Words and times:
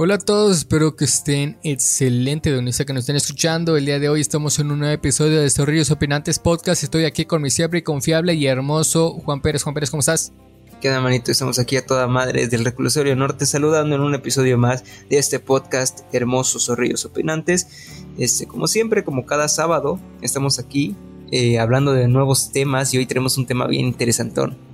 Hola 0.00 0.14
a 0.14 0.18
todos, 0.18 0.58
espero 0.58 0.94
que 0.94 1.06
estén 1.06 1.58
excelente 1.64 2.52
donde 2.52 2.72
sea 2.72 2.86
que 2.86 2.92
nos 2.92 3.00
estén 3.00 3.16
escuchando. 3.16 3.76
El 3.76 3.84
día 3.84 3.98
de 3.98 4.08
hoy 4.08 4.20
estamos 4.20 4.56
en 4.60 4.70
un 4.70 4.78
nuevo 4.78 4.94
episodio 4.94 5.40
de 5.40 5.50
Zorrillos 5.50 5.90
Opinantes 5.90 6.38
Podcast. 6.38 6.84
Estoy 6.84 7.04
aquí 7.04 7.24
con 7.24 7.42
mi 7.42 7.50
siempre 7.50 7.82
confiable 7.82 8.34
y 8.34 8.46
hermoso 8.46 9.14
Juan 9.24 9.42
Pérez. 9.42 9.64
Juan 9.64 9.74
Pérez, 9.74 9.90
¿cómo 9.90 9.98
estás? 9.98 10.32
¿Qué 10.80 10.86
onda, 10.86 11.00
manito? 11.00 11.32
Estamos 11.32 11.58
aquí 11.58 11.76
a 11.76 11.84
toda 11.84 12.06
madre 12.06 12.42
desde 12.42 12.58
el 12.58 12.64
Reclusorio 12.64 13.16
Norte 13.16 13.44
saludando 13.44 13.96
en 13.96 14.02
un 14.02 14.14
episodio 14.14 14.56
más 14.56 14.84
de 15.10 15.18
este 15.18 15.40
podcast 15.40 16.02
hermoso 16.12 16.60
Zorrillos 16.60 17.04
Opinantes. 17.04 17.66
Este, 18.18 18.46
como 18.46 18.68
siempre, 18.68 19.02
como 19.02 19.26
cada 19.26 19.48
sábado, 19.48 19.98
estamos 20.22 20.60
aquí 20.60 20.94
eh, 21.32 21.58
hablando 21.58 21.92
de 21.92 22.06
nuevos 22.06 22.52
temas 22.52 22.94
y 22.94 22.98
hoy 22.98 23.06
tenemos 23.06 23.36
un 23.36 23.46
tema 23.46 23.66
bien 23.66 23.86
interesantón. 23.86 24.67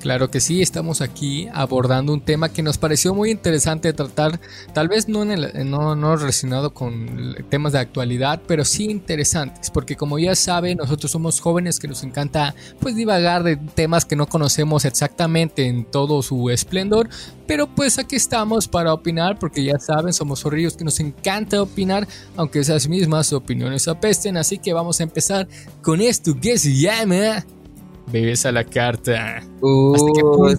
Claro 0.00 0.30
que 0.30 0.40
sí, 0.40 0.62
estamos 0.62 1.00
aquí 1.00 1.48
abordando 1.52 2.12
un 2.12 2.20
tema 2.20 2.50
que 2.50 2.62
nos 2.62 2.78
pareció 2.78 3.14
muy 3.14 3.30
interesante 3.30 3.92
tratar, 3.92 4.40
tal 4.72 4.88
vez 4.88 5.08
no, 5.08 5.22
en 5.22 5.32
el, 5.32 5.70
no, 5.70 5.96
no 5.96 6.16
relacionado 6.16 6.72
con 6.72 7.34
temas 7.48 7.72
de 7.72 7.80
actualidad, 7.80 8.40
pero 8.46 8.64
sí 8.64 8.84
interesantes, 8.84 9.70
porque 9.70 9.96
como 9.96 10.18
ya 10.18 10.34
saben, 10.34 10.78
nosotros 10.78 11.10
somos 11.10 11.40
jóvenes 11.40 11.80
que 11.80 11.88
nos 11.88 12.04
encanta 12.04 12.54
pues 12.78 12.94
divagar 12.94 13.42
de 13.42 13.56
temas 13.56 14.04
que 14.04 14.16
no 14.16 14.26
conocemos 14.28 14.84
exactamente 14.84 15.66
en 15.66 15.84
todo 15.84 16.22
su 16.22 16.50
esplendor, 16.50 17.08
pero 17.46 17.66
pues 17.66 17.98
aquí 17.98 18.16
estamos 18.16 18.68
para 18.68 18.92
opinar, 18.92 19.38
porque 19.38 19.64
ya 19.64 19.78
saben, 19.78 20.12
somos 20.12 20.40
zorrillos 20.40 20.76
que 20.76 20.84
nos 20.84 21.00
encanta 21.00 21.62
opinar, 21.62 22.06
aunque 22.36 22.60
esas 22.60 22.88
mismas 22.88 23.32
opiniones 23.32 23.88
apesten, 23.88 24.36
así 24.36 24.58
que 24.58 24.72
vamos 24.72 25.00
a 25.00 25.04
empezar 25.04 25.48
con 25.82 26.00
esto 26.00 26.38
que 26.38 26.58
se 26.58 26.74
llama 26.76 27.44
bebés 28.06 28.46
a 28.46 28.52
la 28.52 28.64
carta. 28.64 29.42
Uh, 29.60 30.54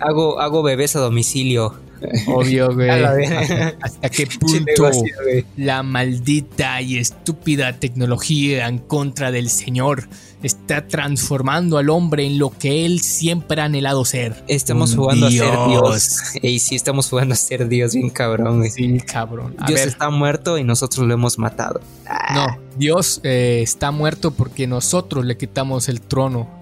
hago, 0.00 0.40
hago 0.40 0.62
bebés 0.62 0.96
a 0.96 1.00
domicilio. 1.00 1.74
Obvio, 2.26 2.72
güey. 2.74 2.88
¿Hasta 2.90 4.08
qué 4.08 4.26
punto 4.40 4.90
la 5.56 5.82
maldita 5.82 6.80
y 6.80 6.98
estúpida 6.98 7.78
tecnología 7.78 8.66
en 8.68 8.78
contra 8.78 9.30
del 9.30 9.50
Señor 9.50 10.08
está 10.42 10.88
transformando 10.88 11.76
al 11.76 11.90
hombre 11.90 12.24
en 12.24 12.38
lo 12.38 12.48
que 12.48 12.86
él 12.86 13.00
siempre 13.00 13.60
ha 13.60 13.66
anhelado 13.66 14.04
ser? 14.04 14.42
Estamos 14.48 14.94
jugando 14.94 15.26
a 15.26 15.30
ser 15.30 15.52
Dios. 15.68 16.22
Y 16.42 16.58
sí, 16.60 16.74
estamos 16.74 17.08
jugando 17.08 17.34
a 17.34 17.36
ser 17.36 17.68
Dios, 17.68 17.94
bien 17.94 18.10
cabrón. 18.10 18.68
Sí, 18.70 18.98
cabrón. 19.00 19.56
Dios 19.66 19.80
está 19.80 20.10
muerto 20.10 20.58
y 20.58 20.64
nosotros 20.64 21.06
lo 21.06 21.14
hemos 21.14 21.38
matado. 21.38 21.80
No, 22.34 22.46
Dios 22.76 23.20
eh, 23.24 23.60
está 23.62 23.90
muerto 23.90 24.30
porque 24.30 24.66
nosotros 24.66 25.24
le 25.24 25.36
quitamos 25.36 25.88
el 25.88 26.00
trono 26.00 26.59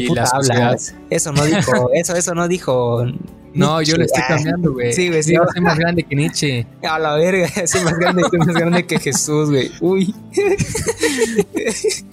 ¿Qué 0.00 0.06
puta 0.06 0.24
hablas? 0.32 0.94
Eso 1.10 1.32
no 1.32 1.44
dijo, 1.44 1.90
eso, 1.94 2.14
eso 2.14 2.34
no 2.34 2.48
dijo. 2.48 3.06
No, 3.54 3.80
yo 3.80 3.96
lo 3.96 4.04
estoy 4.04 4.22
cambiando, 4.28 4.72
güey. 4.72 4.92
Sí, 4.92 5.08
güey, 5.08 5.22
sí. 5.22 5.34
Yo 5.34 5.42
soy 5.50 5.62
más 5.62 5.78
grande 5.78 6.02
que 6.02 6.14
Nietzsche. 6.14 6.66
A 6.82 6.98
la 6.98 7.14
verga, 7.14 7.48
soy 7.66 7.84
más 7.84 7.98
grande, 7.98 8.22
soy 8.28 8.38
más 8.40 8.54
grande 8.54 8.86
que 8.86 8.98
Jesús, 8.98 9.50
güey. 9.50 9.72
Uy. 9.80 10.14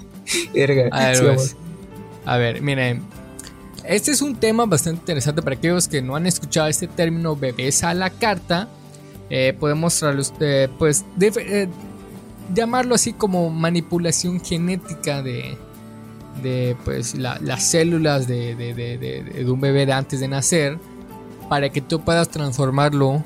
verga. 0.53 0.89
A 0.91 1.09
ver, 1.09 1.37
a 2.25 2.37
ver, 2.37 2.61
miren. 2.61 3.03
Este 3.83 4.11
es 4.11 4.21
un 4.21 4.37
tema 4.37 4.65
bastante 4.65 5.01
interesante 5.01 5.41
para 5.41 5.57
aquellos 5.57 5.89
que 5.89 6.01
no 6.01 6.15
han 6.15 6.25
escuchado 6.25 6.69
este 6.69 6.87
término 6.87 7.35
bebés 7.35 7.83
a 7.83 7.93
la 7.93 8.09
carta. 8.09 8.69
Eh, 9.29 9.53
podemos 9.59 10.01
eh, 10.39 10.69
pues, 10.79 11.03
eh, 11.19 11.67
llamarlo 12.53 12.95
así 12.95 13.11
como 13.11 13.49
manipulación 13.49 14.39
genética 14.39 15.21
de, 15.21 15.57
de 16.41 16.75
pues, 16.83 17.15
las 17.15 17.63
células 17.63 18.27
de, 18.27 19.45
un 19.47 19.61
bebé 19.61 19.91
antes 19.91 20.19
de 20.19 20.27
nacer 20.27 20.79
para 21.49 21.69
que 21.69 21.81
tú 21.81 22.01
puedas 22.01 22.29
transformarlo 22.29 23.23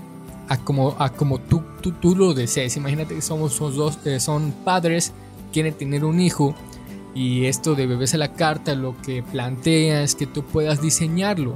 a 0.50 0.58
como, 0.58 0.96
a 1.00 1.10
como 1.10 1.40
tú, 1.40 1.64
tú, 1.82 1.92
tú 1.92 2.16
lo 2.16 2.34
desees. 2.34 2.78
Imagínate 2.78 3.16
que 3.16 3.22
somos, 3.22 3.58
dos, 3.60 4.00
eh, 4.06 4.20
son 4.20 4.52
padres, 4.64 5.14
quieren 5.52 5.74
tener 5.74 6.06
un 6.06 6.20
hijo 6.20 6.56
y 7.16 7.46
esto 7.46 7.76
de 7.76 7.88
bebés 7.88 8.14
a 8.14 8.18
la 8.18 8.34
carta 8.34 8.76
lo 8.76 8.96
que 9.02 9.24
plantea 9.24 10.04
es 10.04 10.16
que 10.16 10.28
tú 10.28 10.44
puedas 10.44 10.82
diseñarlo 10.82 11.56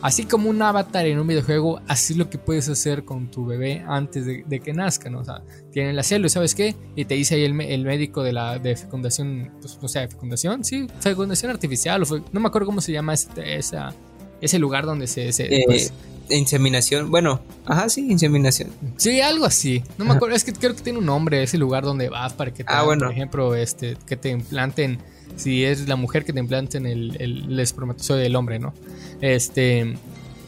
Así 0.00 0.24
como 0.24 0.48
un 0.48 0.62
avatar 0.62 1.06
en 1.06 1.18
un 1.18 1.26
videojuego, 1.26 1.80
así 1.88 2.12
es 2.12 2.18
lo 2.18 2.30
que 2.30 2.38
puedes 2.38 2.68
hacer 2.68 3.04
con 3.04 3.30
tu 3.30 3.46
bebé 3.46 3.84
antes 3.86 4.24
de, 4.26 4.60
que 4.60 4.72
nazca, 4.72 5.10
¿no? 5.10 5.20
O 5.20 5.24
sea, 5.24 5.42
tienen 5.72 5.96
la 5.96 6.02
célula, 6.02 6.28
¿sabes 6.28 6.54
qué? 6.54 6.76
Y 6.94 7.04
te 7.04 7.14
dice 7.14 7.34
ahí 7.34 7.44
el, 7.44 7.54
médico 7.54 8.22
de 8.22 8.32
la 8.32 8.58
de 8.58 8.76
fecundación, 8.76 9.50
pues, 9.60 9.78
o 9.80 9.88
sea, 9.88 10.06
fecundación, 10.06 10.64
sí, 10.64 10.86
fecundación 11.00 11.50
artificial, 11.50 12.02
o 12.02 12.22
no 12.32 12.40
me 12.40 12.46
acuerdo 12.46 12.66
cómo 12.66 12.80
se 12.80 12.92
llama 12.92 13.14
esa, 13.14 13.92
ese 14.40 14.58
lugar 14.58 14.86
donde 14.86 15.06
se... 15.08 15.28
Eh, 15.28 15.64
pues, 15.66 15.92
inseminación, 16.30 17.10
bueno, 17.10 17.40
ajá, 17.64 17.88
sí, 17.88 18.06
inseminación. 18.10 18.70
Sí, 18.96 19.20
algo 19.20 19.46
así. 19.46 19.82
No 19.96 20.04
me 20.04 20.12
acuerdo, 20.12 20.36
es 20.36 20.44
que 20.44 20.52
creo 20.52 20.76
que 20.76 20.82
tiene 20.82 20.98
un 20.98 21.06
nombre 21.06 21.42
ese 21.42 21.58
lugar 21.58 21.84
donde 21.84 22.08
vas 22.08 22.34
para 22.34 22.52
que 22.52 22.64
te, 22.64 22.72
ah, 22.72 22.82
bueno. 22.82 23.06
por 23.06 23.12
ejemplo, 23.12 23.54
este, 23.54 23.96
que 24.06 24.16
te 24.16 24.30
implanten 24.30 24.98
si 25.38 25.64
es 25.64 25.88
la 25.88 25.96
mujer 25.96 26.24
que 26.24 26.32
te 26.32 26.40
implanten 26.40 26.84
el, 26.84 27.16
el, 27.20 27.58
espermatozoide 27.60 28.22
del 28.22 28.36
hombre, 28.36 28.58
¿no? 28.58 28.74
Este, 29.20 29.94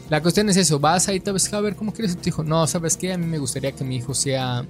la 0.09 0.21
cuestión 0.21 0.49
es 0.49 0.57
eso, 0.57 0.79
vas 0.79 1.07
ahí, 1.07 1.19
ves, 1.19 1.53
a 1.53 1.61
ver, 1.61 1.75
¿cómo 1.75 1.93
quieres 1.93 2.15
a 2.15 2.21
tu 2.21 2.27
hijo? 2.29 2.43
No, 2.43 2.67
¿sabes 2.67 2.97
qué? 2.97 3.13
A 3.13 3.17
mí 3.17 3.25
me 3.25 3.37
gustaría 3.37 3.71
que 3.71 3.83
mi 3.85 3.95
hijo 3.95 4.13
sea, 4.13 4.65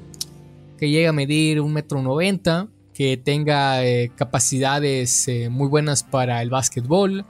que 0.77 0.89
llegue 0.89 1.07
a 1.07 1.11
medir 1.11 1.59
un 1.59 1.73
metro 1.73 2.01
noventa, 2.01 2.67
que 2.93 3.17
tenga 3.17 3.83
eh, 3.83 4.11
capacidades 4.15 5.27
eh, 5.27 5.49
muy 5.49 5.67
buenas 5.67 6.03
para 6.03 6.41
el 6.43 6.51
básquetbol, 6.51 7.25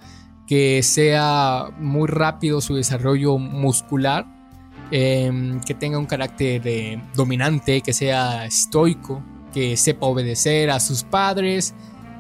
que 0.45 0.83
sea 0.83 1.69
muy 1.79 2.09
rápido 2.09 2.59
su 2.59 2.75
desarrollo 2.75 3.37
muscular, 3.37 4.25
em, 4.91 5.61
que 5.61 5.73
tenga 5.73 5.97
un 5.97 6.07
carácter 6.07 6.61
eh, 6.65 7.01
dominante, 7.15 7.79
que 7.79 7.93
sea 7.93 8.45
estoico, 8.45 9.23
que 9.53 9.77
sepa 9.77 10.07
obedecer 10.07 10.69
a 10.69 10.81
sus 10.81 11.03
padres, 11.03 11.73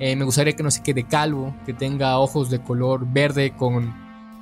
eh, 0.03 0.15
me 0.15 0.25
gustaría 0.25 0.53
que 0.53 0.63
no 0.63 0.71
se 0.71 0.81
quede 0.81 1.03
calvo, 1.03 1.55
que 1.63 1.73
tenga 1.73 2.17
ojos 2.17 2.49
de 2.49 2.59
color 2.59 3.05
verde 3.05 3.53
con 3.55 3.93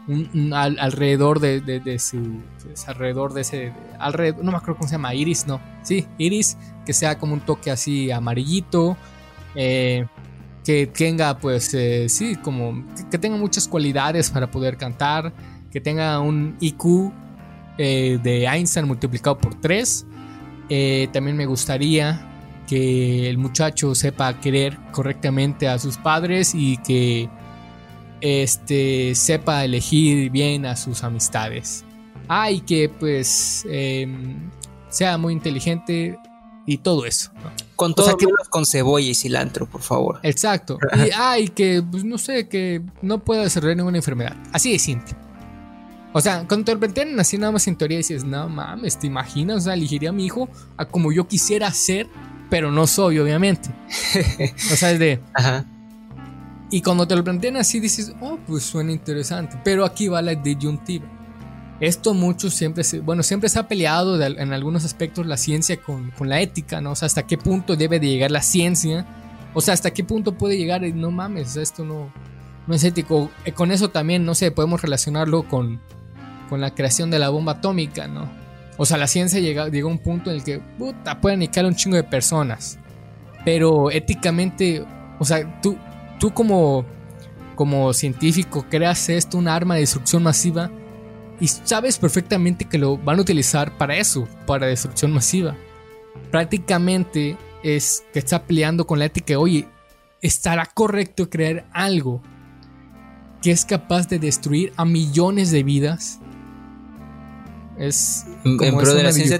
un, 0.07 0.53
alrededor 0.53 1.41
de, 1.41 1.99
su 1.99 2.39
pues, 2.63 2.87
alrededor 2.87 3.33
de 3.33 3.41
ese 3.41 3.73
alrededor 3.99 4.41
no 4.41 4.51
me 4.51 4.57
acuerdo 4.57 4.77
cómo 4.77 4.87
se 4.87 4.95
llama 4.95 5.13
iris 5.13 5.47
no. 5.47 5.59
Sí 5.83 6.07
iris 6.17 6.57
que 6.85 6.93
sea 6.93 7.19
como 7.19 7.33
un 7.33 7.41
toque 7.41 7.71
así 7.71 8.09
amarillito 8.09 8.95
eh, 9.53 10.07
que 10.63 10.87
tenga 10.87 11.37
pues 11.37 11.73
eh, 11.73 12.07
sí 12.07 12.37
como 12.37 12.85
que, 13.11 13.17
tenga 13.17 13.35
muchas 13.35 13.67
cualidades 13.67 14.29
para 14.29 14.49
poder 14.49 14.77
cantar 14.77 15.33
que 15.71 15.81
tenga 15.81 16.21
un 16.21 16.55
IQ 16.61 17.11
de 17.77 18.45
Einstein 18.49 18.87
multiplicado 18.87 19.37
por 19.37 19.55
3 19.55 20.05
también 21.11 21.35
me 21.35 21.45
gustaría 21.45 22.28
que 22.69 23.27
el 23.27 23.39
muchacho 23.39 23.95
sepa 23.95 24.39
querer 24.39 24.77
correctamente 24.91 25.67
a 25.67 25.79
sus 25.79 25.97
padres 25.97 26.53
y 26.53 26.77
que 26.77 27.27
este, 28.21 29.15
sepa 29.15 29.65
elegir 29.65 30.29
bien 30.29 30.67
a 30.67 30.75
sus 30.75 31.03
amistades. 31.03 31.83
Ah, 32.27 32.51
y 32.51 32.61
que 32.61 32.87
pues 32.87 33.65
em, 33.67 34.51
sea 34.87 35.17
muy 35.17 35.33
inteligente 35.33 36.15
y 36.67 36.77
todo 36.77 37.07
eso. 37.07 37.31
Con 37.75 37.95
todo 37.95 38.15
que, 38.15 38.27
con 38.51 38.67
cebolla 38.67 39.07
y 39.07 39.15
cilantro, 39.15 39.65
por 39.65 39.81
favor. 39.81 40.19
Exacto. 40.21 40.77
y, 41.07 41.09
ah, 41.17 41.37
que 41.55 41.81
pues 41.89 42.03
no 42.03 42.19
sé, 42.19 42.47
que 42.47 42.83
no 43.01 43.23
pueda 43.23 43.41
desarrollar 43.41 43.77
ninguna 43.77 43.97
enfermedad. 43.97 44.37
Así 44.53 44.71
de 44.71 44.77
simple. 44.77 45.15
O 46.13 46.21
sea, 46.21 46.45
cuando 46.47 46.65
te 46.65 46.73
repiten 46.75 47.19
así 47.19 47.39
nada 47.39 47.51
más 47.51 47.67
en 47.67 47.75
teoría 47.75 47.97
dices, 47.97 48.23
no 48.23 48.47
mames, 48.47 48.99
¿te 48.99 49.07
imaginas? 49.07 49.57
O 49.57 49.61
sea, 49.61 49.73
elegiría 49.73 50.09
a 50.09 50.13
mi 50.13 50.25
hijo 50.25 50.47
a 50.77 50.85
como 50.85 51.11
yo 51.11 51.27
quisiera 51.27 51.71
ser 51.71 52.07
pero 52.49 52.71
no 52.71 52.87
soy, 52.87 53.19
obviamente. 53.19 53.69
o 54.71 54.75
sea, 54.75 54.91
es 54.91 54.99
de. 54.99 55.21
Ajá. 55.33 55.65
Y 56.71 56.81
cuando 56.81 57.07
te 57.07 57.15
lo 57.15 57.23
plantean 57.23 57.57
así, 57.57 57.79
dices, 57.79 58.13
oh, 58.21 58.37
pues 58.45 58.63
suena 58.63 58.91
interesante. 58.91 59.59
Pero 59.63 59.85
aquí 59.85 60.07
va 60.07 60.21
la 60.21 60.35
disyuntiva. 60.35 61.07
Esto 61.79 62.13
mucho 62.13 62.51
siempre 62.51 62.83
se, 62.83 62.99
bueno, 62.99 63.23
siempre 63.23 63.49
se 63.49 63.57
ha 63.57 63.67
peleado 63.67 64.21
en 64.21 64.53
algunos 64.53 64.83
aspectos 64.83 65.25
la 65.25 65.37
ciencia 65.37 65.77
con, 65.77 66.11
con, 66.11 66.27
la 66.27 66.41
ética, 66.41 66.81
¿no? 66.81 66.91
O 66.91 66.95
sea, 66.95 67.05
hasta 67.05 67.25
qué 67.25 67.37
punto 67.37 67.75
debe 67.75 67.99
de 67.99 68.07
llegar 68.07 68.31
la 68.31 68.41
ciencia. 68.41 69.05
O 69.53 69.61
sea, 69.61 69.73
hasta 69.73 69.91
qué 69.91 70.03
punto 70.03 70.37
puede 70.37 70.57
llegar, 70.57 70.81
no 70.81 71.09
mames, 71.09 71.55
esto 71.55 71.85
no, 71.85 72.11
no 72.67 72.75
es 72.75 72.83
ético. 72.83 73.31
Eh, 73.45 73.53
con 73.53 73.71
eso 73.71 73.89
también, 73.89 74.25
no 74.25 74.35
sé, 74.35 74.51
podemos 74.51 74.81
relacionarlo 74.81 75.43
con, 75.43 75.79
con 76.49 76.61
la 76.61 76.75
creación 76.75 77.09
de 77.09 77.19
la 77.19 77.29
bomba 77.29 77.53
atómica, 77.53 78.07
¿no? 78.07 78.29
O 78.81 78.85
sea, 78.85 78.97
la 78.97 79.07
ciencia 79.07 79.41
llega, 79.41 79.65
a 79.65 79.85
un 79.85 79.99
punto 79.99 80.29
en 80.29 80.37
el 80.37 80.43
que, 80.45 80.59
puta, 80.77 81.19
puede 81.19 81.35
aniquilar 81.35 81.65
un 81.65 81.75
chingo 81.75 81.97
de 81.97 82.03
personas. 82.05 82.79
Pero 83.43 83.91
éticamente, 83.91 84.85
o 85.19 85.25
sea, 85.25 85.59
tú, 85.61 85.77
tú 86.17 86.33
como, 86.33 86.85
como 87.55 87.91
científico 87.91 88.65
creas 88.69 89.09
esto, 89.09 89.37
un 89.37 89.49
arma 89.49 89.73
de 89.75 89.81
destrucción 89.81 90.23
masiva, 90.23 90.71
y 91.41 91.49
sabes 91.49 91.97
perfectamente 91.97 92.63
que 92.63 92.77
lo 92.77 92.97
van 92.97 93.19
a 93.19 93.21
utilizar 93.21 93.77
para 93.77 93.97
eso, 93.97 94.29
para 94.47 94.67
destrucción 94.67 95.11
masiva. 95.11 95.57
Prácticamente 96.31 97.35
es 97.63 98.05
que 98.13 98.19
está 98.19 98.43
peleando 98.43 98.87
con 98.87 98.97
la 98.97 99.05
ética. 99.05 99.37
Oye, 99.37 99.67
¿estará 100.21 100.65
correcto 100.65 101.29
crear 101.29 101.67
algo 101.73 102.21
que 103.41 103.51
es 103.51 103.65
capaz 103.65 104.07
de 104.07 104.19
destruir 104.19 104.71
a 104.77 104.85
millones 104.85 105.51
de 105.51 105.63
vidas? 105.63 106.21
Es 107.79 108.25
en 108.43 108.57
como 108.57 108.77
pro 108.79 108.93
de 108.93 109.03
la 109.03 109.11
ciencia. 109.11 109.39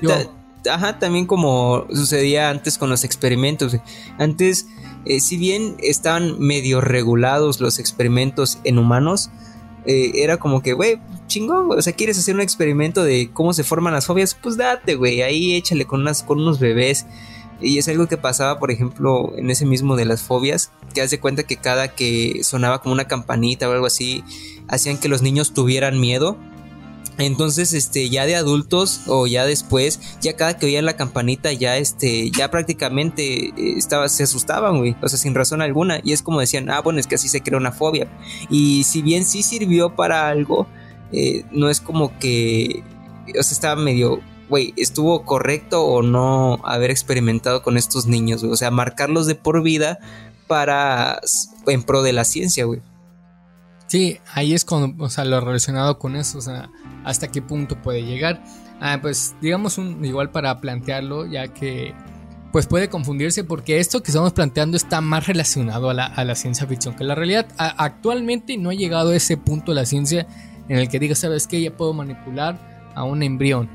ta- 0.63 0.73
Ajá, 0.73 0.99
también 0.99 1.25
como 1.25 1.85
sucedía 1.93 2.49
antes 2.49 2.77
con 2.77 2.89
los 2.89 3.03
experimentos. 3.05 3.77
Antes, 4.17 4.67
eh, 5.05 5.19
si 5.21 5.37
bien 5.37 5.75
estaban 5.79 6.37
medio 6.39 6.81
regulados 6.81 7.59
los 7.61 7.79
experimentos 7.79 8.59
en 8.65 8.77
humanos, 8.77 9.29
eh, 9.85 10.11
era 10.15 10.37
como 10.37 10.61
que, 10.61 10.73
güey, 10.73 10.99
chingón. 11.27 11.71
O 11.71 11.81
sea, 11.81 11.93
¿quieres 11.93 12.19
hacer 12.19 12.35
un 12.35 12.41
experimento 12.41 13.03
de 13.03 13.29
cómo 13.31 13.53
se 13.53 13.63
forman 13.63 13.93
las 13.93 14.05
fobias? 14.05 14.35
Pues 14.35 14.57
date, 14.57 14.95
güey. 14.95 15.21
Ahí 15.21 15.55
échale 15.55 15.85
con, 15.85 16.01
unas, 16.01 16.23
con 16.23 16.39
unos 16.41 16.59
bebés. 16.59 17.05
Y 17.61 17.77
es 17.77 17.87
algo 17.87 18.07
que 18.07 18.17
pasaba, 18.17 18.57
por 18.59 18.71
ejemplo, 18.71 19.33
en 19.37 19.49
ese 19.49 19.65
mismo 19.65 19.95
de 19.97 20.05
las 20.05 20.21
fobias, 20.21 20.71
que 20.93 21.01
haz 21.01 21.09
de 21.11 21.19
cuenta 21.19 21.43
que 21.43 21.57
cada 21.57 21.89
que 21.89 22.41
sonaba 22.43 22.81
como 22.81 22.93
una 22.93 23.07
campanita 23.07 23.67
o 23.69 23.73
algo 23.73 23.85
así, 23.85 24.23
hacían 24.67 24.97
que 24.97 25.09
los 25.09 25.21
niños 25.21 25.53
tuvieran 25.53 25.99
miedo. 25.99 26.37
Entonces, 27.19 27.73
este, 27.73 28.09
ya 28.09 28.25
de 28.25 28.37
adultos 28.37 29.01
o 29.07 29.27
ya 29.27 29.45
después, 29.45 29.99
ya 30.21 30.37
cada 30.37 30.57
que 30.57 30.67
oían 30.67 30.85
la 30.85 30.95
campanita, 30.95 31.51
ya 31.51 31.75
este, 31.75 32.31
ya 32.31 32.49
prácticamente 32.49 33.47
eh, 33.47 33.53
estaba, 33.77 34.07
se 34.07 34.23
asustaban, 34.23 34.77
güey, 34.77 34.95
o 35.01 35.09
sea, 35.09 35.19
sin 35.19 35.35
razón 35.35 35.61
alguna. 35.61 35.99
Y 36.01 36.13
es 36.13 36.21
como 36.21 36.39
decían, 36.39 36.69
ah, 36.69 36.79
bueno, 36.79 36.99
es 36.99 37.07
que 37.07 37.15
así 37.15 37.27
se 37.27 37.41
crea 37.41 37.57
una 37.57 37.73
fobia. 37.73 38.07
Y 38.49 38.85
si 38.85 39.01
bien 39.01 39.25
sí 39.25 39.43
sirvió 39.43 39.97
para 39.97 40.29
algo, 40.29 40.65
eh, 41.11 41.43
no 41.51 41.69
es 41.69 41.81
como 41.81 42.17
que, 42.19 42.83
o 43.37 43.43
sea, 43.43 43.53
estaba 43.53 43.75
medio, 43.75 44.21
güey, 44.47 44.73
estuvo 44.77 45.25
correcto 45.25 45.83
o 45.83 46.01
no 46.01 46.61
haber 46.63 46.89
experimentado 46.89 47.63
con 47.63 47.75
estos 47.75 48.05
niños, 48.05 48.41
güey. 48.41 48.53
O 48.53 48.57
sea, 48.57 48.71
marcarlos 48.71 49.27
de 49.27 49.35
por 49.35 49.61
vida 49.61 49.99
para, 50.47 51.19
en 51.67 51.83
pro 51.83 52.01
de 52.01 52.13
la 52.13 52.23
ciencia, 52.23 52.63
güey. 52.63 52.79
Sí, 53.89 54.19
ahí 54.33 54.53
es 54.53 54.65
cuando, 54.65 55.03
o 55.03 55.09
sea, 55.09 55.25
lo 55.25 55.41
relacionado 55.41 55.97
con 55.97 56.15
eso, 56.15 56.37
o 56.37 56.41
sea, 56.41 56.69
hasta 57.03 57.27
qué 57.27 57.41
punto 57.41 57.75
puede 57.81 58.03
llegar. 58.03 58.43
Ah, 58.79 58.99
pues 59.01 59.35
digamos 59.41 59.79
un, 59.79 60.05
igual 60.05 60.29
para 60.29 60.61
plantearlo, 60.61 61.25
ya 61.25 61.47
que 61.49 61.93
pues 62.51 62.65
puede 62.67 62.87
confundirse 62.87 63.43
porque 63.43 63.79
esto 63.79 64.01
que 64.01 64.11
estamos 64.11 64.31
planteando 64.33 64.77
está 64.77 65.01
más 65.01 65.27
relacionado 65.27 65.89
a 65.89 65.93
la, 65.95 66.05
a 66.05 66.35
ciencia 66.35 66.65
ficción 66.67 66.95
que 66.95 67.03
la 67.03 67.15
realidad. 67.15 67.47
A- 67.57 67.83
actualmente 67.83 68.57
no 68.57 68.69
ha 68.69 68.73
llegado 68.75 69.09
a 69.09 69.15
ese 69.15 69.37
punto 69.37 69.73
la 69.73 69.85
ciencia 69.85 70.27
en 70.67 70.77
el 70.77 70.87
que 70.87 70.99
diga, 70.99 71.15
¿sabes 71.15 71.47
qué? 71.47 71.59
Ya 71.61 71.75
puedo 71.75 71.93
manipular 71.93 72.91
a 72.93 73.03
un 73.03 73.23
embrión. 73.23 73.69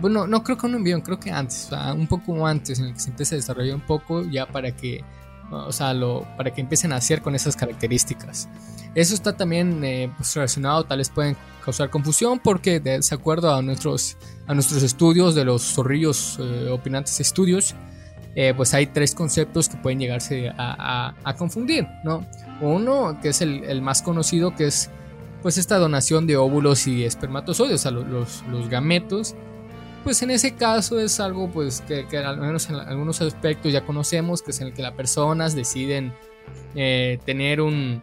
Bueno, 0.00 0.26
no 0.26 0.42
creo 0.42 0.58
que 0.58 0.66
un 0.66 0.74
embrión, 0.74 1.00
creo 1.00 1.20
que 1.20 1.30
antes, 1.30 1.66
o 1.66 1.68
sea, 1.70 1.94
un 1.94 2.08
poco 2.08 2.44
antes, 2.44 2.80
en 2.80 2.86
el 2.86 2.94
que 2.94 3.00
se 3.00 3.10
empieza 3.10 3.36
a 3.36 3.38
desarrollar 3.38 3.76
un 3.76 3.82
poco 3.82 4.24
ya 4.24 4.46
para 4.46 4.72
que, 4.74 5.04
o 5.54 5.72
sea, 5.72 5.94
lo, 5.94 6.26
para 6.36 6.52
que 6.52 6.60
empiecen 6.60 6.92
a 6.92 6.96
hacer 6.96 7.22
con 7.22 7.34
esas 7.34 7.56
características. 7.56 8.48
Eso 8.94 9.14
está 9.14 9.36
también 9.36 9.82
eh, 9.84 10.12
pues, 10.16 10.34
relacionado, 10.34 10.84
tal 10.84 10.98
vez 10.98 11.10
pueden 11.10 11.36
causar 11.64 11.90
confusión 11.90 12.38
porque 12.38 12.78
de, 12.80 12.98
de 13.00 13.14
acuerdo 13.14 13.52
a 13.54 13.62
nuestros, 13.62 14.16
a 14.46 14.54
nuestros 14.54 14.82
estudios 14.82 15.34
de 15.34 15.44
los 15.44 15.62
zorrillos 15.62 16.38
eh, 16.40 16.68
opinantes 16.70 17.18
estudios, 17.20 17.74
eh, 18.36 18.52
pues 18.56 18.74
hay 18.74 18.86
tres 18.88 19.14
conceptos 19.14 19.68
que 19.68 19.76
pueden 19.76 19.98
llegarse 20.00 20.48
a, 20.50 20.54
a- 20.58 21.14
a 21.24 21.34
confundir, 21.36 21.86
¿no? 22.04 22.26
Uno, 22.60 23.18
que 23.22 23.28
es 23.30 23.40
el, 23.40 23.64
el 23.64 23.80
más 23.82 24.02
conocido, 24.02 24.54
que 24.54 24.66
es 24.66 24.90
pues 25.42 25.58
esta 25.58 25.76
donación 25.78 26.26
de 26.26 26.36
óvulos 26.36 26.86
y 26.86 27.04
espermatozoides, 27.04 27.74
o 27.74 27.78
sea, 27.82 27.90
lo- 27.90 28.04
los, 28.04 28.42
los 28.50 28.68
gametos. 28.68 29.34
Pues 30.04 30.22
en 30.22 30.30
ese 30.30 30.54
caso 30.54 31.00
es 31.00 31.18
algo 31.18 31.50
pues 31.50 31.80
que, 31.80 32.06
que 32.06 32.18
al 32.18 32.36
menos 32.38 32.68
en 32.68 32.76
algunos 32.76 33.20
aspectos 33.22 33.72
ya 33.72 33.84
conocemos, 33.86 34.42
que 34.42 34.50
es 34.50 34.60
en 34.60 34.68
el 34.68 34.74
que 34.74 34.82
las 34.82 34.92
personas 34.92 35.54
deciden 35.56 36.12
eh, 36.74 37.18
tener 37.24 37.62
un, 37.62 38.02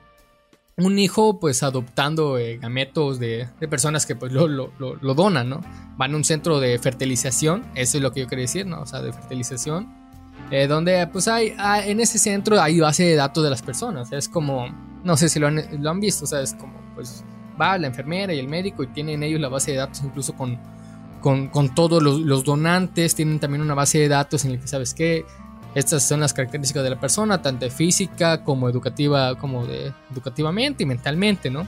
un 0.77 0.98
hijo 1.00 1.39
pues 1.39 1.62
adoptando 1.62 2.39
eh, 2.39 2.57
gametos 2.57 3.19
de, 3.19 3.48
de 3.59 3.68
personas 3.68 4.07
que 4.07 4.15
pues 4.15 4.31
lo, 4.31 4.48
lo- 4.48 4.71
lo- 4.80 5.13
donan, 5.13 5.48
¿no? 5.50 5.62
Van 5.95 6.13
a 6.13 6.18
un 6.18 6.24
centro 6.24 6.59
de 6.59 6.80
fertilización, 6.80 7.63
eso 7.75 7.98
es 7.98 8.03
lo 8.03 8.12
que 8.12 8.21
yo 8.21 8.27
quería 8.27 8.44
decir, 8.44 8.65
¿no? 8.65 8.81
O 8.81 8.86
sea, 8.88 9.01
de 9.03 9.13
fertilización, 9.13 9.94
eh, 10.50 10.65
donde 10.65 11.06
pues 11.07 11.27
hay, 11.27 11.53
ah, 11.59 11.86
en 11.86 12.00
ese 12.00 12.18
centro 12.18 12.59
hay 12.59 12.80
base 12.80 13.03
de 13.03 13.15
datos 13.15 13.44
de 13.44 13.51
las 13.51 13.62
personas, 13.62 14.12
es 14.12 14.27
como, 14.27 14.68
no 15.03 15.18
sé 15.18 15.30
si 15.30 15.39
lo 15.39 15.48
han, 15.48 15.63
lo 15.83 15.89
han 15.92 16.00
visto, 16.00 16.24
o 16.24 16.27
sea, 16.27 16.42
es 16.42 16.56
como 16.56 16.74
pues 16.95 17.24
va 17.62 17.77
la 17.77 17.86
enfermera 17.88 18.33
y 18.33 18.39
el 18.39 18.48
médico 18.48 18.81
y 18.81 18.88
tienen 18.88 19.21
ellos 19.21 19.39
la 19.39 19.50
base 19.50 19.71
de 19.71 19.77
datos 19.77 20.01
incluso 20.03 20.33
con, 20.33 20.57
con, 21.21 21.47
con 21.47 21.73
todos 21.73 22.01
los, 22.03 22.19
los 22.19 22.44
donantes, 22.44 23.15
tienen 23.15 23.39
también 23.39 23.62
una 23.62 23.73
base 23.73 24.00
de 24.00 24.07
datos 24.07 24.44
en 24.45 24.53
la 24.53 24.59
que 24.59 24.68
sabes 24.68 24.94
que 24.94 25.25
estas 25.73 26.03
son 26.03 26.19
las 26.19 26.33
características 26.33 26.83
de 26.83 26.89
la 26.89 27.00
persona, 27.00 27.41
tanto 27.41 27.69
física 27.69 28.44
como 28.44 28.68
educativa, 28.68 29.35
como 29.38 29.65
de 29.65 29.94
educativamente 30.12 30.83
y 30.83 30.85
mentalmente, 30.85 31.50
¿no? 31.50 31.65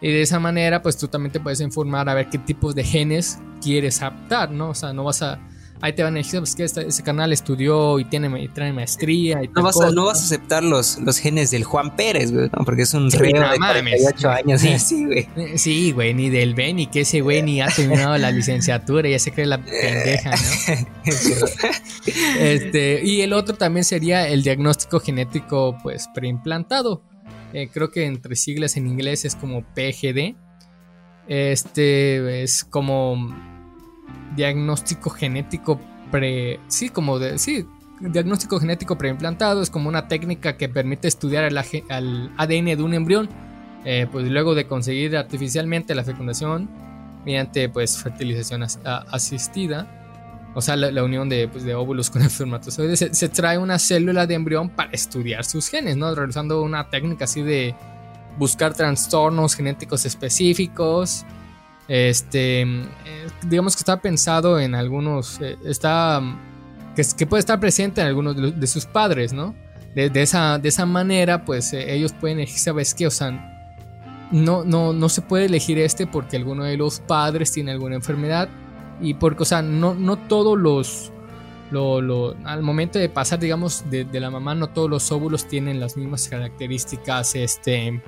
Y 0.00 0.08
de 0.08 0.22
esa 0.22 0.40
manera, 0.40 0.82
pues 0.82 0.96
tú 0.96 1.08
también 1.08 1.32
te 1.32 1.40
puedes 1.40 1.60
informar 1.60 2.08
a 2.08 2.14
ver 2.14 2.28
qué 2.30 2.38
tipos 2.38 2.74
de 2.74 2.84
genes 2.84 3.38
quieres 3.62 4.00
adaptar, 4.02 4.50
¿no? 4.50 4.70
O 4.70 4.74
sea, 4.74 4.92
no 4.92 5.04
vas 5.04 5.22
a. 5.22 5.38
Ahí 5.80 5.92
te 5.92 6.02
van 6.02 6.14
a 6.14 6.18
decir, 6.18 6.40
pues 6.40 6.54
que 6.56 6.64
este, 6.64 6.86
ese 6.88 7.02
canal 7.02 7.32
estudió 7.32 7.98
y 8.00 8.04
tiene 8.04 8.26
y 8.26 8.72
maestría 8.72 9.42
y 9.44 9.48
No 9.48 9.62
vas, 9.62 9.80
a, 9.80 9.90
no 9.90 10.06
vas 10.06 10.20
a 10.20 10.24
aceptar 10.24 10.64
los, 10.64 10.98
los 10.98 11.18
genes 11.18 11.50
del 11.50 11.64
Juan 11.64 11.94
Pérez, 11.94 12.32
güey, 12.32 12.48
¿no? 12.56 12.64
porque 12.64 12.82
es 12.82 12.94
un 12.94 13.10
Sí, 13.10 13.16
reo 13.18 13.40
no 13.42 13.50
de 13.52 13.58
mames. 13.58 14.02
48 14.02 14.30
años 14.30 14.60
Sí. 14.60 14.68
así, 14.72 15.04
güey. 15.04 15.28
Eh, 15.36 15.58
Sí, 15.58 15.92
güey, 15.92 16.14
ni 16.14 16.30
del 16.30 16.54
Ben, 16.54 16.76
ni 16.76 16.86
que 16.88 17.02
ese 17.02 17.20
güey 17.20 17.42
ni 17.42 17.60
ha 17.60 17.68
terminado 17.68 18.18
la 18.18 18.30
licenciatura, 18.30 19.08
ya 19.08 19.18
se 19.18 19.30
cree 19.32 19.46
la 19.46 19.58
pendeja, 19.62 20.30
¿no? 20.30 20.76
Este, 22.40 23.00
y 23.04 23.20
el 23.20 23.32
otro 23.32 23.56
también 23.56 23.84
sería 23.84 24.28
el 24.28 24.42
diagnóstico 24.42 25.00
genético, 25.00 25.76
pues, 25.82 26.08
preimplantado. 26.14 27.02
Eh, 27.52 27.68
creo 27.72 27.90
que 27.90 28.04
entre 28.04 28.36
siglas 28.36 28.76
en 28.76 28.86
inglés 28.86 29.24
es 29.24 29.34
como 29.34 29.62
PGD. 29.74 30.34
Este 31.28 32.42
es 32.42 32.64
como 32.64 33.34
diagnóstico 34.38 35.10
genético 35.10 35.78
pre. 36.10 36.60
Sí, 36.68 36.88
como 36.88 37.18
de. 37.18 37.38
Sí, 37.38 37.66
diagnóstico 38.00 38.58
genético 38.58 38.96
preimplantado 38.96 39.60
es 39.60 39.68
como 39.68 39.88
una 39.88 40.08
técnica 40.08 40.56
que 40.56 40.68
permite 40.68 41.08
estudiar 41.08 41.44
el, 41.44 41.58
ADN 41.58 42.64
de 42.64 42.82
un 42.82 42.94
embrión. 42.94 43.28
eh, 43.84 44.06
pues 44.10 44.26
luego 44.26 44.54
de 44.54 44.66
conseguir 44.66 45.16
artificialmente 45.16 45.94
la 45.94 46.04
fecundación 46.04 46.68
mediante 47.24 47.68
pues 47.68 47.98
fertilización 47.98 48.64
asistida 48.84 49.86
o 50.54 50.60
sea, 50.60 50.76
la, 50.76 51.04
unión 51.04 51.28
de, 51.28 51.46
pues, 51.46 51.62
de 51.62 51.74
óvulos 51.74 52.10
con 52.10 52.22
espermatozoides, 52.30 52.98
se, 52.98 53.14
se 53.14 53.28
trae 53.28 53.58
una 53.58 53.78
célula 53.78 54.26
de 54.26 54.34
embrión 54.34 54.70
para 54.70 54.90
estudiar 54.90 55.44
sus 55.44 55.68
genes, 55.68 55.96
¿no? 55.96 56.12
Realizando 56.14 56.62
una 56.62 56.90
técnica 56.90 57.26
así 57.26 57.42
de 57.42 57.76
buscar 58.38 58.74
trastornos 58.74 59.54
genéticos 59.54 60.04
específicos. 60.04 61.24
Este, 61.88 62.60
eh, 62.62 63.26
digamos 63.46 63.74
que 63.74 63.80
está 63.80 64.00
pensado 64.00 64.60
en 64.60 64.74
algunos, 64.74 65.40
eh, 65.40 65.56
está, 65.64 66.20
mm, 66.20 66.38
que, 67.16 67.26
puede 67.26 67.40
estar 67.40 67.58
presente 67.58 68.00
en 68.02 68.06
algunos 68.06 68.36
de, 68.36 68.66
sus 68.66 68.84
padres, 68.84 69.32
¿no? 69.32 69.54
De, 69.94 70.10
de 70.10 70.22
esa, 70.22 70.58
de 70.58 70.68
esa 70.68 70.84
manera, 70.84 71.44
pues 71.44 71.72
eh, 71.72 71.94
ellos 71.94 72.12
pueden 72.12 72.38
elegir, 72.38 72.58
¿sabes 72.58 72.94
qué? 72.94 73.06
O 73.06 73.10
sea, 73.10 73.30
no, 74.30 74.64
no, 74.64 74.92
no 74.92 75.08
se 75.08 75.22
puede 75.22 75.46
elegir 75.46 75.78
este 75.78 76.06
porque 76.06 76.36
alguno 76.36 76.64
de 76.64 76.76
los 76.76 77.00
padres 77.00 77.50
tiene 77.52 77.70
alguna 77.70 77.94
enfermedad 77.96 78.48
y 79.00 79.14
porque, 79.14 79.44
o 79.44 79.46
sea, 79.46 79.62
no, 79.62 79.94
no 79.94 80.16
todos 80.16 80.58
los, 80.58 81.10
lo, 81.70 82.02
lo- 82.02 82.36
al 82.44 82.62
momento 82.62 82.98
de 82.98 83.08
pasar, 83.08 83.38
digamos, 83.38 83.88
de, 83.90 84.04
de 84.04 84.20
la 84.20 84.30
mamá, 84.30 84.54
no 84.54 84.68
todos 84.68 84.90
los 84.90 85.10
óvulos 85.10 85.48
tienen 85.48 85.80
las 85.80 85.96
mismas 85.96 86.28
características, 86.28 87.34
este, 87.34 88.02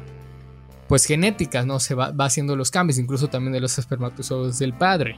pues 0.91 1.05
genéticas, 1.05 1.65
¿no? 1.67 1.79
Se 1.79 1.95
va, 1.95 2.11
va 2.11 2.25
haciendo 2.25 2.57
los 2.57 2.73
cambios, 2.73 2.99
incluso 2.99 3.29
también 3.29 3.53
de 3.53 3.61
los 3.61 3.79
espermatozoides 3.79 4.59
del 4.59 4.75
padre. 4.75 5.17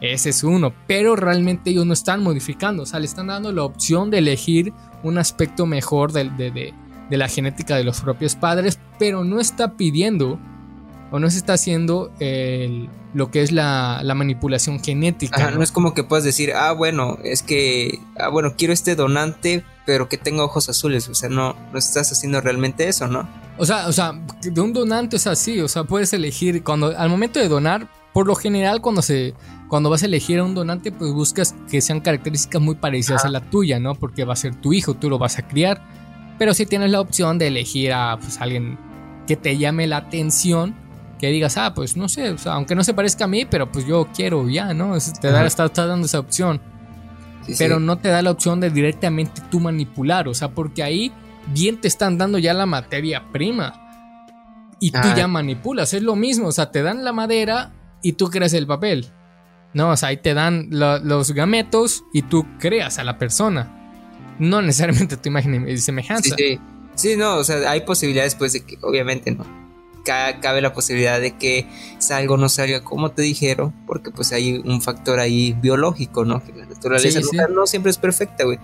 Ese 0.00 0.30
es 0.30 0.44
uno, 0.44 0.72
pero 0.86 1.16
realmente 1.16 1.70
ellos 1.70 1.84
no 1.84 1.92
están 1.92 2.22
modificando, 2.22 2.84
o 2.84 2.86
sea, 2.86 3.00
le 3.00 3.06
están 3.06 3.26
dando 3.26 3.52
la 3.52 3.64
opción 3.64 4.10
de 4.10 4.18
elegir 4.18 4.72
un 5.02 5.18
aspecto 5.18 5.66
mejor 5.66 6.12
de, 6.12 6.30
de- 6.30 6.50
de- 6.52 6.74
de 7.10 7.16
la 7.16 7.26
genética 7.26 7.74
de 7.76 7.82
los 7.82 8.00
propios 8.02 8.36
padres, 8.36 8.78
pero 9.00 9.24
no 9.24 9.40
está 9.40 9.76
pidiendo 9.76 10.38
o 11.10 11.18
no 11.18 11.28
se 11.28 11.38
está 11.38 11.54
haciendo 11.54 12.12
el- 12.20 12.88
lo 13.12 13.32
que 13.32 13.42
es 13.42 13.50
la, 13.50 14.02
la 14.04 14.14
manipulación 14.14 14.78
genética. 14.82 15.34
Ajá, 15.36 15.50
¿no? 15.50 15.56
no 15.56 15.62
es 15.64 15.72
como 15.72 15.92
que 15.92 16.04
puedas 16.04 16.24
decir, 16.24 16.52
ah, 16.54 16.70
bueno, 16.70 17.18
es 17.24 17.42
que, 17.42 17.98
ah, 18.16 18.28
bueno, 18.28 18.54
quiero 18.56 18.72
este 18.72 18.94
donante, 18.94 19.64
pero 19.86 20.08
que 20.08 20.18
tenga 20.18 20.44
ojos 20.44 20.68
azules. 20.68 21.08
O 21.08 21.14
sea, 21.16 21.28
no, 21.28 21.56
no 21.72 21.78
estás 21.80 22.12
haciendo 22.12 22.40
realmente 22.40 22.86
eso, 22.86 23.08
¿no? 23.08 23.28
O 23.60 23.66
sea, 23.66 23.88
o 23.88 23.92
sea, 23.92 24.18
de 24.40 24.58
un 24.58 24.72
donante 24.72 25.16
es 25.16 25.26
así, 25.26 25.60
o 25.60 25.68
sea, 25.68 25.84
puedes 25.84 26.14
elegir 26.14 26.64
cuando 26.64 26.96
al 26.96 27.10
momento 27.10 27.38
de 27.38 27.46
donar, 27.46 27.88
por 28.14 28.26
lo 28.26 28.34
general 28.34 28.80
cuando 28.80 29.02
se 29.02 29.34
cuando 29.68 29.90
vas 29.90 30.02
a 30.02 30.06
elegir 30.06 30.38
a 30.38 30.44
un 30.44 30.54
donante, 30.54 30.90
pues 30.90 31.12
buscas 31.12 31.54
que 31.70 31.82
sean 31.82 32.00
características 32.00 32.60
muy 32.62 32.76
parecidas 32.76 33.26
a 33.26 33.28
la 33.28 33.42
tuya, 33.42 33.78
¿no? 33.78 33.94
Porque 33.94 34.24
va 34.24 34.32
a 34.32 34.36
ser 34.36 34.54
tu 34.54 34.72
hijo, 34.72 34.94
tú 34.94 35.10
lo 35.10 35.18
vas 35.18 35.38
a 35.38 35.46
criar, 35.46 35.82
pero 36.38 36.54
si 36.54 36.64
tienes 36.64 36.90
la 36.90 37.02
opción 37.02 37.38
de 37.38 37.48
elegir 37.48 37.92
a 37.92 38.18
pues 38.18 38.40
alguien 38.40 38.78
que 39.26 39.36
te 39.36 39.58
llame 39.58 39.86
la 39.86 39.98
atención, 39.98 40.74
que 41.18 41.28
digas, 41.28 41.58
ah, 41.58 41.74
pues 41.74 41.98
no 41.98 42.08
sé, 42.08 42.30
o 42.30 42.38
sea, 42.38 42.54
aunque 42.54 42.74
no 42.74 42.82
se 42.82 42.94
parezca 42.94 43.24
a 43.24 43.28
mí, 43.28 43.44
pero 43.44 43.70
pues 43.70 43.86
yo 43.86 44.08
quiero 44.14 44.48
ya, 44.48 44.72
¿no? 44.72 44.96
Te 45.20 45.30
da, 45.30 45.44
está, 45.44 45.66
está 45.66 45.86
dando 45.86 46.06
esa 46.06 46.18
opción 46.18 46.62
Sí, 47.46 47.52
sí. 47.52 47.58
pero 47.58 47.78
no 47.78 47.98
te 47.98 48.08
da 48.08 48.22
la 48.22 48.30
opción 48.30 48.58
de 48.60 48.70
directamente 48.70 49.42
tú 49.50 49.60
manipular, 49.60 50.28
o 50.28 50.34
sea, 50.34 50.50
porque 50.50 50.82
ahí 50.82 51.12
bien 51.48 51.80
te 51.80 51.88
están 51.88 52.18
dando 52.18 52.38
ya 52.38 52.54
la 52.54 52.66
materia 52.66 53.30
prima 53.32 53.74
y 54.80 54.90
tú 54.90 54.98
Ah. 55.02 55.14
ya 55.16 55.26
manipulas, 55.28 55.92
es 55.94 56.02
lo 56.02 56.16
mismo, 56.16 56.48
o 56.48 56.52
sea, 56.52 56.70
te 56.70 56.82
dan 56.82 57.04
la 57.04 57.12
madera 57.12 57.72
y 58.02 58.12
tú 58.12 58.30
creas 58.30 58.52
el 58.54 58.66
papel. 58.66 59.06
No, 59.74 59.90
o 59.90 59.96
sea, 59.96 60.08
ahí 60.08 60.16
te 60.16 60.34
dan 60.34 60.68
los 60.70 61.32
gametos 61.32 62.04
y 62.12 62.22
tú 62.22 62.46
creas 62.58 62.98
a 62.98 63.04
la 63.04 63.18
persona. 63.18 63.76
No 64.38 64.62
necesariamente 64.62 65.16
tu 65.16 65.28
imagen 65.28 65.68
y 65.68 65.76
semejanza. 65.78 66.34
Sí, 66.36 66.54
sí. 66.54 66.60
sí, 66.94 67.16
no, 67.16 67.36
o 67.36 67.44
sea, 67.44 67.70
hay 67.70 67.82
posibilidades 67.82 68.34
pues 68.34 68.54
de 68.54 68.64
que 68.64 68.78
obviamente 68.82 69.30
no. 69.30 69.44
Cabe 70.04 70.60
la 70.60 70.72
posibilidad 70.72 71.20
de 71.20 71.36
que 71.36 71.68
salga 71.98 72.34
o 72.34 72.36
no 72.36 72.48
salga 72.48 72.82
como 72.82 73.10
te 73.12 73.22
dijeron, 73.22 73.74
porque 73.86 74.10
pues 74.10 74.32
hay 74.32 74.58
un 74.64 74.82
factor 74.82 75.20
ahí 75.20 75.52
biológico, 75.52 76.24
¿no? 76.24 76.42
Que 76.42 76.52
la 76.52 76.66
naturaleza 76.66 77.20
no 77.48 77.66
siempre 77.66 77.90
es 77.90 77.98
perfecta, 77.98 78.44
güey. 78.44 78.58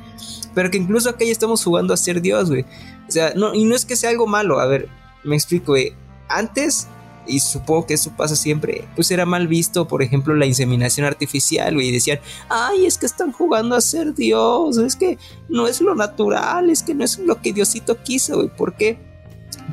Pero 0.55 0.71
que 0.71 0.79
incluso 0.79 1.11
acá 1.11 1.25
ya 1.25 1.33
estamos 1.33 1.63
jugando 1.63 1.95
a 1.95 1.97
ser 1.97 2.21
Dios, 2.21 2.49
güey. 2.49 2.65
O 3.09 3.13
sea, 3.13 3.33
no, 3.35 3.55
y 3.55 3.65
no 3.65 3.75
es 3.75 3.85
que 3.85 3.97
sea 3.97 4.11
algo 4.11 4.27
malo, 4.27 4.59
a 4.59 4.67
ver, 4.67 4.89
me 5.23 5.37
explico, 5.37 5.73
güey. 5.73 5.95
Antes 6.29 6.89
y 7.29 7.41
supongo 7.41 7.87
que 7.87 7.95
eso 7.95 8.13
pasa 8.17 8.37
siempre, 8.37 8.87
pues 8.95 9.11
era 9.11 9.27
mal 9.27 9.49
visto, 9.49 9.89
por 9.89 10.03
ejemplo, 10.03 10.35
la 10.35 10.47
inseminación 10.47 11.07
artificial, 11.07 11.75
güey, 11.75 11.89
y 11.89 11.93
decían, 11.93 12.21
ay, 12.49 12.87
es 12.87 12.99
que 12.99 13.07
están 13.07 13.33
jugando 13.33 13.75
a 13.75 13.81
ser 13.81 14.15
Dios, 14.15 14.79
es 14.79 14.97
que 14.97 15.19
no 15.49 15.67
es 15.67 15.81
lo 15.81 15.95
natural, 15.95 16.71
es 16.71 16.83
que 16.83 16.95
no 16.95 17.05
es 17.05 17.19
lo 17.19 17.41
que 17.41 17.53
Diosito 17.53 18.03
quiso, 18.03 18.37
güey, 18.37 18.49
¿por 18.49 18.77
qué? 18.77 18.99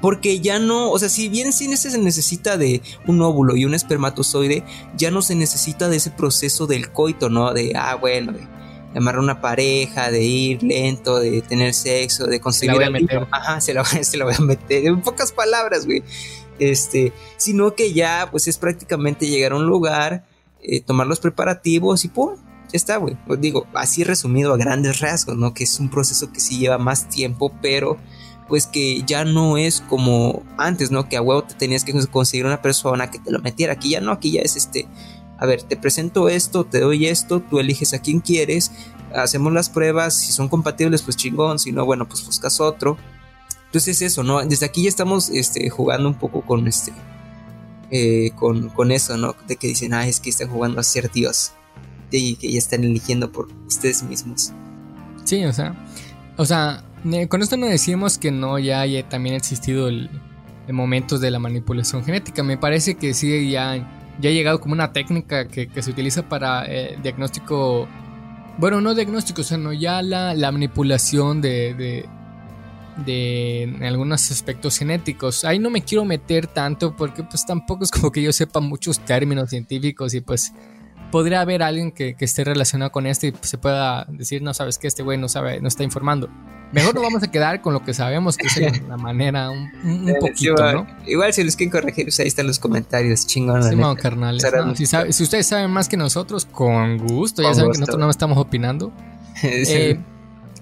Porque 0.02 0.40
ya 0.40 0.60
no, 0.60 0.92
o 0.92 1.00
sea, 1.00 1.10
si 1.10 1.30
bien 1.30 1.54
sí 1.54 1.76
se 1.78 1.98
necesita 1.98 2.58
de 2.58 2.82
un 3.08 3.22
óvulo 3.22 3.56
y 3.56 3.66
un 3.66 3.74
espermatozoide, 3.74 4.64
ya 4.98 5.12
no 5.12 5.22
se 5.22 5.36
necesita 5.36 5.88
de 5.90 5.98
ese 5.98 6.12
proceso 6.12 6.68
del 6.68 6.92
coito, 6.92 7.30
¿no? 7.30 7.54
De, 7.54 7.74
ah, 7.76 7.96
bueno, 7.96 8.34
de 8.34 8.48
amarrar 8.96 9.22
una 9.22 9.42
pareja, 9.42 10.12
de 10.12 10.24
ir 10.24 10.64
lento, 10.64 11.20
de 11.20 11.42
tener 11.42 11.74
sexo, 11.74 12.26
de 12.26 12.40
conseguir... 12.40 12.78
Se 12.78 12.90
meter. 12.90 13.28
Ajá, 13.32 13.62
se 13.62 13.74
la, 13.74 13.84
se 14.04 14.18
la 14.18 14.26
voy 14.26 14.36
a 14.38 14.42
meter. 14.42 14.86
En 14.86 15.02
pocas 15.02 15.32
palabras, 15.32 15.86
güey 15.86 16.04
este, 16.60 17.14
sino 17.38 17.76
que 17.76 17.94
ya 17.94 18.28
pues 18.32 18.48
es 18.48 18.58
prácticamente 18.58 19.28
llegar 19.28 19.54
a 19.54 19.56
un 19.56 19.66
lugar, 19.66 20.26
eh, 20.62 20.82
tomar 20.82 21.08
los 21.08 21.20
preparativos 21.20 22.06
y 22.06 22.10
pum, 22.10 22.36
ya 22.36 22.78
está, 22.78 22.98
güey. 22.98 23.18
Pues 23.28 23.40
digo, 23.42 23.68
así 23.74 24.04
resumido 24.04 24.54
a 24.54 24.58
grandes 24.58 25.00
rasgos, 25.00 25.38
¿no? 25.38 25.54
Que 25.54 25.64
es 25.64 25.80
un 25.80 25.90
proceso 25.90 26.32
que 26.32 26.40
sí 26.40 26.58
lleva 26.60 26.78
más 26.78 27.10
tiempo, 27.10 27.54
pero 27.62 27.98
pues 28.54 28.68
que 28.68 29.02
ya 29.02 29.26
no 29.26 29.58
es 29.58 29.82
como 29.82 30.44
antes, 30.60 30.92
¿no? 30.92 31.10
Que 31.10 31.18
a 31.18 31.24
huevo 31.24 31.44
te 31.44 31.56
tenías 31.56 31.84
que 31.84 31.92
conseguir 32.06 32.46
una 32.46 32.62
persona 32.62 33.10
que 33.10 33.18
te 33.18 33.32
lo 33.32 33.40
metiera. 33.40 33.74
Aquí 33.74 33.90
ya 33.90 34.00
no, 34.00 34.12
aquí 34.12 34.34
ya 34.34 34.42
es 34.42 34.56
este, 34.56 34.86
a 35.40 35.48
ver, 35.48 35.64
te 35.64 35.76
presento 35.76 36.30
esto, 36.30 36.64
te 36.64 36.80
doy 36.80 37.08
esto, 37.08 37.40
tú 37.40 37.58
eliges 37.58 37.96
a 37.96 38.00
quien 38.00 38.20
quieres, 38.20 38.72
hacemos 39.16 39.54
las 39.54 39.72
pruebas, 39.72 40.16
si 40.16 40.32
son 40.34 40.50
compatibles, 40.50 41.02
pues 41.02 41.18
chingón, 41.18 41.58
si 41.58 41.72
no, 41.72 41.84
bueno, 41.84 42.08
pues 42.08 42.24
buscas 42.24 42.60
otro. 42.60 42.96
Entonces 43.66 44.04
eso, 44.04 44.22
¿no? 44.22 44.40
Desde 44.46 44.68
aquí 44.68 44.84
ya 44.84 44.90
estamos 44.90 45.32
este, 45.32 45.68
jugando 45.72 46.08
un 46.08 46.20
poco 46.20 46.46
con 46.46 46.68
este. 46.68 46.94
Eh, 47.90 48.34
con, 48.36 48.70
con, 48.70 48.92
eso, 48.92 49.18
¿no? 49.18 49.36
De 49.48 49.56
que 49.56 49.66
dicen, 49.66 49.96
ah, 49.96 50.08
es 50.08 50.20
que 50.20 50.30
están 50.30 50.50
jugando 50.50 50.80
a 50.80 50.84
ser 50.84 51.12
Dios. 51.12 51.54
Y 52.12 52.36
que 52.36 52.52
ya 52.52 52.60
están 52.60 52.84
eligiendo 52.84 53.32
por 53.32 53.48
ustedes 53.66 54.04
mismos. 54.04 54.54
Sí, 55.24 55.44
o 55.44 55.54
sea. 55.54 55.76
O 56.38 56.46
sea, 56.46 56.84
con 57.30 57.42
esto 57.42 57.58
no 57.58 57.68
decimos 57.68 58.18
que 58.18 58.32
no 58.32 58.60
ya 58.60 58.82
haya 58.82 59.08
también 59.08 59.36
existido 59.36 59.88
el, 59.88 60.10
momentos 60.70 61.22
de 61.22 61.32
la 61.32 61.40
manipulación 61.40 62.04
genética. 62.04 62.44
Me 62.44 62.58
parece 62.58 62.96
que 62.96 63.14
sí 63.14 63.52
ya, 63.52 63.76
ya 64.20 64.30
ha 64.30 64.34
llegado 64.34 64.60
como 64.60 64.74
una 64.74 64.94
técnica 64.94 65.48
que, 65.48 65.70
se 65.82 65.92
utiliza 65.92 66.28
para 66.30 66.66
eh, 66.68 66.98
diagnóstico. 67.02 67.88
Bueno, 68.58 68.82
no 68.82 68.94
diagnóstico, 68.94 69.44
sino 69.44 69.74
ya 69.74 70.02
la, 70.02 70.34
la 70.34 70.52
manipulación 70.52 71.42
de 71.42 72.06
de 72.98 73.76
algunos 73.82 74.32
aspectos 74.32 74.78
genéticos. 74.78 75.46
Ahí 75.46 75.60
no 75.60 75.70
me 75.70 75.82
quiero 75.82 76.06
meter 76.06 76.48
tanto 76.48 76.96
porque 76.96 77.24
pues 77.24 77.46
tampoco 77.46 77.84
es 77.84 77.92
como 77.92 78.12
que 78.12 78.22
yo 78.22 78.32
sepa 78.32 78.60
muchos 78.60 79.00
términos 79.00 79.50
científicos 79.50 80.14
y 80.14 80.22
pues 80.22 80.54
podría 81.14 81.42
haber 81.42 81.62
alguien 81.62 81.92
que, 81.92 82.16
esté 82.20 82.44
relacionado 82.44 82.92
con 82.92 83.06
esto 83.06 83.28
y 83.28 83.34
se 83.42 83.60
pueda 83.60 84.08
decir, 84.10 84.42
no 84.42 84.52
sabes 84.56 84.80
que 84.80 84.88
este 84.88 85.04
güey 85.04 85.16
no 85.16 85.30
sabe, 85.30 85.62
no 85.62 85.68
está 85.68 85.84
informando. 85.84 86.28
Mejor 86.72 86.96
nos 86.96 87.04
vamos 87.04 87.22
a 87.22 87.30
quedar 87.30 87.62
con 87.62 87.72
lo 87.72 87.84
que 87.84 87.94
sabemos, 87.94 88.36
que 88.36 88.48
es 88.48 88.82
la 88.88 88.98
manera 88.98 89.52
un, 89.52 89.70
un, 89.84 90.16
poquito, 90.20 90.74
¿no? 90.74 90.88
Igual 91.06 91.32
si 91.32 91.44
les 91.44 91.56
quieren 91.56 91.70
corregir, 91.70 92.06
pues 92.06 92.20
ahí 92.20 92.26
están 92.26 92.48
los 92.48 92.58
comentarios, 92.58 93.28
chingón. 93.28 93.62
Sí, 93.62 93.78
carnales. 94.02 94.44
si, 94.76 95.24
ustedes 95.24 95.46
saben 95.46 95.70
más 95.70 95.88
que 95.88 95.98
nosotros, 95.98 96.46
con 96.46 96.98
gusto, 96.98 97.44
ya 97.44 97.54
saben 97.54 97.74
que 97.74 97.78
nosotros 97.82 98.00
no 98.00 98.10
estamos 98.10 98.40
opinando. 98.40 98.92
eh, 99.44 100.00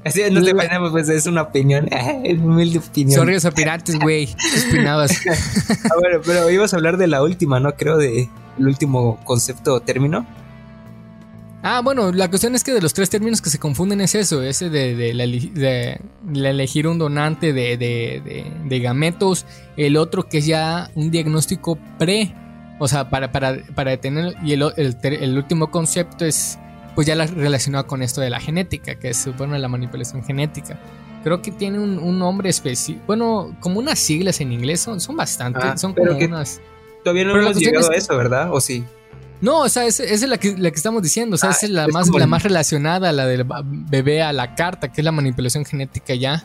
Así 0.04 0.22
no 0.32 0.44
te 0.44 0.50
imaginamos, 0.50 0.92
pues 0.92 1.08
es 1.08 1.28
una 1.28 1.44
opinión, 1.44 1.88
es 1.92 2.38
humilde 2.40 2.80
opinión. 2.80 3.20
Son 3.20 3.28
ríos 3.28 3.46
opinantes, 3.46 3.98
güey, 3.98 4.28
opinabas. 4.68 5.12
ah, 5.30 5.96
bueno, 5.98 6.20
pero 6.26 6.50
ibas 6.50 6.74
a 6.74 6.76
hablar 6.76 6.98
de 6.98 7.08
la 7.08 7.24
última, 7.24 7.62
¿no? 7.62 7.74
Creo 7.76 7.98
de 7.98 8.30
el 8.60 8.68
último 8.68 9.18
concepto 9.24 9.76
o 9.76 9.80
término. 9.80 10.26
Ah, 11.64 11.82
bueno, 11.84 12.12
la 12.12 12.28
cuestión 12.30 12.56
es 12.56 12.64
que 12.64 12.74
de 12.74 12.82
los 12.82 12.94
tres 12.94 13.10
términos 13.10 13.42
que 13.42 13.52
se 13.52 13.60
confunden 13.60 14.02
es 14.02 14.16
eso, 14.16 14.42
ese 14.42 14.70
de, 14.72 14.96
de, 14.96 16.02
elegir 16.34 16.88
un 16.88 16.98
donante 16.98 17.54
de, 17.54 18.80
gametos, 18.82 19.46
el 19.78 19.96
otro 19.98 20.28
que 20.28 20.40
es 20.40 20.48
ya 20.48 20.90
un 20.96 21.12
diagnóstico 21.12 21.78
pre, 22.00 22.34
o 22.80 22.88
sea, 22.88 23.12
para, 23.12 23.32
para, 23.32 23.60
para 23.76 23.92
detener, 23.92 24.36
y 24.44 24.54
el, 24.54 24.64
el 25.04 25.38
último 25.38 25.70
concepto 25.70 26.26
es 26.26 26.58
pues 26.96 27.08
ya 27.08 27.16
la 27.16 27.26
relacionado 27.26 27.88
con 27.88 28.02
esto 28.02 28.22
de 28.22 28.30
la 28.30 28.40
genética, 28.40 28.96
que 28.96 29.10
es 29.10 29.30
bueno 29.38 29.58
la 29.58 29.68
manipulación 29.68 30.24
genética. 30.24 30.80
Creo 31.24 31.42
que 31.42 31.52
tiene 31.52 31.78
un, 31.80 32.18
nombre 32.18 32.50
específico, 32.50 33.04
bueno, 33.06 33.56
como 33.60 33.80
unas 33.80 34.00
siglas 34.00 34.42
en 34.42 34.52
inglés, 34.52 34.82
son, 34.82 35.00
son 35.00 35.16
bastante, 35.16 35.60
ah, 35.62 35.78
son 35.78 35.94
como 35.94 36.14
unas... 36.14 36.60
Todavía 37.04 37.26
no 37.26 37.38
hemos 37.38 37.58
llegado 37.58 37.92
a 37.92 37.96
eso, 37.96 38.18
¿verdad? 38.18 38.52
¿O 38.52 38.60
sí? 38.60 38.84
No, 39.42 39.62
o 39.62 39.70
sea, 39.70 39.86
esa 39.86 40.04
es 40.04 40.22
la 40.28 40.38
que, 40.38 40.56
la 40.58 40.70
que 40.70 40.78
estamos 40.78 41.02
diciendo, 41.02 41.36
o 41.36 41.38
sea, 41.38 41.50
ah, 41.50 41.58
es 41.60 41.70
la 41.70 41.88
más, 41.88 42.10
la 42.10 42.28
más 42.28 42.44
relacionada, 42.44 43.12
la 43.12 43.26
del 43.26 43.46
bebé 43.64 44.22
a 44.22 44.32
la 44.34 44.56
carta, 44.56 44.92
que 44.92 45.02
es 45.02 45.06
la 45.06 45.12
manipulación 45.12 45.66
genética 45.66 46.14
ya. 46.14 46.44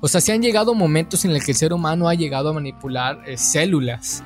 O 0.00 0.08
sea, 0.08 0.20
se 0.20 0.32
han 0.32 0.42
llegado 0.42 0.74
momentos 0.74 1.24
en 1.24 1.32
los 1.32 1.42
que 1.42 1.52
el 1.52 1.56
ser 1.56 1.72
humano 1.72 2.08
ha 2.08 2.14
llegado 2.14 2.50
a 2.50 2.52
manipular 2.52 3.22
eh, 3.26 3.36
células 3.36 4.22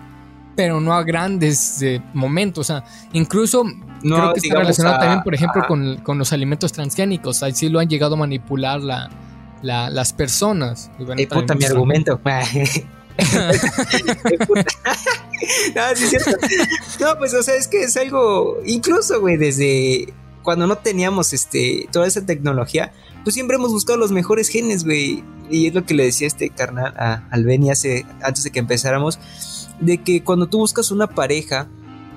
pero 0.57 0.79
no 0.79 0.93
a 0.93 1.03
grandes 1.03 1.81
eh, 1.81 2.03
momentos. 2.13 2.69
O 2.69 2.75
sea, 2.75 2.85
incluso 3.15 3.65
creo 4.03 4.35
que 4.35 4.41
está 4.41 4.59
relacionado 4.59 4.99
también, 4.99 5.23
por 5.23 5.35
ejemplo, 5.35 5.63
con, 5.67 6.19
los 6.19 6.33
alimentos 6.35 6.71
transgénicos. 6.71 7.43
Ahí 7.43 7.53
sí 7.53 7.71
lo 7.71 7.79
han 7.79 7.89
llegado 7.89 8.15
a 8.15 8.19
manipular 8.19 8.81
la, 8.83 9.09
las 9.63 10.13
personas. 10.13 10.91
Y 11.17 11.25
puta, 11.25 11.55
mi 11.55 11.65
argumento. 11.65 12.21
no, 15.75 15.83
sí 15.95 16.07
cierto. 16.07 16.31
no, 17.01 17.19
pues, 17.19 17.35
o 17.35 17.43
sea, 17.43 17.55
es 17.55 17.69
que 17.69 17.83
es 17.83 17.97
algo. 17.97 18.59
Incluso, 18.65 19.21
güey, 19.21 19.37
desde 19.37 20.13
cuando 20.43 20.67
no 20.67 20.77
teníamos 20.77 21.33
este 21.33 21.89
toda 21.93 22.07
esa 22.07 22.25
tecnología, 22.25 22.93
pues 23.25 23.35
siempre 23.35 23.57
hemos 23.57 23.73
buscado 23.73 23.99
los 23.99 24.13
mejores 24.13 24.49
genes, 24.49 24.85
güey. 24.85 25.25
Y 25.51 25.67
es 25.67 25.75
lo 25.75 25.85
que 25.85 25.95
le 25.95 26.05
decía 26.05 26.27
este 26.27 26.51
carnal 26.51 26.95
a, 26.97 27.27
al 27.31 27.45
Benny 27.45 27.71
hace, 27.71 28.07
antes 28.23 28.45
de 28.45 28.51
que 28.51 28.61
empezáramos 28.61 29.19
de 29.81 29.99
que 29.99 30.23
cuando 30.23 30.47
tú 30.47 30.59
buscas 30.59 30.91
una 30.91 31.09
pareja 31.09 31.69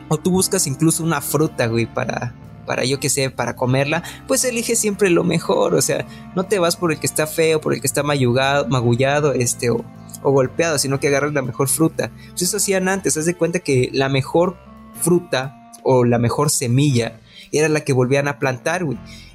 o 0.10 0.18
tú 0.18 0.32
buscas 0.32 0.68
incluso 0.68 1.04
una 1.04 1.22
fruta, 1.22 1.68
güey, 1.68 1.92
para, 1.92 2.36
para 2.66 2.86
yo 2.86 3.00
que 3.00 3.10
sé, 3.10 3.30
para 3.30 3.56
comerla, 3.56 4.04
pues 4.28 4.44
elige 4.44 4.76
siempre 4.76 5.10
lo 5.10 5.24
mejor, 5.24 5.74
o 5.74 5.82
sea, 5.82 6.06
no 6.36 6.44
te 6.44 6.60
vas 6.60 6.76
por 6.76 6.92
el 6.92 7.00
que 7.00 7.08
está 7.08 7.26
feo, 7.26 7.62
por 7.62 7.74
el 7.74 7.82
que 7.82 7.88
está 7.88 8.04
mayugado, 8.04 8.68
magullado, 8.68 9.34
este, 9.34 9.70
o, 9.70 9.84
golpeado, 10.32 10.78
sino 10.78 11.00
que 11.00 11.08
agarras 11.08 11.34
la 11.34 11.42
mejor 11.42 11.70
fruta. 11.70 12.12
Pues 12.30 12.44
eso 12.44 12.58
hacían 12.58 12.88
antes, 12.88 13.18
haz 13.18 13.26
de 13.26 13.36
cuenta 13.36 13.60
que 13.60 13.90
la 13.94 14.10
mejor 14.10 14.58
fruta 15.02 15.72
o 15.84 16.06
la 16.06 16.20
mejor 16.20 16.50
semilla 16.50 17.20
era 17.52 17.70
la 17.70 17.82
que 17.82 17.94
volvían 17.94 18.28
a 18.28 18.40
plantar. 18.40 18.86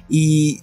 Y 0.07 0.61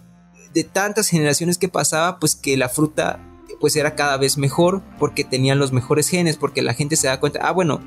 de 0.53 0.65
tantas 0.65 1.09
generaciones 1.09 1.59
que 1.59 1.69
pasaba, 1.69 2.19
pues 2.19 2.35
que 2.35 2.57
la 2.57 2.69
fruta 2.69 3.21
pues 3.61 3.77
era 3.77 3.95
cada 3.95 4.17
vez 4.17 4.37
mejor 4.37 4.83
porque 4.99 5.25
tenían 5.25 5.59
los 5.59 5.73
mejores 5.73 6.09
genes, 6.09 6.37
porque 6.37 6.63
la 6.63 6.75
gente 6.75 6.97
se 6.97 7.07
da 7.07 7.21
cuenta, 7.21 7.41
ah, 7.43 7.53
bueno, 7.53 7.81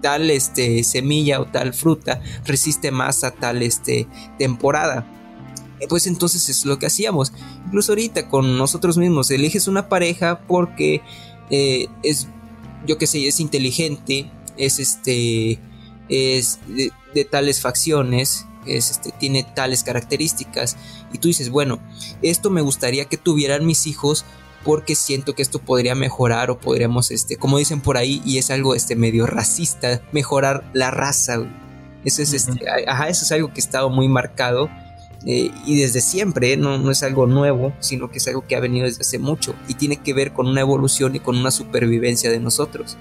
tal 0.00 0.30
este, 0.30 0.84
semilla 0.84 1.40
o 1.40 1.46
tal 1.46 1.72
fruta 1.72 2.20
resiste 2.44 2.90
más 2.90 3.24
a 3.24 3.30
tal 3.30 3.62
este, 3.62 4.06
temporada. 4.38 5.06
Pues 5.88 6.06
entonces 6.06 6.48
es 6.48 6.64
lo 6.64 6.78
que 6.78 6.86
hacíamos. 6.86 7.32
Incluso 7.66 7.92
ahorita 7.92 8.28
con 8.28 8.56
nosotros 8.56 8.98
mismos, 8.98 9.30
eliges 9.30 9.66
una 9.66 9.88
pareja 9.88 10.40
porque 10.46 11.02
eh, 11.50 11.86
es, 12.02 12.28
yo 12.86 12.98
qué 12.98 13.06
sé, 13.06 13.26
es 13.26 13.40
inteligente, 13.40 14.30
es 14.56 14.78
este, 14.78 15.58
es 16.08 16.58
de, 16.66 16.92
de 17.14 17.24
tales 17.24 17.60
facciones, 17.60 18.46
es, 18.66 18.90
este, 18.90 19.12
tiene 19.12 19.42
tales 19.42 19.82
características. 19.82 20.76
Y 21.12 21.18
tú 21.18 21.28
dices, 21.28 21.50
bueno, 21.50 21.80
esto 22.22 22.50
me 22.50 22.60
gustaría 22.60 23.06
que 23.06 23.16
tuvieran 23.16 23.66
mis 23.66 23.86
hijos 23.86 24.24
porque 24.64 24.94
siento 24.94 25.34
que 25.34 25.42
esto 25.42 25.58
podría 25.58 25.94
mejorar 25.94 26.50
o 26.50 26.58
podríamos, 26.58 27.10
este, 27.10 27.36
como 27.36 27.58
dicen 27.58 27.80
por 27.80 27.96
ahí, 27.96 28.22
y 28.24 28.38
es 28.38 28.50
algo 28.50 28.74
este, 28.74 28.94
medio 28.94 29.26
racista, 29.26 30.00
mejorar 30.12 30.70
la 30.72 30.90
raza. 30.90 31.42
Eso 32.04 32.22
es, 32.22 32.32
este, 32.32 32.64
ajá, 32.86 33.08
eso 33.08 33.24
es 33.24 33.32
algo 33.32 33.48
que 33.48 33.60
ha 33.60 33.64
estado 33.64 33.90
muy 33.90 34.08
marcado 34.08 34.70
eh, 35.24 35.52
y 35.66 35.80
desde 35.80 36.00
siempre, 36.00 36.52
¿eh? 36.52 36.56
no, 36.56 36.78
no, 36.78 36.90
es 36.90 37.02
algo 37.02 37.26
nuevo, 37.26 37.72
sino 37.78 38.10
que 38.10 38.18
es 38.18 38.26
algo 38.26 38.44
que 38.46 38.56
ha 38.56 38.60
venido 38.60 38.86
desde 38.86 39.02
hace 39.02 39.18
mucho 39.18 39.54
y 39.68 39.74
tiene 39.74 39.98
que 39.98 40.14
ver 40.14 40.32
con 40.32 40.48
una 40.48 40.60
evolución 40.60 41.14
y 41.14 41.20
con 41.20 41.36
una 41.36 41.50
supervivencia 41.50 42.30
de 42.30 42.40
nosotros. 42.40 42.96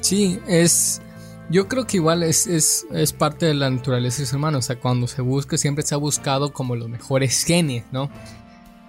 Sí, 0.00 0.40
es, 0.48 1.00
Yo 1.48 1.68
creo 1.68 1.86
que 1.86 1.98
igual 1.98 2.22
es, 2.22 2.46
es, 2.46 2.86
es 2.92 3.12
parte 3.12 3.46
de 3.46 3.54
la 3.54 3.70
naturaleza 3.70 4.20
de 4.20 4.26
ser 4.26 4.36
humano. 4.36 4.58
O 4.58 4.62
sea, 4.62 4.76
cuando 4.78 5.06
se 5.06 5.22
busca, 5.22 5.56
siempre 5.56 5.84
se 5.84 5.94
ha 5.94 5.98
buscado 5.98 6.52
como 6.52 6.76
los 6.76 6.88
mejores 6.88 7.44
genes, 7.44 7.84
¿no? 7.92 8.10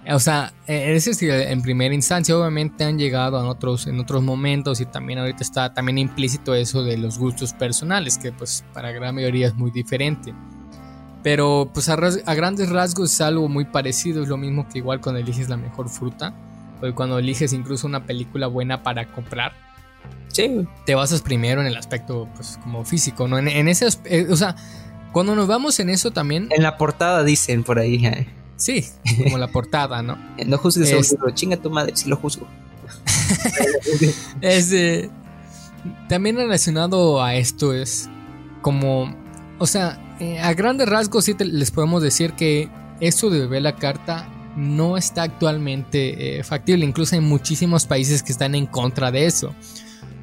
O 0.08 0.20
sea, 0.20 0.52
ese 0.66 1.10
es 1.10 1.22
en 1.22 1.62
primera 1.62 1.92
instancia, 1.92 2.36
obviamente 2.38 2.84
han 2.84 2.96
llegado 2.96 3.40
en 3.40 3.46
otros, 3.46 3.88
en 3.88 3.98
otros 3.98 4.22
momentos 4.22 4.80
y 4.80 4.86
también 4.86 5.18
ahorita 5.18 5.42
está 5.42 5.74
también 5.74 5.98
implícito 5.98 6.54
eso 6.54 6.84
de 6.84 6.96
los 6.96 7.18
gustos 7.18 7.52
personales, 7.52 8.16
que 8.16 8.30
pues 8.30 8.64
para 8.72 8.92
gran 8.92 9.16
mayoría 9.16 9.48
es 9.48 9.54
muy 9.54 9.72
diferente. 9.72 10.32
Pero 11.26 11.68
pues 11.74 11.88
a, 11.88 11.96
grandes 11.96 12.68
rasgos 12.68 13.12
es 13.12 13.20
algo 13.20 13.48
muy 13.48 13.64
parecido, 13.64 14.22
es 14.22 14.28
lo 14.28 14.36
mismo 14.36 14.68
que 14.68 14.78
igual 14.78 15.00
cuando 15.00 15.20
eliges 15.20 15.48
la 15.48 15.56
mejor 15.56 15.88
fruta, 15.88 16.32
o 16.80 16.94
cuando 16.94 17.18
eliges 17.18 17.52
incluso 17.52 17.88
una 17.88 18.06
película 18.06 18.46
buena 18.46 18.84
para 18.84 19.10
comprar. 19.10 19.52
Sí. 20.28 20.68
Te 20.84 20.94
basas 20.94 21.22
primero 21.22 21.60
en 21.60 21.66
el 21.66 21.76
aspecto 21.76 22.28
pues 22.36 22.60
como 22.62 22.84
físico, 22.84 23.26
¿no? 23.26 23.38
En, 23.38 23.66
ese, 23.66 23.88
eh, 24.04 24.28
o 24.30 24.36
sea, 24.36 24.54
cuando 25.10 25.34
nos 25.34 25.48
vamos 25.48 25.80
en 25.80 25.90
eso 25.90 26.12
también... 26.12 26.46
En 26.52 26.62
la 26.62 26.76
portada 26.78 27.24
dicen 27.24 27.64
por 27.64 27.80
ahí, 27.80 28.06
¿eh? 28.06 28.28
Sí, 28.54 28.84
como 29.24 29.36
la 29.36 29.48
portada, 29.48 30.02
¿no? 30.02 30.16
No 30.46 30.58
juzgues 30.58 30.92
a 30.92 30.96
un 30.98 31.02
libro, 31.02 31.30
chinga 31.34 31.56
tu 31.56 31.70
madre 31.70 31.96
si 31.96 32.08
lo 32.08 32.14
juzgo. 32.18 32.46
es, 34.42 35.10
también 36.08 36.36
relacionado 36.36 37.20
a 37.20 37.34
esto 37.34 37.74
es 37.74 38.08
como, 38.62 39.12
o 39.58 39.66
sea, 39.66 40.05
eh, 40.20 40.38
a 40.38 40.54
grandes 40.54 40.88
rasgos 40.88 41.24
sí 41.24 41.34
les 41.38 41.70
podemos 41.70 42.02
decir 42.02 42.32
que 42.32 42.70
esto 43.00 43.30
de 43.30 43.40
beber 43.40 43.62
la 43.62 43.76
carta 43.76 44.28
no 44.56 44.96
está 44.96 45.22
actualmente 45.22 46.38
eh, 46.38 46.42
factible. 46.42 46.84
Incluso 46.86 47.14
hay 47.14 47.20
muchísimos 47.20 47.86
países 47.86 48.22
que 48.22 48.32
están 48.32 48.54
en 48.54 48.66
contra 48.66 49.10
de 49.10 49.26
eso. 49.26 49.54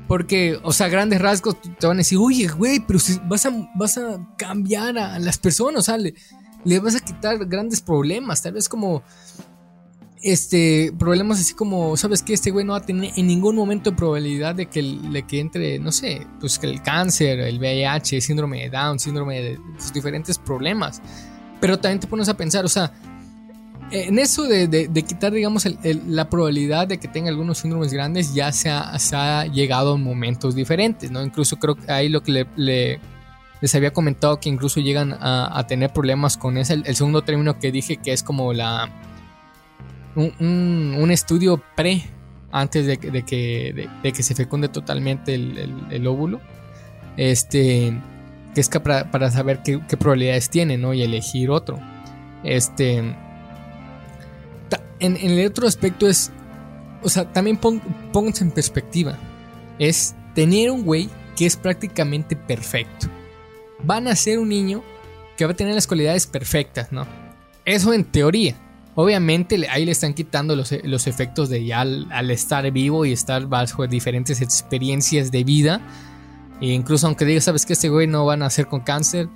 Porque, 0.07 0.59
o 0.63 0.73
sea, 0.73 0.87
a 0.87 0.89
grandes 0.89 1.21
rasgos 1.21 1.57
te 1.61 1.87
van 1.87 1.97
a 1.97 1.99
decir, 1.99 2.17
oye, 2.17 2.47
güey, 2.47 2.79
pero 2.85 2.99
si 2.99 3.19
vas, 3.25 3.45
a, 3.45 3.51
vas 3.75 3.97
a 3.97 4.27
cambiar 4.37 4.97
a 4.97 5.17
las 5.19 5.37
personas, 5.37 5.79
o 5.79 5.81
sea, 5.83 5.97
le 5.97 6.79
vas 6.79 6.95
a 6.95 6.99
quitar 6.99 7.45
grandes 7.45 7.81
problemas, 7.81 8.41
tal 8.41 8.53
vez 8.53 8.67
como 8.67 9.03
este 10.23 10.93
problemas 10.97 11.39
así 11.39 11.53
como, 11.53 11.95
sabes 11.97 12.23
que 12.23 12.33
este 12.33 12.51
güey 12.51 12.65
no 12.65 12.73
va 12.73 12.79
a 12.79 12.85
tener 12.85 13.11
en 13.15 13.27
ningún 13.27 13.55
momento 13.55 13.95
probabilidad 13.95 14.55
de 14.55 14.67
que, 14.67 14.81
le 14.81 15.23
que 15.23 15.39
entre, 15.39 15.79
no 15.79 15.91
sé, 15.91 16.25
pues 16.39 16.59
que 16.59 16.67
el 16.67 16.81
cáncer, 16.81 17.39
el 17.39 17.59
VIH, 17.59 18.21
síndrome 18.21 18.61
de 18.61 18.69
Down, 18.69 18.99
síndrome 18.99 19.41
de 19.41 19.59
pues, 19.75 19.93
diferentes 19.93 20.37
problemas. 20.37 21.01
Pero 21.59 21.77
también 21.77 21.99
te 21.99 22.07
pones 22.07 22.29
a 22.29 22.35
pensar, 22.35 22.65
o 22.65 22.69
sea, 22.69 22.91
en 23.91 24.17
eso 24.17 24.43
de, 24.43 24.89
quitar, 25.07 25.31
digamos, 25.31 25.65
la 26.07 26.29
probabilidad 26.29 26.87
de 26.87 26.97
que 26.97 27.07
tenga 27.07 27.29
algunos 27.29 27.59
síndromes 27.59 27.93
grandes 27.93 28.33
ya 28.33 28.51
se 28.51 28.69
ha, 28.69 29.45
llegado 29.45 29.95
en 29.95 30.03
momentos 30.03 30.55
diferentes, 30.55 31.11
¿no? 31.11 31.21
Incluso 31.21 31.57
creo 31.57 31.75
que 31.75 31.91
ahí 31.91 32.09
lo 32.09 32.23
que 32.23 32.47
le 32.55 32.99
les 33.63 33.73
había 33.75 33.93
comentado 33.93 34.41
que 34.41 34.49
incluso 34.49 34.81
llegan 34.81 35.15
a, 35.21 35.65
tener 35.69 35.93
problemas 35.93 36.35
con 36.35 36.57
ese. 36.57 36.73
El, 36.73 36.95
segundo 36.97 37.21
término 37.21 37.59
que 37.59 37.71
dije 37.71 37.95
que 37.95 38.11
es 38.11 38.21
como 38.21 38.51
la. 38.51 38.89
Un, 40.15 41.09
estudio 41.11 41.61
pre 41.75 42.03
antes 42.51 42.85
de, 42.85 42.97
que, 42.97 43.89
de, 44.03 44.11
que 44.11 44.23
se 44.23 44.35
fecunde 44.35 44.69
totalmente 44.69 45.35
el, 45.35 46.07
óvulo. 46.07 46.41
Este. 47.17 47.99
Que 48.53 48.61
es 48.61 48.69
para, 48.69 49.31
saber 49.31 49.61
qué, 49.63 49.79
probabilidades 49.97 50.49
tiene, 50.49 50.77
¿no? 50.77 50.93
Y 50.93 51.01
elegir 51.01 51.49
otro. 51.49 51.79
Este. 52.43 52.97
En, 54.99 55.17
el 55.17 55.45
otro 55.47 55.67
aspecto 55.67 56.07
es. 56.07 56.31
O 57.01 57.09
sea, 57.09 57.31
también 57.31 57.57
pónganse 57.57 58.43
en 58.43 58.51
perspectiva. 58.51 59.17
Es 59.79 60.15
tener 60.35 60.71
un 60.71 60.83
güey 60.83 61.09
que 61.35 61.45
es 61.45 61.57
prácticamente 61.57 62.35
perfecto 62.35 63.07
van 63.83 64.07
a 64.07 64.15
ser 64.15 64.39
un 64.39 64.49
niño 64.49 64.83
que 65.37 65.45
va 65.45 65.51
a 65.51 65.55
tener 65.55 65.75
las 65.75 65.87
cualidades 65.87 66.27
perfectas, 66.27 66.91
¿no? 66.91 67.05
Eso 67.65 67.93
en 67.93 68.05
teoría. 68.05 68.55
Obviamente 68.95 69.67
ahí 69.69 69.85
le 69.85 69.91
están 69.91 70.13
quitando 70.13 70.55
los, 70.55 70.73
los 70.83 71.07
efectos 71.07 71.49
de 71.49 71.65
ya 71.65 71.81
al, 71.81 72.31
estar 72.31 72.69
vivo 72.71 73.05
y 73.05 73.11
estar 73.11 73.47
bajo 73.47 73.87
diferentes 73.87 74.41
experiencias 74.41 75.31
de 75.31 75.43
vida. 75.43 75.81
E 76.61 76.67
incluso 76.67 77.07
aunque 77.07 77.25
diga, 77.25 77.41
sabes 77.41 77.65
que 77.65 77.73
este 77.73 77.89
güey 77.89 78.07
no 78.07 78.25
va 78.25 78.33
a 78.33 78.37
nacer 78.37 78.67
con 78.67 78.81
cáncer, 78.81 79.29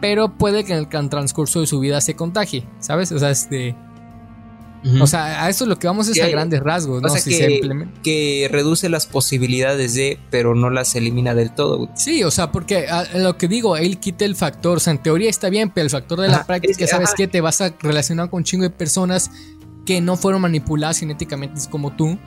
pero 0.00 0.36
puede 0.36 0.64
que 0.64 0.74
en 0.74 0.78
el 0.78 1.08
transcurso 1.08 1.60
de 1.60 1.66
su 1.66 1.80
vida 1.80 2.00
se 2.00 2.14
contagie, 2.14 2.66
¿sabes? 2.78 3.10
O 3.12 3.18
sea, 3.18 3.30
este, 3.30 3.74
o 5.00 5.06
sea, 5.06 5.44
a 5.44 5.50
eso 5.50 5.66
lo 5.66 5.78
que 5.78 5.86
vamos 5.86 6.08
es 6.08 6.20
a 6.22 6.28
grandes 6.28 6.60
rasgos, 6.60 7.02
¿no? 7.02 7.08
que, 8.02 8.48
reduce 8.50 8.88
las 8.88 9.06
posibilidades 9.06 9.94
de, 9.94 10.18
pero 10.30 10.54
no 10.54 10.70
las 10.70 10.94
elimina 10.94 11.34
del 11.34 11.54
todo. 11.54 11.90
Sí, 11.94 12.24
o 12.24 12.30
sea, 12.30 12.50
porque 12.50 12.86
lo 13.14 13.36
que 13.36 13.48
digo, 13.48 13.76
él 13.76 13.98
quita 13.98 14.24
el 14.24 14.36
factor, 14.36 14.78
o 14.78 14.80
sea, 14.80 14.92
en 14.92 15.02
teoría 15.02 15.28
está 15.28 15.50
bien, 15.50 15.70
pero 15.70 15.84
el 15.84 15.90
factor 15.90 16.20
de 16.20 16.28
la 16.28 16.46
práctica, 16.46 16.86
¿sabes 16.86 17.10
qué? 17.16 17.28
Te 17.28 17.40
vas 17.40 17.60
a 17.60 17.74
relacionar 17.80 18.30
con 18.30 18.38
un 18.38 18.44
chingo 18.44 18.64
de 18.64 18.70
personas 18.70 19.30
que 19.84 20.00
no 20.00 20.16
fueron 20.16 20.42
manipuladas 20.42 20.98
genéticamente 20.98 21.60
como 21.70 21.92
tú 21.92 22.18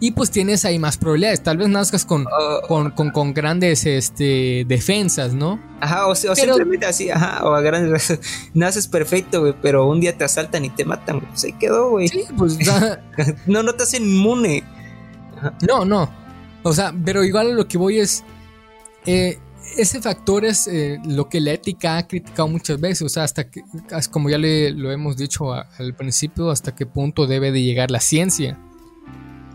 y 0.00 0.12
pues 0.12 0.30
tienes 0.30 0.64
ahí 0.64 0.78
más 0.78 0.96
probabilidades. 0.96 1.42
Tal 1.42 1.56
vez 1.56 1.68
nazcas 1.68 2.04
con, 2.04 2.26
oh. 2.26 2.92
con, 2.94 3.10
con, 3.10 3.34
grandes 3.34 3.84
este, 3.84 4.64
defensas, 4.66 5.34
¿no? 5.34 5.60
Ajá, 5.80 6.06
o, 6.06 6.14
simplemente 6.14 6.86
así, 6.86 7.10
ajá, 7.10 7.44
o 7.44 7.52
a 7.52 7.60
grandes 7.60 8.18
naces 8.54 8.86
perfecto, 8.86 9.40
güey, 9.40 9.54
pero 9.60 9.88
un 9.88 10.00
día 10.00 10.16
te 10.16 10.24
asaltan 10.24 10.64
y 10.64 10.70
te 10.70 10.84
matan, 10.84 11.18
güey. 11.18 11.30
Pues 11.30 11.44
ahí 11.44 11.52
quedó, 11.54 11.90
güey. 11.90 12.08
Sí, 12.08 12.24
pues 12.36 12.58
no, 13.46 13.62
no 13.62 13.72
te 13.74 13.82
hacen 13.82 14.04
inmune. 14.04 14.62
No, 15.66 15.84
no. 15.84 16.10
O 16.62 16.72
sea, 16.72 16.94
pero 17.04 17.24
igual 17.24 17.54
lo 17.54 17.66
que 17.66 17.78
voy 17.78 17.98
es. 17.98 18.24
Eh, 19.06 19.38
ese 19.76 20.00
factor 20.00 20.44
es 20.44 20.66
eh, 20.66 20.98
lo 21.04 21.28
que 21.28 21.40
la 21.40 21.52
ética 21.52 21.98
ha 21.98 22.06
criticado 22.06 22.48
muchas 22.48 22.80
veces. 22.80 23.02
O 23.02 23.08
sea, 23.08 23.24
hasta 23.24 23.50
que, 23.50 23.62
como 24.10 24.30
ya 24.30 24.38
le, 24.38 24.70
lo 24.70 24.90
hemos 24.90 25.16
dicho 25.16 25.52
al 25.52 25.94
principio, 25.94 26.50
hasta 26.50 26.74
qué 26.74 26.86
punto 26.86 27.26
debe 27.26 27.52
de 27.52 27.62
llegar 27.62 27.90
la 27.90 28.00
ciencia. 28.00 28.58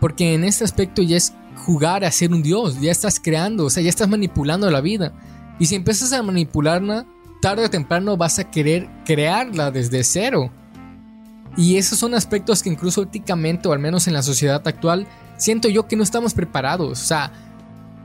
Porque 0.04 0.34
en 0.34 0.44
este 0.44 0.64
aspecto 0.64 1.00
ya 1.00 1.16
es 1.16 1.32
jugar 1.64 2.04
a 2.04 2.12
ser 2.12 2.30
un 2.30 2.42
dios, 2.42 2.78
ya 2.78 2.92
estás 2.92 3.18
creando, 3.18 3.64
o 3.64 3.70
sea, 3.70 3.82
ya 3.82 3.88
estás 3.88 4.06
manipulando 4.06 4.70
la 4.70 4.82
vida. 4.82 5.14
Y 5.58 5.64
si 5.64 5.76
empiezas 5.76 6.12
a 6.12 6.22
manipularla, 6.22 7.06
tarde 7.40 7.64
o 7.64 7.70
temprano 7.70 8.14
vas 8.18 8.38
a 8.38 8.50
querer 8.50 8.86
crearla 9.06 9.70
desde 9.70 10.04
cero. 10.04 10.52
Y 11.56 11.78
esos 11.78 11.98
son 11.98 12.12
aspectos 12.12 12.62
que 12.62 12.68
incluso 12.68 13.04
éticamente, 13.04 13.66
o 13.66 13.72
al 13.72 13.78
menos 13.78 14.06
en 14.06 14.12
la 14.12 14.22
sociedad 14.22 14.60
actual, 14.68 15.06
siento 15.38 15.70
yo 15.70 15.88
que 15.88 15.96
no 15.96 16.02
estamos 16.02 16.34
preparados. 16.34 17.00
O 17.00 17.06
sea, 17.06 17.32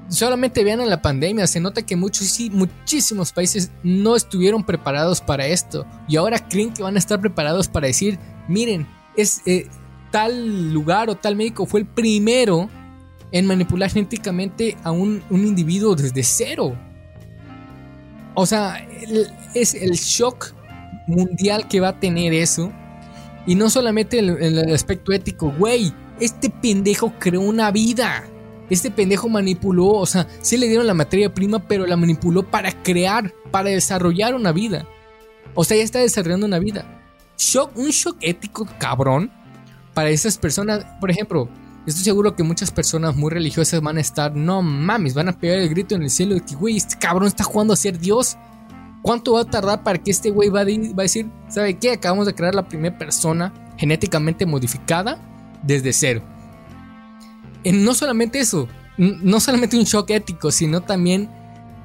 solamente 0.08 0.64
vean 0.64 0.80
en 0.80 0.90
la 0.90 1.02
pandemia, 1.02 1.48
se 1.48 1.60
nota 1.60 1.82
que 1.82 1.98
muchos, 1.98 2.28
sí, 2.28 2.50
muchísimos 2.50 3.34
países 3.34 3.72
no 3.84 4.16
estuvieron 4.16 4.64
preparados 4.64 5.20
para 5.20 5.48
esto. 5.48 5.86
Y 6.08 6.16
ahora 6.16 6.48
creen 6.48 6.72
que 6.72 6.82
van 6.82 6.96
a 6.96 7.00
estar 7.00 7.20
preparados 7.20 7.68
para 7.68 7.88
decir, 7.88 8.18
miren, 8.48 8.88
es, 9.18 9.42
eh, 9.46 9.68
tal 10.12 10.74
lugar 10.74 11.10
o 11.10 11.16
tal 11.16 11.36
médico 11.36 11.66
fue 11.66 11.82
el 11.82 11.86
primero 11.86 12.70
en 13.32 13.46
manipular 13.46 13.90
genéticamente 13.90 14.78
a 14.84 14.92
un, 14.92 15.24
individuo 15.30 15.96
desde 15.96 16.24
cero. 16.24 16.76
O 18.34 18.46
sea, 18.46 18.88
es 19.54 19.74
el 19.76 19.92
shock 19.92 20.54
mundial 21.08 21.68
que 21.68 21.80
va 21.80 21.90
a 21.90 22.00
tener 22.00 22.34
eso. 22.34 22.72
Y 23.46 23.56
no 23.56 23.70
solamente 23.70 24.20
en 24.20 24.30
el, 24.30 24.74
aspecto 24.74 25.12
ético, 25.12 25.54
güey, 25.58 25.94
este 26.20 26.50
pendejo 26.50 27.14
creó 27.20 27.42
una 27.42 27.72
vida. 27.72 28.26
Este 28.70 28.92
pendejo 28.92 29.28
manipuló, 29.30 29.88
o 29.88 30.06
sea, 30.06 30.28
sí 30.42 30.56
le 30.58 30.68
dieron 30.68 30.86
la 30.86 30.94
materia 30.94 31.34
prima, 31.34 31.68
pero 31.68 31.88
la 31.88 31.98
manipuló 31.98 32.44
para 32.44 32.72
crear, 32.84 33.34
para 33.50 33.70
desarrollar 33.70 34.36
una 34.36 34.52
vida. 34.52 34.86
O 35.56 35.64
sea, 35.64 35.78
ya 35.78 35.84
está 35.84 36.00
desarrollando 36.00 36.46
una 36.46 36.60
vida. 36.60 36.86
Shock, 37.38 37.76
un 37.78 37.90
shock 37.90 38.18
ético 38.22 38.68
cabrón 38.78 39.32
para 39.94 40.10
esas 40.10 40.38
personas, 40.38 40.86
por 41.00 41.12
ejemplo, 41.12 41.50
estoy 41.86 42.04
seguro 42.04 42.36
que 42.36 42.44
muchas 42.44 42.72
personas 42.72 43.16
muy 43.16 43.32
religiosas 43.32 43.82
van 43.82 43.98
a 43.98 44.02
estar, 44.02 44.36
no 44.36 44.62
mames, 44.62 45.14
van 45.14 45.30
a 45.30 45.38
pegar 45.38 45.60
el 45.60 45.70
grito 45.70 45.96
en 45.96 46.04
el 46.04 46.10
cielo 46.10 46.36
de 46.36 46.42
que, 46.42 46.56
güey, 46.56 46.78
este 46.78 46.98
cabrón 46.98 47.28
está 47.28 47.44
jugando 47.44 47.74
a 47.74 47.78
ser 47.78 48.00
Dios. 48.00 48.38
¿Cuánto 49.02 49.34
va 49.34 49.42
a 49.42 49.46
tardar 49.46 49.84
para 49.84 49.98
que 49.98 50.12
este 50.12 50.30
güey 50.30 50.50
va, 50.50 50.62
a 50.62 50.66
decir, 50.66 51.30
¿sabe 51.48 51.78
qué? 51.78 51.94
Acabamos 51.94 52.26
de 52.26 52.36
crear 52.36 52.54
la 52.54 52.68
primera 52.68 52.98
persona 52.98 53.54
genéticamente 53.78 54.46
modificada 54.46 55.18
desde 55.64 55.94
cero. 55.94 56.22
no 57.64 57.94
solamente 57.94 58.40
eso, 58.40 58.68
no 58.98 59.40
solamente 59.40 59.78
un 59.78 59.86
shock 59.86 60.10
ético, 60.10 60.52
sino 60.52 60.82
también 60.82 61.30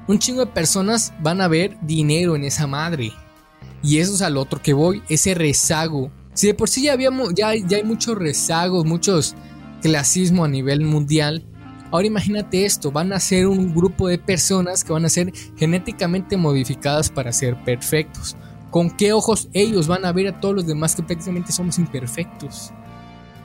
un 0.07 0.19
chingo 0.19 0.45
de 0.45 0.51
personas 0.51 1.13
van 1.19 1.41
a 1.41 1.47
ver 1.47 1.77
dinero 1.81 2.35
en 2.35 2.43
esa 2.43 2.67
madre. 2.67 3.13
Y 3.81 3.99
eso 3.99 4.13
es 4.13 4.21
al 4.21 4.37
otro 4.37 4.61
que 4.61 4.73
voy, 4.73 5.01
ese 5.09 5.33
rezago 5.33 6.11
si 6.35 6.47
de 6.47 6.53
por 6.53 6.69
sí 6.69 6.83
ya, 6.83 6.93
habíamos, 6.93 7.33
ya, 7.33 7.55
ya 7.55 7.77
hay 7.77 7.83
muchos 7.83 8.15
rezagos, 8.17 8.85
muchos 8.85 9.35
clasismo 9.81 10.45
a 10.45 10.47
nivel 10.47 10.81
mundial, 10.81 11.43
ahora 11.91 12.07
imagínate 12.07 12.65
esto, 12.65 12.91
van 12.91 13.13
a 13.13 13.19
ser 13.19 13.47
un 13.47 13.73
grupo 13.73 14.07
de 14.07 14.17
personas 14.17 14.83
que 14.83 14.93
van 14.93 15.05
a 15.05 15.09
ser 15.09 15.31
genéticamente 15.57 16.37
modificadas 16.37 17.09
para 17.09 17.31
ser 17.31 17.55
perfectos. 17.63 18.35
¿Con 18.69 18.91
qué 18.91 19.13
ojos 19.13 19.47
ellos 19.53 19.87
van 19.87 20.03
a 20.05 20.11
ver 20.11 20.27
a 20.27 20.39
todos 20.39 20.53
los 20.55 20.67
demás 20.67 20.95
que 20.95 21.03
prácticamente 21.03 21.53
somos 21.53 21.79
imperfectos? 21.79 22.73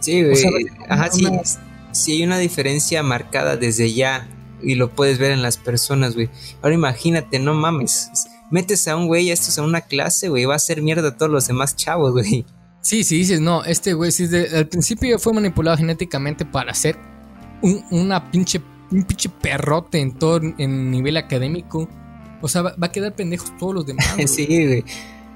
Sí, 0.01 0.25
ajá, 0.89 1.11
sí, 1.13 1.25
sí 1.93 2.13
hay 2.13 2.25
una 2.25 2.39
diferencia 2.39 3.03
marcada 3.03 3.57
desde 3.57 3.93
ya 3.93 4.29
y 4.63 4.75
lo 4.75 4.91
puedes 4.91 5.19
ver 5.19 5.31
en 5.31 5.43
las 5.43 5.57
personas, 5.57 6.15
güey. 6.15 6.31
Ahora 6.63 6.75
imagínate, 6.75 7.39
no 7.39 7.55
mames. 7.55 8.11
Metes 8.51 8.89
a 8.89 8.97
un 8.97 9.07
güey, 9.07 9.31
esto 9.31 9.51
es 9.51 9.59
a 9.59 9.63
una 9.63 9.83
clase, 9.83 10.29
güey, 10.29 10.45
va 10.45 10.55
a 10.55 10.57
hacer 10.57 10.83
mierda 10.83 11.09
a 11.09 11.17
todos 11.17 11.31
los 11.31 11.47
demás 11.47 11.77
chavos, 11.77 12.13
güey. 12.13 12.45
Sí, 12.81 13.05
sí, 13.05 13.19
dices, 13.19 13.41
no, 13.41 13.63
este 13.65 13.93
güey, 13.93 14.11
sí, 14.11 14.29
al 14.55 14.67
principio 14.67 15.19
fue 15.19 15.33
manipulado 15.35 15.77
genéticamente 15.77 16.47
para 16.47 16.73
ser 16.75 16.97
un, 17.63 17.85
una 17.91 18.31
pinche, 18.31 18.61
un 18.91 19.03
pinche 19.05 19.29
perrote 19.29 19.99
en 19.99 20.13
todo, 20.13 20.41
en 20.57 20.91
nivel 20.91 21.17
académico. 21.17 21.89
O 22.41 22.49
sea, 22.49 22.63
va, 22.63 22.75
a 22.81 22.93
quedar 22.93 23.15
pendejos 23.15 23.57
todos 23.59 23.75
los 23.75 23.87
demás. 23.87 24.07
sí, 24.27 24.47
güey. 24.47 24.85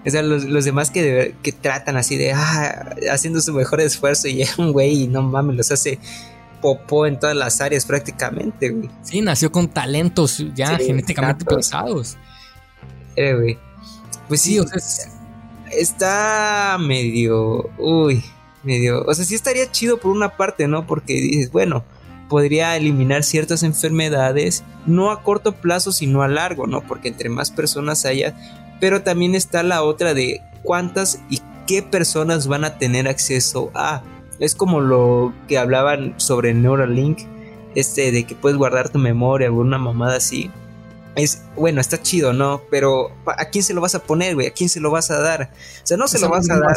O 0.07 0.11
sea, 0.11 0.23
los, 0.23 0.65
demás 0.65 0.91
que, 0.91 1.35
que 1.43 1.53
tratan 1.53 1.97
así 1.97 2.17
de, 2.17 2.33
ah, 2.33 2.95
haciendo 3.11 3.41
su 3.41 3.53
mejor 3.53 3.81
esfuerzo 3.81 4.29
y 4.29 4.45
un 4.59 4.73
güey 4.73 5.03
y 5.05 5.09
no 5.09 5.23
mames, 5.23 5.57
los 5.57 5.71
hace 5.71 5.99
popó 6.61 7.07
en 7.07 7.19
todas 7.19 7.37
las 7.37 7.61
áreas 7.61 7.85
prácticamente, 7.85 8.71
güey. 8.71 8.91
Sí, 9.03 9.21
nació 9.21 9.53
con 9.53 9.69
talentos 9.69 10.43
ya 10.55 10.79
genéticamente 10.79 11.45
pensados. 11.45 12.17
Eh, 13.17 13.35
güey. 13.35 13.59
Pues 14.29 14.41
sí, 14.41 14.59
o 14.59 14.67
sea, 14.67 14.79
está 15.79 16.77
medio, 16.81 17.71
uy, 17.79 18.23
medio, 18.63 19.05
o 19.05 19.15
sea, 19.15 19.25
sí 19.25 19.35
estaría 19.35 19.71
chido 19.71 19.99
por 19.99 20.11
una 20.11 20.37
parte, 20.37 20.69
¿no? 20.69 20.87
Porque 20.87 21.15
dices, 21.15 21.53
bueno, 21.53 21.85
podría 22.29 22.77
eliminar 22.77 23.23
ciertas 23.23 23.63
enfermedades, 23.63 24.65
no 24.87 25.11
a 25.11 25.23
corto 25.23 25.53
plazo, 25.53 25.93
sino 25.93 26.23
a 26.23 26.29
largo, 26.29 26.67
¿no? 26.67 26.81
Porque 26.83 27.09
entre 27.09 27.29
más 27.29 27.51
personas 27.51 28.05
haya, 28.05 28.35
pero 28.81 29.03
también 29.03 29.35
está 29.35 29.63
la 29.63 29.83
otra 29.83 30.15
de 30.15 30.41
cuántas 30.63 31.21
y 31.31 31.41
qué 31.67 31.83
personas 31.83 32.47
van 32.47 32.65
a 32.65 32.79
tener 32.79 33.09
acceso 33.09 33.71
a. 33.75 34.03
Es 34.41 34.55
como 34.55 34.81
lo 34.81 35.33
que 35.49 35.59
hablaban 35.59 36.15
sobre 36.17 36.55
Neuralink, 36.55 37.21
este 37.75 38.11
de 38.13 38.25
que 38.25 38.35
puedes 38.35 38.59
guardar 38.59 38.89
tu 38.89 38.99
memoria 38.99 39.51
o 39.51 39.55
una 39.55 39.79
mamada 39.79 40.17
así. 40.17 40.51
Es, 41.17 41.43
bueno, 41.57 41.81
está 41.81 42.03
chido, 42.03 42.33
¿no? 42.33 42.63
Pero 42.71 43.13
¿a 43.27 43.45
quién 43.47 43.63
se 43.63 43.75
lo 43.75 43.81
vas 43.81 43.95
a 43.95 44.01
poner, 44.01 44.35
güey? 44.35 44.49
¿A 44.49 44.53
quién 44.53 44.69
se 44.69 44.81
lo 44.81 44.91
vas 44.91 45.11
a 45.11 45.21
dar? 45.21 45.53
O 45.83 45.87
sea, 45.87 45.97
no 45.97 46.09
se 46.09 46.19
lo 46.19 46.29
vas 46.29 46.49
a 46.51 46.59
dar. 46.59 46.77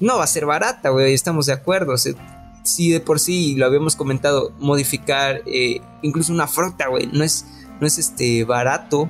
no 0.00 0.18
va 0.18 0.24
a 0.24 0.28
ser 0.28 0.46
barata, 0.46 0.90
güey, 0.90 1.12
estamos 1.14 1.46
de 1.46 1.52
acuerdo. 1.52 1.94
O 1.94 1.96
si 1.96 2.90
de 2.90 3.00
por 3.00 3.20
sí 3.20 3.56
lo 3.56 3.66
habíamos 3.66 3.96
comentado, 3.96 4.52
modificar 4.58 5.42
eh, 5.46 5.80
incluso 6.02 6.32
una 6.32 6.46
fruta, 6.46 6.88
güey, 6.88 7.06
no 7.06 7.24
es, 7.24 7.44
no 7.80 7.86
es 7.86 7.98
este 7.98 8.44
barato 8.44 9.08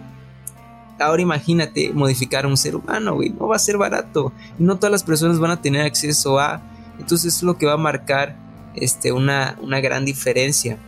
ahora 0.99 1.23
imagínate 1.23 1.93
modificar 1.93 2.45
a 2.45 2.49
un 2.49 2.57
ser 2.57 2.77
humano, 2.77 3.15
güey, 3.15 3.31
no 3.31 3.49
va 3.49 3.57
a 3.57 3.61
ser 3.61 3.77
barato. 3.77 4.33
No 4.59 4.77
todas 4.77 4.93
las 4.93 5.03
personas 5.03 5.39
van 5.39 5.51
a 5.51 5.61
tener 5.61 5.83
acceso 5.83 6.39
a. 6.39 6.63
Entonces 6.99 7.37
es 7.37 7.43
lo 7.43 7.59
que 7.59 7.67
va 7.67 7.75
a 7.75 7.79
marcar 7.79 8.37
este, 8.75 9.13
una, 9.13 9.57
una 9.61 9.81
gran 9.81 10.05
diferencia. 10.05 10.79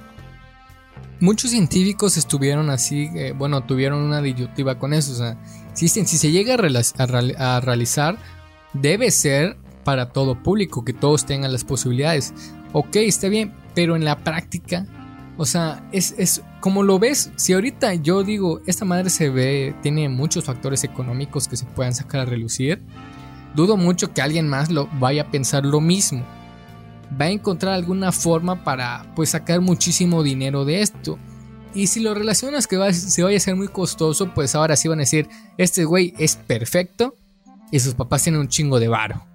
Muchos 1.21 1.51
científicos 1.51 2.17
estuvieron 2.17 2.71
así, 2.71 3.11
eh, 3.15 3.33
bueno, 3.37 3.65
tuvieron 3.65 4.01
una 4.01 4.23
disyuntiva 4.23 4.79
con 4.79 4.93
eso. 4.93 5.13
O 5.13 5.17
sea, 5.17 5.37
si, 5.75 5.89
si 5.89 6.05
se 6.05 6.31
llega 6.31 6.55
a, 6.55 7.61
realizar, 7.61 8.19
debe 8.73 9.11
ser 9.11 9.57
para 9.85 10.11
todo 10.11 10.43
público, 10.43 10.85
que 10.85 10.93
todos 10.93 11.27
tengan 11.27 11.53
las 11.53 11.65
posibilidades. 11.65 12.35
Ok, 12.73 12.97
está 12.97 13.29
bien, 13.29 13.53
pero 13.75 13.97
en 13.97 14.05
la 14.05 14.19
práctica 14.19 14.87
o 15.39 15.47
sea, 15.47 15.89
es, 15.93 16.17
es, 16.19 16.43
como 16.59 16.83
lo 16.83 16.99
ves, 16.99 17.31
si 17.37 17.53
ahorita 17.53 17.95
yo 17.95 18.25
digo, 18.25 18.61
esta 18.67 18.85
madre 18.85 19.09
se 19.09 19.31
ve, 19.31 19.73
tiene 19.83 20.09
muchos 20.09 20.45
factores 20.45 20.83
económicos 20.83 21.47
que 21.47 21.57
se 21.57 21.65
puedan 21.65 21.95
sacar 21.95 22.23
a 22.23 22.25
relucir, 22.25 22.83
dudo 23.55 23.77
mucho 23.77 24.13
que 24.13 24.21
alguien 24.21 24.49
más 24.49 24.69
lo 24.69 24.89
vaya 24.99 25.23
a 25.23 25.31
pensar 25.31 25.65
lo 25.65 25.81
mismo. 25.81 26.27
Va 27.21 27.27
a 27.27 27.31
encontrar 27.31 27.75
alguna 27.75 28.13
forma 28.13 28.65
para 28.65 29.13
pues 29.15 29.31
sacar 29.31 29.61
muchísimo 29.61 30.23
dinero 30.23 30.65
de 30.65 30.83
esto. 30.83 31.19
Y 31.75 31.87
si 31.89 32.01
lo 32.01 32.15
relacionas 32.15 32.67
que 32.67 32.77
va, 32.77 32.93
se 32.93 33.23
vaya 33.23 33.37
a 33.37 33.41
ser 33.41 33.55
muy 33.57 33.69
costoso, 33.69 34.33
pues 34.35 34.55
ahora 34.55 34.77
sí 34.77 34.89
van 34.89 34.99
a 34.99 35.03
decir, 35.03 35.29
este 35.59 35.85
güey 35.85 36.15
es 36.19 36.37
perfecto 36.37 37.15
y 37.71 37.81
sus 37.81 37.95
papás 37.95 38.23
tienen 38.23 38.41
un 38.41 38.49
chingo 38.49 38.81
de 38.81 38.89
varo 38.89 39.29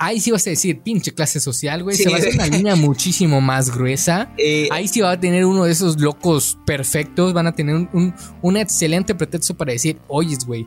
ahí 0.00 0.18
sí 0.18 0.30
vas 0.30 0.46
a 0.46 0.50
decir, 0.50 0.80
pinche 0.80 1.12
clase 1.12 1.38
social, 1.38 1.84
güey. 1.84 1.94
Se 1.94 2.08
va 2.08 2.16
a 2.16 2.18
hacer 2.18 2.34
una 2.34 2.46
línea 2.46 2.74
muchísimo 2.74 3.40
más 3.40 3.70
gruesa. 3.72 4.32
Eh, 4.42 4.68
ahí 4.70 4.88
sí 4.88 5.02
va 5.02 5.10
a 5.10 5.20
tener 5.20 5.44
uno 5.44 5.64
de 5.64 5.72
esos 5.72 6.00
locos 6.00 6.56
perfectos. 6.64 7.34
Van 7.34 7.46
a 7.46 7.52
tener 7.52 7.74
un, 7.92 8.56
excelente 8.56 9.14
pretexto 9.14 9.54
para 9.54 9.72
decir, 9.72 9.98
oyes, 10.08 10.46
güey. 10.46 10.66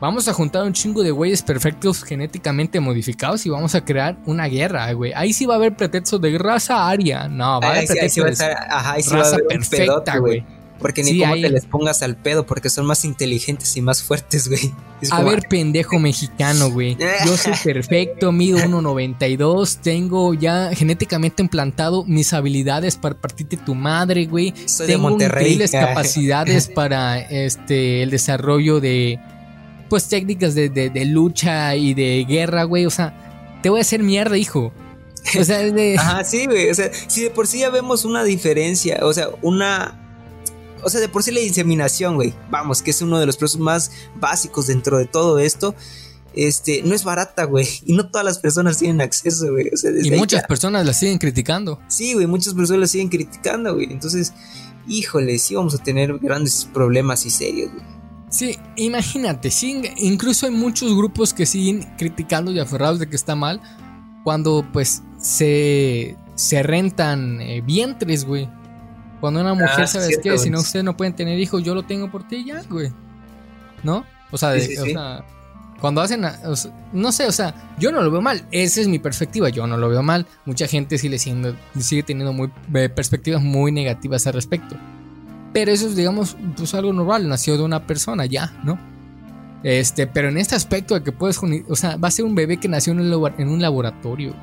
Vamos 0.00 0.28
a 0.28 0.32
juntar 0.32 0.62
un 0.62 0.72
chingo 0.72 1.02
de 1.02 1.10
güeyes 1.10 1.42
perfectos 1.42 2.04
genéticamente 2.04 2.78
modificados 2.78 3.44
y 3.46 3.50
vamos 3.50 3.74
a 3.74 3.84
crear 3.84 4.16
una 4.26 4.46
guerra, 4.46 4.92
güey. 4.92 5.12
Ahí 5.12 5.32
sí 5.32 5.44
va 5.44 5.54
a 5.54 5.56
haber 5.56 5.74
pretextos 5.74 6.20
de 6.20 6.38
raza 6.38 6.88
aria. 6.88 7.28
No, 7.28 7.60
va 7.60 7.68
a 7.68 7.70
haber 7.72 7.86
pretextos 7.86 8.38
de 8.38 8.54
raza 9.10 9.38
perfecta, 9.48 10.18
güey. 10.18 10.44
Porque 10.78 11.02
ni 11.02 11.18
cómo 11.18 11.34
te 11.34 11.50
les 11.50 11.66
pongas 11.66 12.02
al 12.02 12.16
pedo, 12.16 12.46
porque 12.46 12.70
son 12.70 12.86
más 12.86 13.04
inteligentes 13.04 13.76
y 13.76 13.82
más 13.82 14.00
fuertes, 14.02 14.48
güey. 14.48 14.72
a 15.10 15.22
ver, 15.22 15.42
pendejo 15.48 15.98
mexicano, 15.98 16.70
güey. 16.70 16.96
Yo 17.26 17.36
soy 17.36 17.54
perfecto, 17.64 18.30
mido 18.30 18.58
1.92, 18.58 19.78
tengo 19.80 20.34
ya 20.34 20.70
genéticamente 20.72 21.42
implantado 21.42 22.04
mis 22.04 22.32
habilidades 22.32 22.96
para 22.96 23.16
partirte 23.16 23.56
tu 23.56 23.74
madre, 23.74 24.26
güey. 24.26 24.54
Soy 24.66 24.86
tengo 24.86 25.08
de 25.08 25.10
Monterrey. 25.10 25.42
increíbles 25.42 25.72
capacidades 25.72 26.68
para 26.68 27.18
este 27.18 28.04
el 28.04 28.10
desarrollo 28.10 28.78
de 28.78 29.18
pues 29.88 30.08
técnicas 30.08 30.54
de, 30.54 30.68
de 30.68 31.04
lucha 31.04 31.74
y 31.76 31.94
de 31.94 32.24
guerra, 32.28 32.64
güey. 32.64 32.86
O 32.86 32.90
sea, 32.90 33.58
te 33.62 33.70
voy 33.70 33.78
a 33.78 33.82
hacer 33.82 34.02
mierda, 34.02 34.36
hijo. 34.36 34.72
O 35.38 35.44
sea, 35.44 35.58
de... 35.58 35.96
Ajá, 35.98 36.24
sí, 36.24 36.46
güey. 36.46 36.70
O 36.70 36.74
sea, 36.74 36.90
si 37.06 37.22
de 37.22 37.30
por 37.30 37.46
sí 37.46 37.60
ya 37.60 37.70
vemos 37.70 38.04
una 38.04 38.24
diferencia, 38.24 39.00
o 39.02 39.12
sea, 39.12 39.28
una 39.42 39.98
o 40.82 40.90
sea, 40.90 41.00
de 41.00 41.08
por 41.08 41.22
sí 41.22 41.30
la 41.30 41.40
inseminación, 41.40 42.14
güey, 42.14 42.34
vamos, 42.50 42.82
que 42.82 42.90
es 42.90 43.02
uno 43.02 43.18
de 43.18 43.26
los 43.26 43.36
procesos 43.36 43.60
más 43.60 43.90
básicos 44.16 44.66
dentro 44.66 44.98
de 44.98 45.06
todo 45.06 45.38
esto. 45.38 45.74
Este, 46.34 46.82
no 46.82 46.94
es 46.94 47.04
barata, 47.04 47.44
güey. 47.44 47.66
Y 47.84 47.94
no 47.94 48.10
todas 48.10 48.24
las 48.24 48.38
personas 48.38 48.78
tienen 48.78 49.00
acceso, 49.00 49.50
güey. 49.50 49.70
y 50.04 50.10
muchas 50.12 50.44
personas 50.44 50.86
la 50.86 50.92
siguen 50.92 51.18
criticando. 51.18 51.80
Sí, 51.88 52.14
güey, 52.14 52.26
muchas 52.26 52.54
personas 52.54 52.80
la 52.80 52.86
siguen 52.86 53.08
criticando, 53.08 53.74
güey. 53.74 53.90
Entonces, 53.90 54.32
híjole, 54.86 55.38
sí 55.38 55.56
vamos 55.56 55.74
a 55.74 55.78
tener 55.78 56.16
grandes 56.18 56.68
problemas 56.72 57.26
y 57.26 57.30
serios, 57.30 57.72
güey. 57.72 57.97
Sí, 58.30 58.58
imagínate, 58.76 59.50
sí, 59.50 59.80
incluso 59.96 60.46
hay 60.46 60.52
muchos 60.52 60.94
grupos 60.94 61.32
que 61.32 61.46
siguen 61.46 61.86
criticando 61.96 62.52
y 62.52 62.60
aferrados 62.60 62.98
de 62.98 63.08
que 63.08 63.16
está 63.16 63.34
mal 63.34 63.60
cuando 64.22 64.66
pues 64.72 65.02
se, 65.18 66.16
se 66.34 66.62
rentan 66.62 67.40
eh, 67.40 67.62
vientres, 67.62 68.24
güey. 68.24 68.48
Cuando 69.20 69.40
una 69.40 69.54
mujer, 69.54 69.80
ah, 69.84 69.86
¿sabes 69.86 70.18
qué? 70.22 70.38
Si 70.38 70.50
no, 70.50 70.60
ustedes 70.60 70.84
no 70.84 70.96
pueden 70.96 71.14
tener 71.14 71.38
hijos, 71.38 71.64
yo 71.64 71.74
lo 71.74 71.84
tengo 71.84 72.10
por 72.10 72.28
ti 72.28 72.44
ya, 72.44 72.62
güey. 72.68 72.92
¿No? 73.82 74.04
O 74.30 74.36
sea, 74.36 74.54
cuando 75.80 76.00
hacen, 76.00 76.22
no 76.92 77.12
sé, 77.12 77.26
o 77.26 77.32
sea, 77.32 77.54
yo 77.78 77.92
no 77.92 78.02
lo 78.02 78.10
veo 78.10 78.20
mal, 78.20 78.44
esa 78.50 78.80
es 78.80 78.88
mi 78.88 78.98
perspectiva, 78.98 79.48
yo 79.48 79.66
no 79.66 79.76
lo 79.76 79.88
veo 79.88 80.02
mal, 80.02 80.26
mucha 80.44 80.66
gente 80.66 80.98
sigue, 80.98 81.18
siendo, 81.18 81.54
sigue 81.78 82.02
teniendo 82.02 82.32
muy, 82.32 82.50
eh, 82.74 82.88
perspectivas 82.88 83.42
muy 83.42 83.70
negativas 83.70 84.26
al 84.26 84.34
respecto, 84.34 84.76
pero 85.52 85.72
eso 85.72 85.86
es, 85.86 85.96
digamos, 85.96 86.36
pues 86.56 86.74
algo 86.74 86.92
normal, 86.92 87.28
nació 87.28 87.56
de 87.56 87.62
una 87.62 87.86
persona 87.86 88.26
ya, 88.26 88.52
¿no? 88.64 88.78
Este, 89.62 90.06
pero 90.06 90.28
en 90.28 90.38
este 90.38 90.54
aspecto 90.54 90.94
de 90.94 91.02
que 91.02 91.12
puedes, 91.12 91.40
o 91.68 91.76
sea, 91.76 91.96
va 91.96 92.08
a 92.08 92.12
ser 92.12 92.24
un 92.24 92.34
bebé 92.34 92.58
que 92.58 92.68
nació 92.68 92.92
en 92.92 93.00
un, 93.48 93.60
laboratorio, 93.60 94.34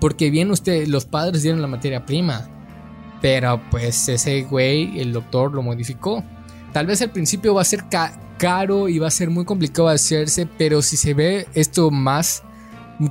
porque 0.00 0.30
bien 0.30 0.50
usted, 0.50 0.88
los 0.88 1.04
padres 1.04 1.42
dieron 1.42 1.62
la 1.62 1.68
materia 1.68 2.04
prima, 2.04 2.48
pero 3.20 3.60
pues 3.70 4.08
ese 4.08 4.42
güey, 4.42 4.98
el 4.98 5.12
doctor 5.12 5.52
lo 5.52 5.62
modificó. 5.62 6.24
Tal 6.72 6.86
vez 6.86 7.02
al 7.02 7.10
principio 7.10 7.54
va 7.54 7.62
a 7.62 7.64
ser 7.64 7.84
caro 8.38 8.88
y 8.88 8.98
va 8.98 9.08
a 9.08 9.12
ser 9.12 9.30
muy 9.30 9.44
complicado 9.44 9.88
hacerse, 9.88 10.46
pero 10.58 10.82
si 10.82 10.96
se 10.96 11.14
ve 11.14 11.46
esto 11.54 11.90
más 11.90 12.42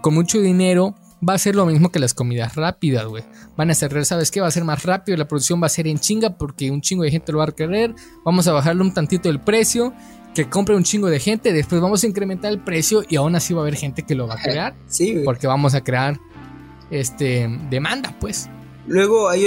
con 0.01 0.13
mucho 0.13 0.41
dinero, 0.41 0.95
va 1.27 1.33
a 1.33 1.37
ser 1.37 1.55
lo 1.55 1.65
mismo 1.65 1.91
que 1.91 1.99
las 1.99 2.13
comidas 2.13 2.55
rápidas, 2.55 3.05
güey. 3.05 3.23
Van 3.57 3.69
a 3.69 3.73
ser, 3.73 4.05
¿sabes 4.05 4.31
qué? 4.31 4.41
Va 4.41 4.47
a 4.47 4.51
ser 4.51 4.63
más 4.63 4.83
rápido, 4.83 5.17
la 5.17 5.27
producción 5.27 5.61
va 5.61 5.67
a 5.67 5.69
ser 5.69 5.87
en 5.87 5.99
chinga 5.99 6.37
porque 6.37 6.71
un 6.71 6.81
chingo 6.81 7.03
de 7.03 7.11
gente 7.11 7.31
lo 7.31 7.39
va 7.39 7.45
a 7.45 7.51
querer. 7.51 7.93
Vamos 8.23 8.47
a 8.47 8.53
bajarle 8.53 8.81
un 8.81 8.93
tantito 8.93 9.29
el 9.29 9.39
precio, 9.39 9.93
que 10.33 10.49
compre 10.49 10.75
un 10.75 10.83
chingo 10.83 11.07
de 11.07 11.19
gente, 11.19 11.53
después 11.53 11.81
vamos 11.81 12.03
a 12.03 12.07
incrementar 12.07 12.51
el 12.51 12.59
precio 12.59 13.03
y 13.07 13.15
aún 13.15 13.35
así 13.35 13.53
va 13.53 13.61
a 13.61 13.63
haber 13.63 13.75
gente 13.75 14.03
que 14.03 14.15
lo 14.15 14.27
va 14.27 14.35
a 14.35 14.41
crear. 14.41 14.75
Sí, 14.87 15.21
Porque 15.25 15.47
vamos 15.47 15.75
a 15.75 15.81
crear 15.81 16.19
este 16.89 17.47
demanda, 17.69 18.15
pues. 18.19 18.49
Luego 18.87 19.29
hay, 19.29 19.45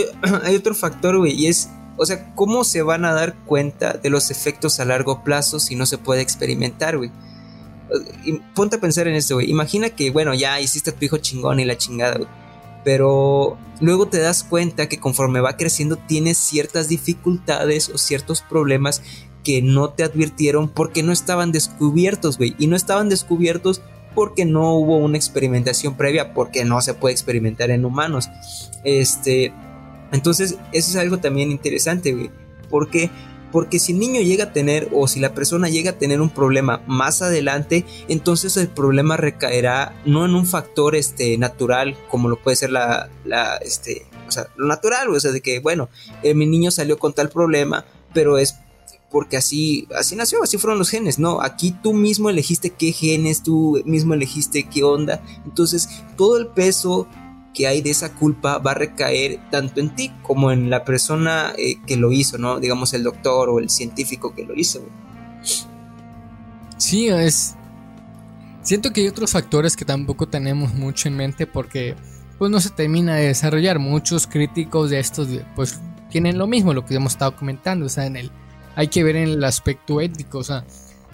otro 0.57 0.75
factor, 0.75 1.19
güey, 1.19 1.33
y 1.33 1.47
es, 1.47 1.71
o 1.97 2.07
sea, 2.07 2.35
¿cómo 2.35 2.65
se 2.65 2.83
van 2.83 3.05
a 3.05 3.13
dar 3.13 3.35
cuenta 3.45 3.95
de 3.95 4.11
los 4.11 4.31
efectos 4.31 4.81
a 4.81 4.85
largo 4.85 5.25
plazo 5.25 5.59
si 5.59 5.75
no 5.75 5.87
se 5.87 5.99
puede 5.99 6.21
experimentar, 6.21 6.97
güey? 6.97 7.11
Ponte 8.55 8.77
a 8.77 8.81
pensar 8.81 9.09
en 9.09 9.15
esto, 9.15 9.35
güey. 9.35 9.51
Imagina 9.51 9.91
que, 9.91 10.11
bueno, 10.11 10.35
ya 10.35 10.61
hiciste 10.61 10.91
a 10.91 10.95
tu 10.95 11.05
hijo 11.05 11.19
chingón 11.19 11.61
y 11.61 11.65
la 11.65 11.77
chingada, 11.77 12.17
güey. 12.17 12.29
Pero 12.85 13.59
luego 13.81 14.09
te 14.09 14.19
das 14.19 14.43
cuenta 14.43 14.89
que 14.89 14.99
conforme 14.99 15.41
va 15.41 15.57
creciendo 15.57 15.97
tienes 15.97 16.39
ciertas 16.39 16.89
dificultades 16.89 17.89
o 17.91 17.99
ciertos 17.99 18.43
problemas 18.43 19.03
que 19.45 19.63
no 19.63 19.91
te 19.91 20.05
advirtieron 20.05 20.69
porque 20.69 21.03
no 21.03 21.13
estaban 21.13 21.53
descubiertos, 21.53 22.39
güey. 22.39 22.55
Y 22.59 22.67
no 22.67 22.77
estaban 22.77 23.09
descubiertos 23.09 23.83
porque 24.15 24.45
no 24.45 24.75
hubo 24.75 24.97
una 24.99 25.17
experimentación 25.17 25.97
previa, 25.97 26.35
porque 26.35 26.65
no 26.65 26.81
se 26.83 26.95
puede 26.95 27.13
experimentar 27.13 27.71
en 27.71 27.85
humanos. 27.85 28.31
Este, 28.85 29.53
Entonces, 30.13 30.57
eso 30.73 30.91
es 30.91 30.97
algo 30.97 31.19
también 31.19 31.51
interesante, 31.51 32.13
güey. 32.13 32.31
¿Por 32.69 32.91
qué? 32.91 33.11
Porque 33.53 33.79
si 33.79 33.93
el 33.93 33.99
niño 33.99 34.21
llega 34.21 34.45
a 34.45 34.53
tener 34.53 34.89
o 34.93 35.07
si 35.07 35.21
la 35.21 35.35
persona 35.35 35.69
llega 35.69 35.91
a 35.91 35.99
tener 35.99 36.21
un 36.21 36.31
problema 36.31 36.83
más 36.87 37.23
adelante, 37.23 37.85
entonces 38.09 38.57
el 38.57 38.69
problema 38.69 39.17
recaerá 39.17 39.95
no 40.05 40.25
en 40.25 40.35
un 40.35 40.47
factor 40.47 40.97
este, 40.97 41.37
natural 41.39 41.97
como 42.09 42.29
lo 42.29 42.43
puede 42.43 42.57
ser 42.57 42.71
la, 42.71 43.11
la 43.25 43.57
este, 43.57 44.07
o 44.27 44.31
sea, 44.33 44.49
lo 44.57 44.67
natural, 44.67 45.09
o 45.09 45.21
sea, 45.21 45.31
de 45.31 45.41
que, 45.41 45.61
bueno, 45.61 45.89
eh, 46.23 46.35
mi 46.35 46.47
niño 46.47 46.71
salió 46.71 46.99
con 46.99 47.13
tal 47.13 47.29
problema, 47.29 47.85
pero 48.15 48.39
es 48.39 48.57
porque 49.11 49.37
así, 49.37 49.87
así 49.95 50.17
nació, 50.17 50.43
así 50.43 50.57
fueron 50.57 50.79
los 50.79 50.89
genes, 50.89 51.19
¿no? 51.19 51.43
Aquí 51.43 51.77
tú 51.83 51.93
mismo 51.93 52.31
elegiste 52.31 52.71
qué 52.71 52.93
genes, 52.93 53.43
tú 53.43 53.83
mismo 53.85 54.15
elegiste 54.15 54.65
qué 54.65 54.83
onda, 54.83 55.23
entonces 55.45 55.89
todo 56.17 56.39
el 56.39 56.47
peso 56.47 57.07
que 57.55 57.67
hay 57.67 57.83
de 57.83 57.91
esa 57.91 58.15
culpa 58.15 58.59
va 58.59 58.73
a 58.73 58.75
recaer 58.75 59.41
tanto 59.51 59.81
en 59.81 59.95
ti 59.95 60.11
como 60.23 60.53
en 60.53 60.71
la 60.71 60.85
persona 60.85 61.53
eh, 61.59 61.77
que 61.87 61.97
lo 61.97 62.13
hizo, 62.13 62.39
¿no? 62.39 62.61
Digamos 62.61 62.95
el 62.95 63.03
doctor 63.03 63.49
o 63.51 63.59
el 63.59 63.69
científico 63.69 64.35
que 64.35 64.45
lo 64.45 64.55
hizo. 64.55 64.83
Sí, 66.77 67.09
es... 67.09 67.57
Siento 68.63 68.93
que 68.93 69.03
hay 69.03 69.09
otros 69.09 69.33
factores 69.33 69.77
que 69.77 69.85
tampoco 69.85 70.29
tenemos 70.29 70.73
mucho 70.75 71.09
en 71.09 71.17
mente 71.17 71.47
porque 71.47 71.97
pues 72.39 72.51
no 72.51 72.61
se 72.61 72.71
termina 72.71 73.17
de 73.17 73.29
desarrollar. 73.29 73.79
Muchos 73.79 74.27
críticos 74.27 74.91
de 74.91 75.01
estos 75.01 75.29
pues 75.57 75.81
tienen 76.11 76.39
lo 76.39 76.47
mismo, 76.47 76.73
lo 76.73 76.85
que 76.85 76.95
hemos 76.95 77.13
estado 77.13 77.35
comentando, 77.35 77.87
o 77.87 77.89
sea, 77.89 78.07
en 78.07 78.17
el 78.17 78.31
hay 78.75 78.89
que 78.89 79.05
ver 79.05 79.17
en 79.17 79.29
el 79.29 79.45
aspecto 79.45 80.01
ético, 80.01 80.39
o 80.39 80.45
sea, 80.45 80.65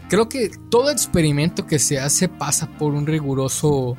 creo 0.08 0.28
que 0.28 0.50
todo 0.70 0.90
experimento 0.90 1.66
que 1.66 1.78
se 1.78 1.98
hace 1.98 2.28
pasa 2.28 2.68
por 2.78 2.94
un 2.94 3.06
riguroso 3.06 3.96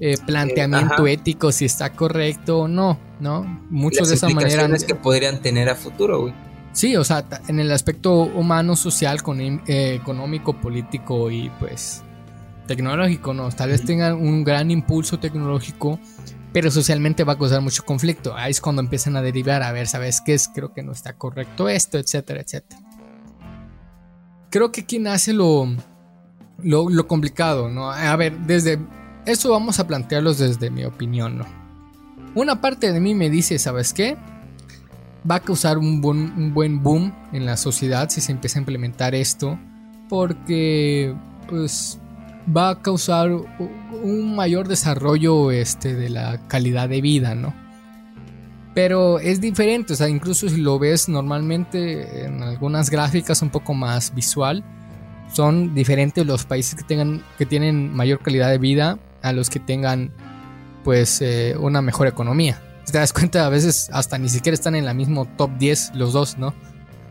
eh, 0.00 0.16
planteamiento 0.26 1.06
ético 1.06 1.52
si 1.52 1.64
está 1.64 1.92
correcto 1.92 2.60
o 2.60 2.68
no, 2.68 2.98
¿no? 3.20 3.44
Muchos 3.70 4.08
de 4.08 4.16
esa 4.16 4.28
manera. 4.28 4.68
que 4.86 4.94
podrían 4.94 5.40
tener 5.40 5.68
a 5.68 5.74
futuro, 5.74 6.22
güey. 6.22 6.34
Sí, 6.72 6.96
o 6.96 7.04
sea, 7.04 7.24
en 7.48 7.60
el 7.60 7.70
aspecto 7.70 8.14
humano, 8.14 8.76
social, 8.76 9.18
eh, 9.66 9.98
económico, 10.00 10.58
político 10.58 11.30
y 11.30 11.50
pues 11.60 12.02
tecnológico, 12.66 13.34
¿no? 13.34 13.50
Tal 13.50 13.70
vez 13.70 13.84
tengan 13.84 14.14
un 14.14 14.42
gran 14.42 14.70
impulso 14.70 15.18
tecnológico, 15.18 16.00
pero 16.52 16.70
socialmente 16.70 17.24
va 17.24 17.34
a 17.34 17.38
causar 17.38 17.60
mucho 17.60 17.84
conflicto. 17.84 18.34
Ahí 18.34 18.52
es 18.52 18.60
cuando 18.60 18.80
empiezan 18.80 19.16
a 19.16 19.22
derivar, 19.22 19.62
a 19.62 19.72
ver, 19.72 19.86
¿sabes 19.86 20.22
qué 20.24 20.32
es? 20.34 20.48
Creo 20.48 20.72
que 20.72 20.82
no 20.82 20.92
está 20.92 21.12
correcto 21.12 21.68
esto, 21.68 21.98
etcétera, 21.98 22.40
etcétera. 22.40 22.80
Creo 24.50 24.72
que 24.72 24.84
quien 24.86 25.06
hace 25.06 25.34
lo, 25.34 25.66
lo, 26.62 26.88
lo 26.88 27.06
complicado, 27.06 27.68
¿no? 27.68 27.90
A 27.90 28.16
ver, 28.16 28.38
desde 28.40 28.78
eso 29.26 29.50
vamos 29.50 29.78
a 29.78 29.86
plantearlos 29.86 30.38
desde 30.38 30.70
mi 30.70 30.84
opinión, 30.84 31.38
¿no? 31.38 31.46
Una 32.34 32.60
parte 32.60 32.92
de 32.92 33.00
mí 33.00 33.14
me 33.14 33.30
dice, 33.30 33.58
¿sabes 33.58 33.92
qué? 33.92 34.16
Va 35.30 35.36
a 35.36 35.40
causar 35.40 35.78
un 35.78 36.00
buen, 36.00 36.54
buen 36.54 36.82
boom 36.82 37.14
en 37.32 37.46
la 37.46 37.56
sociedad 37.56 38.08
si 38.08 38.20
se 38.20 38.32
empieza 38.32 38.58
a 38.58 38.62
implementar 38.62 39.14
esto, 39.14 39.58
porque 40.08 41.14
pues 41.48 42.00
va 42.54 42.70
a 42.70 42.82
causar 42.82 43.30
un 43.30 44.34
mayor 44.34 44.66
desarrollo 44.66 45.50
este, 45.50 45.94
de 45.94 46.08
la 46.08 46.48
calidad 46.48 46.88
de 46.88 47.00
vida, 47.00 47.34
¿no? 47.34 47.54
Pero 48.74 49.18
es 49.18 49.40
diferente, 49.40 49.92
o 49.92 49.96
sea, 49.96 50.08
incluso 50.08 50.48
si 50.48 50.56
lo 50.56 50.78
ves 50.78 51.08
normalmente 51.08 52.24
en 52.24 52.42
algunas 52.42 52.88
gráficas 52.88 53.42
un 53.42 53.50
poco 53.50 53.74
más 53.74 54.14
visual, 54.14 54.64
son 55.32 55.74
diferentes 55.74 56.26
los 56.26 56.46
países 56.46 56.74
que 56.74 56.82
tengan 56.82 57.22
que 57.36 57.46
tienen 57.46 57.94
mayor 57.94 58.20
calidad 58.20 58.50
de 58.50 58.58
vida 58.58 58.98
a 59.22 59.32
los 59.32 59.50
que 59.50 59.60
tengan 59.60 60.12
pues 60.84 61.20
eh, 61.22 61.54
una 61.58 61.82
mejor 61.82 62.06
economía. 62.06 62.60
te 62.90 62.98
das 62.98 63.12
cuenta, 63.12 63.46
a 63.46 63.48
veces 63.48 63.88
hasta 63.92 64.18
ni 64.18 64.28
siquiera 64.28 64.54
están 64.54 64.74
en 64.74 64.84
la 64.84 64.94
mismo 64.94 65.26
top 65.36 65.50
10 65.58 65.92
los 65.94 66.12
dos, 66.12 66.38
¿no? 66.38 66.54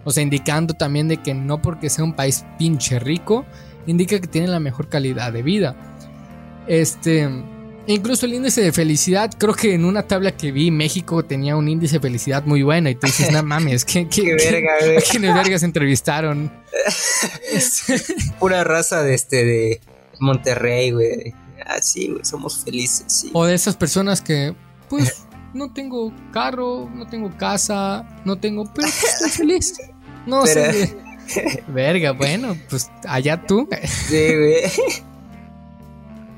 O 0.03 0.11
sea, 0.11 0.23
indicando 0.23 0.73
también 0.73 1.07
de 1.07 1.17
que 1.17 1.33
no 1.33 1.61
porque 1.61 1.89
sea 1.89 2.03
un 2.03 2.13
país 2.13 2.43
pinche 2.57 2.99
rico, 2.99 3.45
indica 3.85 4.19
que 4.19 4.27
tiene 4.27 4.47
la 4.47 4.59
mejor 4.59 4.89
calidad 4.89 5.31
de 5.31 5.43
vida. 5.43 5.75
Este, 6.67 7.29
incluso 7.87 8.25
el 8.25 8.33
índice 8.33 8.61
de 8.61 8.71
felicidad, 8.71 9.31
creo 9.37 9.53
que 9.53 9.75
en 9.75 9.85
una 9.85 10.03
tabla 10.03 10.35
que 10.35 10.51
vi, 10.51 10.71
México 10.71 11.23
tenía 11.23 11.55
un 11.55 11.67
índice 11.67 11.97
de 11.97 12.01
felicidad 12.01 12.43
muy 12.45 12.63
bueno 12.63 12.89
y 12.89 12.95
tú 12.95 13.07
dices, 13.07 13.31
no 13.31 13.43
mames, 13.43 13.85
¿qué, 13.85 14.07
qué, 14.07 14.35
verga, 14.51 14.71
¿qué, 15.11 15.19
vergas 15.19 15.63
entrevistaron? 15.63 16.51
Pura 18.39 18.63
raza 18.63 19.03
de 19.03 19.13
este, 19.13 19.45
de 19.45 19.81
Monterrey, 20.19 20.91
güey 20.91 21.40
así, 21.77 22.09
güey, 22.09 22.23
somos 22.25 22.63
felices, 22.63 23.05
sí. 23.07 23.31
O 23.33 23.45
de 23.45 23.53
esas 23.53 23.75
personas 23.75 24.21
que, 24.21 24.55
pues, 24.89 25.25
no 25.53 25.71
tengo 25.71 26.13
carro, 26.31 26.89
no 26.93 27.07
tengo 27.07 27.35
casa, 27.37 28.07
no 28.25 28.37
tengo, 28.37 28.71
pero 28.73 28.87
estoy 28.87 29.29
feliz. 29.31 29.73
No 30.25 30.45
sé. 30.45 30.97
Verga, 31.67 32.11
bueno, 32.11 32.57
pues 32.69 32.89
allá 33.07 33.45
tú. 33.45 33.67
Sí, 34.07 34.35
güey. 34.35 34.55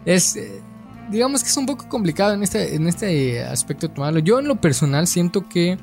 Es, 0.06 0.36
eh, 0.36 0.62
digamos 1.10 1.44
que 1.44 1.50
es 1.50 1.58
un 1.58 1.66
poco 1.66 1.88
complicado 1.88 2.34
en 2.34 2.44
este, 2.44 2.76
en 2.76 2.88
este 2.88 3.44
aspecto 3.44 3.90
tomarlo. 3.90 4.20
Yo 4.20 4.40
en 4.40 4.48
lo 4.48 4.60
personal 4.60 5.08
siento 5.08 5.48
que 5.48 5.78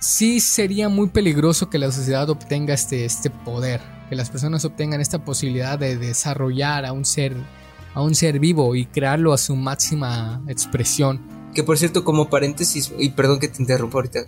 sí 0.00 0.40
sería 0.40 0.88
muy 0.88 1.08
peligroso 1.08 1.70
que 1.70 1.78
la 1.78 1.92
sociedad 1.92 2.28
obtenga 2.30 2.74
este, 2.74 3.04
este 3.04 3.30
poder, 3.30 3.80
que 4.08 4.16
las 4.16 4.30
personas 4.30 4.64
obtengan 4.64 5.00
esta 5.00 5.24
posibilidad 5.24 5.78
de 5.78 5.96
desarrollar 5.96 6.84
a 6.84 6.92
un 6.92 7.04
ser 7.04 7.36
a 7.94 8.02
un 8.02 8.14
ser 8.14 8.38
vivo 8.38 8.74
y 8.74 8.86
crearlo 8.86 9.32
a 9.32 9.38
su 9.38 9.56
máxima 9.56 10.42
expresión. 10.48 11.20
Que 11.54 11.64
por 11.64 11.78
cierto, 11.78 12.04
como 12.04 12.30
paréntesis, 12.30 12.92
y 12.98 13.10
perdón 13.10 13.40
que 13.40 13.48
te 13.48 13.60
interrumpa 13.60 13.98
ahorita, 13.98 14.20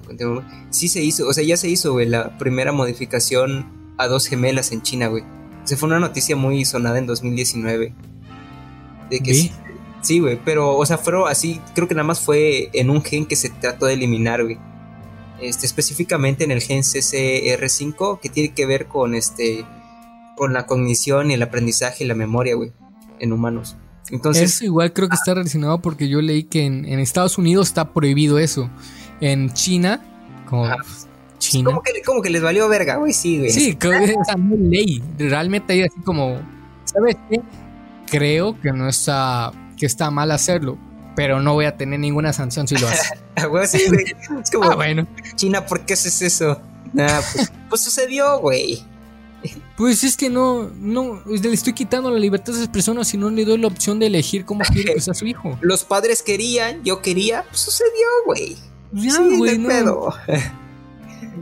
sí 0.71 0.89
se 0.89 1.03
hizo, 1.03 1.29
o 1.29 1.33
sea, 1.33 1.45
ya 1.45 1.57
se 1.57 1.69
hizo, 1.69 1.93
güey, 1.93 2.09
la 2.09 2.37
primera 2.37 2.73
modificación 2.73 3.95
a 3.97 4.09
dos 4.09 4.27
gemelas 4.27 4.73
en 4.73 4.83
China, 4.83 5.07
güey. 5.07 5.23
Se 5.65 5.77
fue 5.77 5.89
una 5.89 6.01
noticia 6.01 6.35
muy 6.35 6.65
sonada 6.65 6.99
en 6.99 7.07
2019. 7.07 7.95
De 9.09 9.21
que 9.21 9.35
sí, 9.35 9.53
sí, 10.01 10.19
güey, 10.19 10.41
pero, 10.45 10.77
o 10.77 10.85
sea, 10.85 10.99
fueron 10.99 11.29
así, 11.29 11.61
creo 11.75 11.87
que 11.87 11.95
nada 11.95 12.07
más 12.07 12.21
fue 12.21 12.71
en 12.73 12.91
un 12.91 13.03
gen 13.03 13.27
que 13.27 13.37
se 13.37 13.51
trató 13.51 13.87
de 13.87 13.93
eliminar, 13.93 14.43
güey. 14.43 14.59
Este, 15.41 15.67
específicamente 15.67 16.45
en 16.45 16.51
el 16.51 16.61
gen 16.61 16.83
CCR5, 16.83 18.19
que 18.21 18.29
tiene 18.29 18.53
que 18.53 18.67
ver 18.67 18.87
con 18.87 19.15
este, 19.15 19.65
con 20.37 20.53
la 20.53 20.67
cognición 20.67 21.31
y 21.31 21.35
el 21.35 21.43
aprendizaje 21.43 22.05
y 22.05 22.07
la 22.09 22.15
memoria, 22.15 22.57
güey 22.57 22.73
en 23.23 23.33
humanos. 23.33 23.77
Entonces, 24.11 24.55
eso 24.55 24.65
igual 24.65 24.93
creo 24.93 25.09
que 25.09 25.15
está 25.15 25.33
relacionado 25.33 25.81
porque 25.81 26.09
yo 26.09 26.21
leí 26.21 26.43
que 26.43 26.67
en, 26.67 26.99
Estados 26.99 27.39
Unidos 27.39 27.69
está 27.69 27.93
prohibido 27.93 28.39
eso. 28.39 28.69
En 29.21 29.53
China, 29.55 30.03
como 30.51 30.69
China. 31.39 31.71
Como 32.05 32.21
que, 32.21 32.31
les 32.31 32.43
valió 32.43 32.69
verga, 32.69 32.97
güey, 32.97 33.13
sí, 33.13 33.39
güey. 33.39 33.51
Sí, 33.51 33.77
creo 33.77 34.01
que 34.01 34.05
es 34.11 34.17
una 34.35 34.57
ley. 34.57 35.03
Realmente 35.19 35.73
hay 35.73 35.83
así 35.83 36.01
como, 36.05 36.41
¿sabes 36.85 37.17
qué? 37.31 37.41
Creo 38.11 38.61
que 38.61 38.73
no 38.73 38.89
está, 38.89 39.53
que 39.79 39.87
está 39.87 40.11
mal 40.11 40.33
hacerlo, 40.33 40.77
pero 41.15 41.41
no 41.41 41.55
voy 41.55 41.65
a 41.65 41.77
tener 41.77 42.01
ninguna 42.01 42.33
sanción 42.33 42.67
si 42.67 42.77
lo 42.77 42.89
hace. 42.89 43.15
sí, 43.79 43.89
güey. 43.89 44.05
Es 44.43 44.51
como, 44.51 44.71
ah, 44.71 44.75
bueno. 44.75 45.07
China, 45.37 45.65
¿por 45.65 45.87
qué 45.87 45.95
haces 45.95 46.21
eso? 46.23 46.61
Nah, 46.93 47.21
pues, 47.33 47.53
pues 47.71 47.81
sucedió, 47.81 48.41
güey. 48.41 48.85
Pues 49.77 50.05
es 50.05 50.17
que 50.17 50.31
no, 50.31 50.71
no, 50.77 51.23
le 51.27 51.53
estoy 51.53 51.73
quitando 51.73 52.11
la 52.11 52.19
libertad 52.19 52.55
a 52.55 52.59
esas 52.59 52.69
personas 52.69 53.09
si 53.09 53.17
no 53.17 53.31
le 53.31 53.45
doy 53.45 53.59
la 53.59 53.67
opción 53.67 53.99
de 53.99 54.07
elegir 54.07 54.45
cómo 54.45 54.61
quiere 54.73 54.95
que 54.95 55.01
sea 55.01 55.15
su 55.15 55.27
hijo. 55.27 55.59
Los 55.61 55.85
padres 55.85 56.23
querían, 56.23 56.83
yo 56.85 57.03
quería, 57.03 57.45
pues 57.49 57.61
sucedió, 57.61 58.07
güey. 58.27 58.57
Ya, 58.93 59.19
güey, 59.19 59.59
no. 59.59 60.09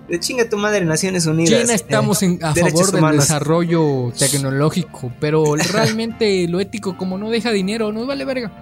De 0.08 0.20
chinga 0.20 0.48
tu 0.48 0.56
madre, 0.56 0.84
Naciones 0.84 1.26
Unidas. 1.26 1.60
China 1.60 1.74
estamos 1.74 2.22
en, 2.22 2.38
a 2.42 2.54
favor 2.54 2.92
del 2.92 3.18
desarrollo 3.18 4.12
tecnológico, 4.18 5.12
pero 5.20 5.54
realmente 5.54 6.46
lo 6.48 6.60
ético, 6.60 6.96
como 6.96 7.18
no 7.18 7.30
deja 7.30 7.50
dinero, 7.50 7.92
no 7.92 8.06
vale 8.06 8.24
verga. 8.24 8.52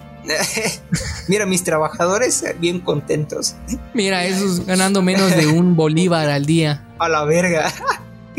Mira, 1.28 1.46
mis 1.46 1.64
trabajadores 1.64 2.44
bien 2.60 2.80
contentos. 2.80 3.56
Mira, 3.94 4.24
esos 4.26 4.66
ganando 4.66 5.00
menos 5.00 5.34
de 5.34 5.46
un 5.46 5.74
bolívar 5.74 6.28
al 6.28 6.44
día. 6.44 6.86
A 6.98 7.08
la 7.08 7.24
verga. 7.24 7.72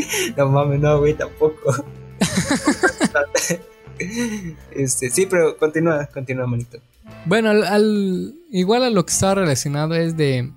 no 0.36 0.48
mames, 0.48 0.80
no, 0.80 0.98
güey, 0.98 1.14
tampoco. 1.14 1.84
este, 4.70 5.10
sí, 5.10 5.26
pero 5.26 5.56
continúa, 5.56 6.06
continúa, 6.06 6.46
manito. 6.46 6.78
Bueno, 7.26 7.50
al, 7.50 8.34
igual 8.50 8.84
a 8.84 8.90
lo 8.90 9.04
que 9.04 9.12
está 9.12 9.34
relacionado 9.34 9.94
es 9.94 10.16
de 10.16 10.52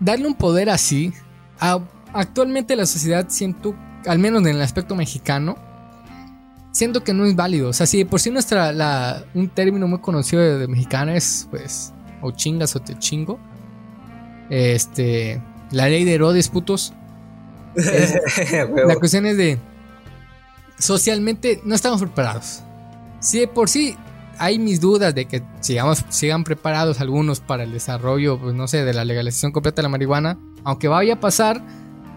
darle 0.00 0.26
un 0.26 0.34
poder 0.34 0.70
así. 0.70 1.12
actualmente 2.12 2.76
la 2.76 2.86
sociedad 2.86 3.26
siento, 3.28 3.74
al 4.06 4.18
menos 4.18 4.42
en 4.42 4.56
el 4.56 4.62
aspecto 4.62 4.94
mexicano, 4.94 5.56
siento 6.72 7.02
que 7.02 7.14
no 7.14 7.24
es 7.24 7.34
válido. 7.34 7.70
O 7.70 7.72
sea, 7.72 7.86
si 7.86 8.04
por 8.04 8.20
sí 8.20 8.30
nuestra, 8.30 8.72
la, 8.72 9.24
un 9.34 9.48
término 9.48 9.88
muy 9.88 10.00
conocido 10.00 10.42
de, 10.42 10.58
de 10.58 10.68
mexicana 10.68 11.16
es, 11.16 11.48
pues, 11.50 11.92
o 12.20 12.30
chingas 12.32 12.76
o 12.76 12.80
te 12.80 12.98
chingo. 12.98 13.38
Este, 14.50 15.42
la 15.70 15.88
ley 15.88 16.04
de 16.04 16.14
Herodes, 16.14 16.48
putos 16.48 16.92
la 18.86 18.96
cuestión 18.96 19.26
es 19.26 19.36
de. 19.36 19.58
Socialmente 20.78 21.60
no 21.64 21.74
estamos 21.74 22.00
preparados. 22.00 22.62
Si 23.20 23.38
de 23.38 23.48
por 23.48 23.68
sí 23.68 23.96
hay 24.38 24.58
mis 24.58 24.80
dudas 24.80 25.14
de 25.14 25.26
que 25.26 25.42
sigamos, 25.60 26.04
sigan 26.08 26.44
preparados 26.44 27.00
algunos 27.00 27.40
para 27.40 27.62
el 27.62 27.72
desarrollo, 27.72 28.38
pues 28.38 28.54
no 28.54 28.68
sé, 28.68 28.84
de 28.84 28.92
la 28.92 29.04
legalización 29.04 29.52
completa 29.52 29.76
de 29.76 29.84
la 29.84 29.88
marihuana. 29.88 30.38
Aunque 30.64 30.88
vaya 30.88 31.14
a 31.14 31.20
pasar, 31.20 31.62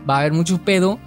va 0.10 0.18
a 0.18 0.20
haber 0.20 0.34
mucho 0.34 0.58
pedo. 0.64 1.00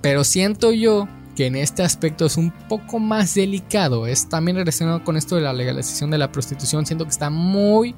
Pero 0.00 0.22
siento 0.22 0.72
yo 0.72 1.08
que 1.34 1.46
en 1.46 1.56
este 1.56 1.82
aspecto 1.82 2.26
es 2.26 2.36
un 2.36 2.50
poco 2.68 2.98
más 2.98 3.34
delicado. 3.34 4.06
Es 4.06 4.28
también 4.28 4.56
relacionado 4.56 5.02
con 5.02 5.16
esto 5.16 5.36
de 5.36 5.42
la 5.42 5.52
legalización 5.52 6.10
de 6.10 6.18
la 6.18 6.30
prostitución. 6.30 6.86
Siento 6.86 7.04
que 7.04 7.10
está 7.10 7.30
muy 7.30 7.94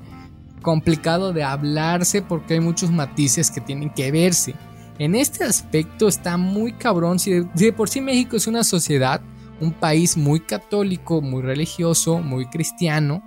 complicado 0.63 1.33
de 1.33 1.43
hablarse 1.43 2.23
porque 2.23 2.55
hay 2.55 2.61
muchos 2.61 2.91
matices 2.91 3.51
que 3.51 3.61
tienen 3.61 3.91
que 3.91 4.11
verse. 4.13 4.55
En 5.01 5.15
este 5.15 5.45
aspecto 5.45 6.09
está 6.09 6.37
muy 6.37 6.75
cabrón. 6.75 7.19
Si 7.19 7.33
de, 7.55 7.73
por 7.73 7.89
sí 7.89 8.03
México 8.03 8.37
es 8.37 8.47
una 8.47 8.63
sociedad, 8.63 9.23
un 9.59 9.73
país 9.73 10.19
muy 10.19 10.41
católico, 10.41 11.23
muy 11.23 11.41
religioso, 11.41 12.19
muy 12.19 12.45
cristiano, 12.51 13.23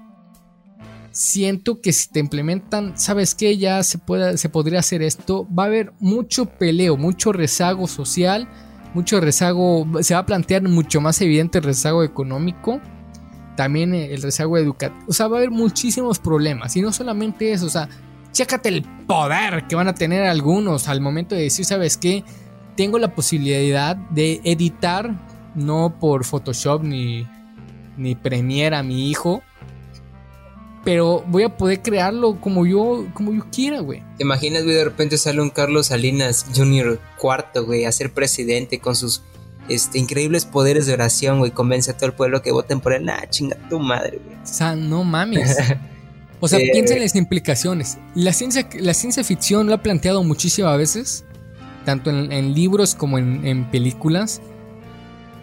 siento 1.09 1.81
que 1.81 1.91
si 1.91 2.11
te 2.11 2.19
implementan, 2.19 2.95
¿sabes 2.95 3.33
qué? 3.33 3.57
Ya 3.57 3.81
se, 3.81 3.97
puede, 3.97 4.37
se 4.37 4.49
podría 4.49 4.81
hacer 4.81 5.01
esto. 5.01 5.47
Va 5.51 5.63
a 5.63 5.65
haber 5.65 5.93
mucho 5.99 6.45
peleo, 6.45 6.95
mucho 6.95 7.33
rezago 7.33 7.87
social, 7.87 8.47
mucho 8.93 9.19
rezago. 9.19 9.87
Se 10.03 10.13
va 10.13 10.19
a 10.19 10.25
plantear 10.27 10.61
mucho 10.61 11.01
más 11.01 11.19
evidente 11.21 11.57
el 11.57 11.63
rezago 11.63 12.03
económico. 12.03 12.81
También 13.57 13.95
el 13.95 14.21
rezago 14.21 14.59
educativo. 14.59 15.05
O 15.07 15.13
sea, 15.13 15.27
va 15.27 15.37
a 15.37 15.39
haber 15.39 15.49
muchísimos 15.49 16.19
problemas. 16.19 16.75
Y 16.75 16.83
no 16.83 16.93
solamente 16.93 17.51
eso, 17.51 17.65
o 17.65 17.69
sea, 17.69 17.89
chécate 18.33 18.69
el 18.69 18.83
poder 19.07 19.67
que 19.67 19.75
van 19.75 19.87
a 19.87 19.95
tener 19.95 20.25
algunos 20.25 20.89
al 20.89 20.99
momento 20.99 21.35
de 21.35 21.43
decir, 21.43 21.63
¿sabes 21.63 21.97
qué? 21.97 22.23
Tengo 22.75 22.99
la 22.99 23.15
posibilidad 23.15 23.95
de 23.95 24.41
editar, 24.43 25.15
no 25.55 25.97
por 25.99 26.25
Photoshop 26.25 26.83
ni, 26.83 27.27
ni 27.95 28.15
Premiere 28.15 28.75
a 28.75 28.83
mi 28.83 29.09
hijo, 29.09 29.43
pero 30.83 31.23
voy 31.27 31.43
a 31.43 31.55
poder 31.55 31.81
crearlo 31.81 32.41
como 32.41 32.65
yo, 32.65 33.05
como 33.13 33.31
yo 33.33 33.45
quiera, 33.51 33.79
güey. 33.79 34.03
¿Te 34.17 34.23
imaginas, 34.23 34.63
güey, 34.63 34.75
de 34.75 34.83
repente 34.83 35.17
sale 35.17 35.41
un 35.41 35.49
Carlos 35.49 35.87
Salinas 35.87 36.47
Jr. 36.53 36.99
cuarto, 37.17 37.63
güey, 37.65 37.85
a 37.85 37.91
ser 37.91 38.11
presidente 38.11 38.79
con 38.79 38.95
sus 38.95 39.21
este, 39.69 39.99
increíbles 39.99 40.45
poderes 40.45 40.87
de 40.87 40.93
oración, 40.93 41.39
güey, 41.39 41.51
convence 41.51 41.91
a 41.91 41.95
todo 41.95 42.07
el 42.07 42.13
pueblo 42.13 42.41
que 42.41 42.51
voten 42.51 42.81
por 42.81 42.93
él. 42.93 43.05
Nah, 43.05 43.27
chinga 43.29 43.55
tu 43.69 43.79
madre, 43.79 44.19
güey. 44.25 44.35
O 44.35 44.45
sea, 44.47 44.75
no 44.75 45.03
mames. 45.03 45.57
O 46.43 46.47
sea, 46.49 46.59
eh, 46.59 46.71
piensa 46.73 46.93
en 46.95 46.99
las 46.99 47.15
implicaciones. 47.15 47.99
La 48.15 48.33
ciencia, 48.33 48.67
la 48.77 48.93
ciencia 48.93 49.23
ficción 49.23 49.67
lo 49.67 49.75
ha 49.75 49.81
planteado 49.81 50.25
muchísimas 50.25 50.77
veces, 50.77 51.23
tanto 51.85 52.09
en, 52.09 52.53
libros 52.53 52.95
como 52.95 53.17
en, 53.17 53.71
películas. 53.71 54.41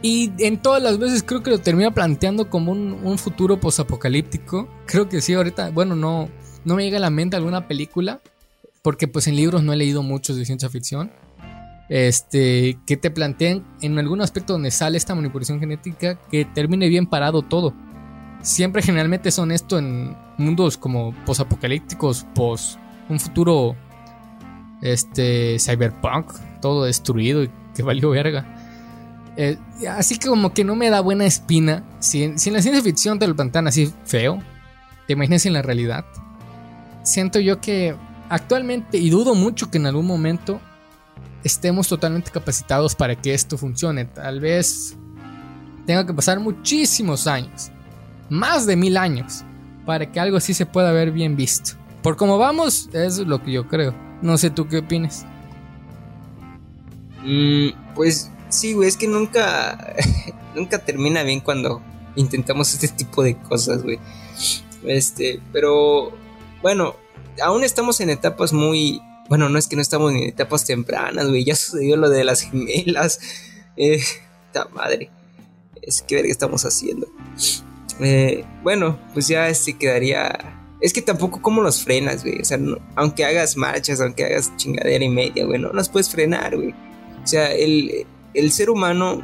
Y 0.03 0.31
en 0.41 0.59
todas 0.59 0.83
las 0.83 0.99
veces 0.99 1.23
creo 1.23 1.43
que 1.43 1.49
lo 1.49 1.59
termina 1.59 1.95
planteando 1.95 2.51
como 2.51 2.73
un, 2.73 3.17
futuro 3.17 3.59
posapocalíptico. 3.59 4.69
Creo 4.85 5.09
que 5.09 5.23
sí, 5.23 5.33
ahorita, 5.33 5.71
bueno, 5.71 5.97
no, 5.97 6.29
no 6.67 6.77
me 6.77 6.85
llega 6.85 6.99
a 6.99 7.01
la 7.01 7.09
mente 7.09 7.35
alguna 7.35 7.67
película, 7.67 8.21
porque 8.83 9.09
pues 9.09 9.27
en 9.27 9.37
libros 9.37 9.63
no 9.63 9.73
he 9.73 9.77
leído 9.77 10.03
muchos 10.03 10.37
de 10.37 10.45
ciencia 10.45 10.69
ficción. 10.69 11.11
Este, 11.89 12.79
que 12.87 12.99
te 12.99 13.11
planteen 13.11 13.65
en 13.81 13.99
algún 13.99 14.21
aspecto 14.21 14.53
donde 14.53 14.71
sale 14.71 14.99
esta 14.99 15.15
manipulación 15.15 15.61
genética 15.61 16.21
que 16.31 16.45
termine 16.45 16.89
bien 16.89 17.07
parado 17.07 17.41
todo 17.41 17.75
siempre 18.43 18.83
generalmente 18.83 19.31
son 19.31 19.53
esto 19.53 19.79
en 19.79 20.17
mundos 20.39 20.77
como 20.77 21.15
posapocalípticos, 21.25 22.27
pos 22.35 22.79
un 23.09 23.19
futuro 23.19 23.77
este 24.83 25.59
cyberpunk, 25.59 26.33
todo 26.61 26.85
destruido 26.85 27.43
y 27.43 27.51
que 27.75 27.83
valió 27.83 28.11
verga. 28.11 28.47
Eh, 29.37 29.59
así 29.89 30.19
que 30.19 30.29
como 30.29 30.53
que 30.53 30.65
no 30.65 30.77
me 30.77 30.91
da 30.91 31.01
buena 31.01 31.27
espina. 31.27 31.85
Si, 31.99 32.23
en 32.23 32.35
la 32.35 32.63
ciencia 32.63 32.83
ficción 32.83 33.19
te 33.19 33.27
lo 33.27 33.35
plantean 33.35 33.67
así 33.67 33.93
feo, 34.05 34.39
te 35.07 35.13
imaginas 35.13 35.45
en 35.47 35.53
la 35.53 35.63
realidad. 35.63 36.05
Siento 37.03 37.41
yo 37.41 37.61
que 37.61 37.95
actualmente, 38.29 38.99
y 38.99 39.11
dudo 39.11 39.35
mucho 39.35 39.71
que 39.71 39.79
en 39.79 39.87
algún 39.87 40.07
momento 40.07 40.61
estemos 41.43 41.89
totalmente 41.89 42.31
capacitados 42.31 42.95
para 42.95 43.17
que 43.17 43.35
esto 43.35 43.59
funcione. 43.59 44.05
Tal 44.05 44.41
vez 44.41 44.97
tenga 45.87 46.07
que 46.07 46.15
pasar 46.15 46.39
muchísimos 46.41 47.27
años 47.27 47.73
más 48.31 48.65
de 48.67 48.77
mil 48.77 48.97
años 48.97 49.45
para 49.85 50.11
que 50.11 50.21
algo 50.21 50.37
así 50.37 50.55
se 50.55 50.67
pueda 50.67 50.93
ver 50.93 51.11
bien 51.11 51.37
visto. 51.37 51.73
Por 52.03 52.17
cómo 52.17 52.39
vamos, 52.39 52.89
es 52.93 53.19
lo 53.19 53.43
que 53.43 53.53
yo 53.53 53.69
creo. 53.69 53.95
No 54.23 54.39
sé 54.39 54.51
tú 54.51 54.69
qué 54.69 54.79
opinas. 54.79 55.27
Mm, 57.25 57.95
pues 57.95 58.31
sí, 58.49 58.73
güey, 58.73 58.89
es 58.89 58.97
que 58.97 59.07
nunca, 59.07 59.95
nunca 60.55 60.79
termina 60.79 61.23
bien 61.23 61.41
cuando 61.41 61.83
intentamos 62.17 62.73
este 62.73 62.89
tipo 62.89 63.23
de 63.23 63.37
cosas, 63.37 63.83
güey. 63.83 63.99
Este, 64.85 65.41
pero 65.53 66.13
bueno, 66.63 66.95
aún 67.43 67.65
estamos 67.65 68.01
en 68.01 68.11
etapas 68.11 68.53
muy, 68.53 69.03
bueno, 69.29 69.49
no 69.49 69.59
es 69.59 69.69
que 69.69 69.77
no 69.77 69.83
estamos 69.83 70.13
en 70.13 70.19
etapas 70.19 70.65
tempranas, 70.65 71.29
güey, 71.29 71.45
ya 71.45 71.55
sucedió 71.55 71.97
lo 71.97 72.09
de 72.09 72.25
las 72.25 72.43
gemelas. 72.43 73.21
Eh, 73.77 74.03
madre, 74.75 75.11
es 75.81 76.03
que 76.03 76.17
ver 76.17 76.25
qué 76.27 76.31
estamos 76.33 76.67
haciendo. 76.67 77.07
Eh, 78.01 78.45
bueno, 78.63 78.99
pues 79.13 79.29
ya 79.29 79.49
este 79.49 79.77
quedaría. 79.77 80.57
Es 80.81 80.93
que 80.93 81.03
tampoco 81.03 81.43
como 81.43 81.63
los 81.63 81.83
frenas, 81.83 82.23
güey. 82.23 82.41
O 82.41 82.45
sea, 82.45 82.59
aunque 82.97 83.25
hagas 83.25 83.57
marchas, 83.57 84.01
aunque 84.01 84.25
hagas 84.25 84.57
chingadera 84.57 85.05
y 85.05 85.09
media, 85.09 85.45
güey, 85.45 85.61
no 85.61 85.73
las 85.73 85.89
puedes 85.89 86.09
frenar, 86.09 86.57
güey. 86.57 86.75
O 87.23 87.27
sea, 87.27 87.53
el, 87.53 88.07
el 88.33 88.53
ser 88.53 88.71
humano 88.71 89.23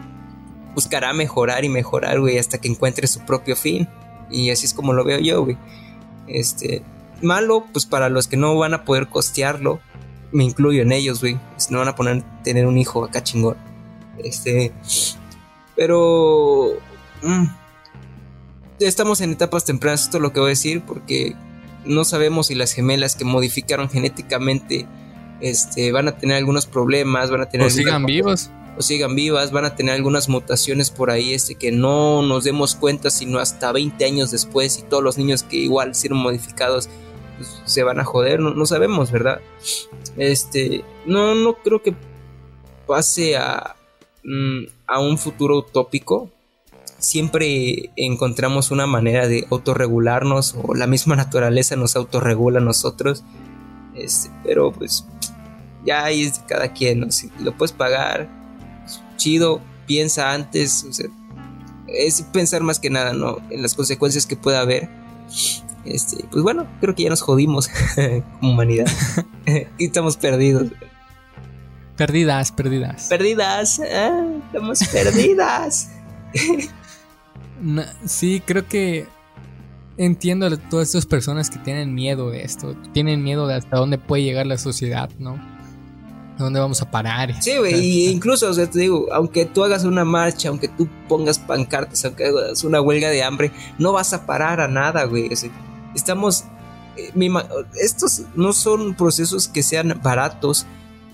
buscará 0.75 1.15
mejorar 1.15 1.65
y 1.65 1.71
mejorar, 1.71 2.21
güey, 2.21 2.39
hasta 2.39 2.59
que 2.59 2.69
encuentre 2.69 3.07
su 3.07 3.21
propio 3.21 3.57
fin. 3.57 3.89
Y 4.31 4.51
así 4.51 4.67
es 4.67 4.75
como 4.75 4.93
lo 4.93 5.05
veo 5.05 5.19
yo, 5.19 5.43
güey. 5.45 5.57
Este, 6.27 6.83
malo, 7.23 7.65
pues 7.73 7.87
para 7.87 8.09
los 8.11 8.29
que 8.29 8.37
no 8.37 8.57
van 8.59 8.75
a 8.75 8.85
poder 8.85 9.09
costearlo, 9.09 9.81
me 10.33 10.45
incluyo 10.45 10.83
en 10.83 10.93
ellos, 10.93 11.21
güey. 11.21 11.39
No 11.71 11.79
van 11.79 11.89
a 11.89 11.97
poner 11.97 12.23
tener 12.43 12.67
un 12.67 12.77
hijo 12.77 13.05
acá 13.05 13.23
chingón. 13.23 13.57
Este, 14.19 14.73
pero 15.75 16.73
mm, 17.23 17.47
estamos 18.81 19.21
en 19.21 19.33
etapas 19.33 19.65
tempranas, 19.65 20.03
esto 20.03 20.19
es 20.19 20.23
lo 20.23 20.33
que 20.33 20.41
voy 20.41 20.49
a 20.49 20.51
decir, 20.51 20.83
porque 20.87 21.35
no 21.85 22.05
sabemos 22.05 22.49
si 22.49 22.55
las 22.55 22.73
gemelas 22.73 23.17
que 23.17 23.25
modificaron 23.25 23.89
genéticamente 23.89 24.87
este, 25.41 25.93
van 25.93 26.09
a 26.09 26.19
tener 26.19 26.37
algunos 26.37 26.67
problemas, 26.67 27.31
van 27.31 27.43
a 27.43 27.49
tener... 27.49 27.67
O 27.67 27.71
sigan 27.71 28.05
vivos. 28.07 28.51
O 28.79 28.83
sigan 28.83 29.15
vivas, 29.15 29.53
van 29.53 29.65
a 29.65 29.75
tener 29.75 29.95
algunas 29.95 30.29
mutaciones 30.29 30.91
por 30.91 31.11
ahí, 31.11 31.33
este, 31.33 31.55
que 31.55 31.73
no 31.73 32.23
nos 32.23 32.45
demos 32.45 32.75
cuenta 32.75 33.11
sino 33.11 33.39
hasta 33.39 33.73
20 33.73 34.05
años 34.05 34.31
después 34.31 34.79
y 34.79 34.83
todos 34.83 35.03
los 35.03 35.17
niños 35.17 35.43
que 35.43 35.57
igual 35.57 35.93
hicieron 35.93 36.19
modificados 36.19 36.89
pues, 37.37 37.63
se 37.65 37.83
van 37.83 38.01
a 38.01 38.05
joder, 38.05 38.41
no, 38.41 38.67
sabemos, 38.67 39.11
¿verdad? 39.11 39.41
Este, 40.17 40.85
no, 41.07 41.35
no 41.35 41.55
creo 41.55 41.83
que 41.83 41.95
pase 42.87 43.37
a, 43.37 43.77
mm, 44.25 44.65
a 44.87 45.01
un 45.01 45.19
futuro 45.19 45.59
utópico, 45.59 46.31
siempre 46.99 47.91
encontramos 47.97 48.71
una 48.71 48.87
manera 48.87 49.29
de 49.29 49.47
autorregularnos 49.51 50.55
o 50.63 50.75
la 50.75 50.87
misma 50.87 51.17
naturaleza 51.17 51.77
nos 51.77 51.97
autorregula 51.97 52.59
a 52.59 52.63
nosotros. 52.63 53.25
Este, 53.95 54.31
pero 54.45 54.73
pues 54.73 55.07
ya 55.85 56.05
ahí 56.05 56.23
es 56.23 56.41
de 56.41 56.47
cada 56.47 56.73
quien, 56.73 57.11
si 57.13 57.31
lo 57.41 57.57
puedes 57.57 57.73
pagar, 57.73 58.29
chido, 59.17 59.61
piensa 59.87 60.33
antes, 60.33 60.85
es 61.89 62.23
pensar 62.23 62.63
más 62.63 62.79
que 62.79 62.91
nada, 62.91 63.13
¿no? 63.13 63.39
En 63.51 63.63
las 63.63 63.75
consecuencias 63.75 64.27
que 64.27 64.37
pueda 64.37 64.61
haber. 64.61 64.89
Este, 65.85 66.25
pues 66.31 66.43
bueno, 66.43 66.67
creo 66.81 66.95
que 66.95 67.05
ya 67.05 67.11
nos 67.11 67.23
jodimos 67.23 67.71
como 68.41 68.53
humanidad. 68.53 68.87
y 69.79 69.87
estamos 69.87 70.17
perdidos. 70.17 70.71
Perdidas, 71.97 72.53
perdidas. 72.53 73.07
Perdidas, 73.09 73.81
ah, 73.81 74.27
estamos 74.47 74.81
perdidas. 74.89 75.91
Sí, 78.05 78.43
creo 78.45 78.67
que 78.67 79.07
entiendo 79.97 80.47
a 80.47 80.57
todas 80.57 80.89
estas 80.89 81.07
personas 81.07 81.51
que 81.51 81.59
tienen 81.59 81.95
miedo 81.95 82.31
de 82.31 82.43
esto. 82.43 82.77
Tienen 82.93 83.23
miedo 83.23 83.47
de 83.47 83.55
hasta 83.55 83.77
dónde 83.77 83.99
puede 83.99 84.23
llegar 84.23 84.47
la 84.47 84.59
sociedad, 84.59 85.11
¿no? 85.19 85.35
¿A 86.39 86.43
dónde 86.43 86.61
vamos 86.61 86.83
a 86.83 86.91
parar? 86.91 87.43
Sí, 87.43 87.57
güey, 87.57 87.75
y 87.75 88.09
incluso, 88.09 88.51
o 88.51 88.53
sea, 88.53 88.69
te 88.69 88.81
digo, 88.81 89.07
aunque 89.11 89.47
tú 89.47 89.65
hagas 89.65 89.85
una 89.85 90.05
marcha, 90.05 90.51
aunque 90.51 90.69
tú 90.69 90.87
pongas 91.09 91.39
pancartas, 91.39 92.05
aunque 92.05 92.27
hagas 92.27 92.63
una 92.63 92.81
huelga 92.83 93.09
de 93.09 93.23
hambre, 93.23 93.53
no 93.79 93.93
vas 93.93 94.13
a 94.13 94.27
parar 94.27 94.61
a 94.61 94.69
nada, 94.69 95.05
güey. 95.05 95.31
estamos. 95.95 96.45
Eh, 96.97 97.11
estos 97.81 98.23
no 98.35 98.53
son 98.53 98.95
procesos 98.95 99.49
que 99.49 99.63
sean 99.63 100.01
baratos 100.03 100.67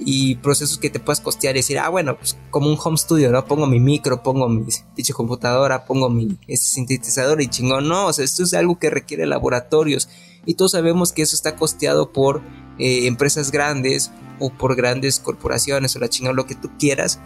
y 0.05 0.37
procesos 0.37 0.79
que 0.79 0.91
te 0.91 1.01
puedas 1.01 1.21
costear 1.21 1.55
y 1.55 1.61
decir, 1.61 1.79
ah, 1.79 1.89
bueno, 1.89 2.17
pues 2.17 2.37
como 2.51 2.69
un 2.69 2.79
home 2.83 2.97
studio, 2.97 3.31
¿no? 3.31 3.45
Pongo 3.45 3.67
mi 3.67 3.81
micro, 3.81 4.23
pongo 4.23 4.49
mi 4.49 4.65
dicha 4.97 5.15
computadora, 5.15 5.85
pongo 5.85 6.09
mi 6.11 6.39
este 6.49 6.67
sintetizador 6.67 7.41
y 7.41 7.49
chingón. 7.49 7.89
No, 7.89 8.07
o 8.07 8.13
sea, 8.13 8.25
esto 8.25 8.43
es 8.43 8.55
algo 8.55 8.79
que 8.79 8.91
requiere 8.91 9.27
laboratorios 9.27 10.09
y 10.47 10.55
todos 10.55 10.73
sabemos 10.73 11.13
que 11.13 11.23
eso 11.23 11.37
está 11.37 11.57
costeado 11.57 12.13
por 12.13 12.43
eh, 12.79 13.07
empresas 13.07 13.51
grandes 13.51 14.11
o 14.39 14.51
por 14.51 14.75
grandes 14.75 15.21
corporaciones 15.21 15.95
o 15.95 15.99
la 15.99 16.09
chingón, 16.09 16.37
lo 16.37 16.47
que 16.47 16.55
tú 16.55 16.71
quieras, 16.79 17.21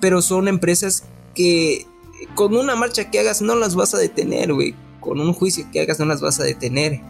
pero 0.00 0.22
son 0.22 0.48
empresas 0.48 1.04
que 1.34 1.86
con 2.34 2.56
una 2.56 2.76
marcha 2.76 3.10
que 3.10 3.20
hagas 3.20 3.42
no 3.42 3.54
las 3.54 3.74
vas 3.74 3.94
a 3.94 3.98
detener, 3.98 4.52
güey. 4.52 4.74
con 5.00 5.20
un 5.20 5.32
juicio 5.32 5.66
que 5.72 5.80
hagas 5.80 5.98
no 5.98 6.06
las 6.06 6.20
vas 6.20 6.40
a 6.40 6.44
detener. 6.44 7.00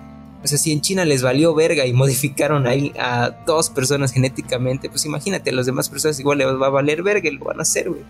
O 0.42 0.48
sea, 0.48 0.58
si 0.58 0.72
en 0.72 0.80
China 0.80 1.04
les 1.04 1.22
valió 1.22 1.54
verga 1.54 1.86
y 1.86 1.92
modificaron 1.94 2.66
ahí 2.66 2.92
a 2.98 3.30
dos 3.46 3.70
personas 3.70 4.12
genéticamente, 4.12 4.88
pues 4.88 5.04
imagínate, 5.06 5.50
a 5.50 5.52
las 5.52 5.66
demás 5.66 5.88
personas 5.88 6.18
igual 6.20 6.38
les 6.38 6.46
va 6.46 6.66
a 6.66 6.70
valer 6.70 7.02
verga 7.02 7.28
y 7.28 7.32
lo 7.32 7.44
van 7.44 7.58
a 7.58 7.62
hacer, 7.62 7.88
güey. 7.88 8.02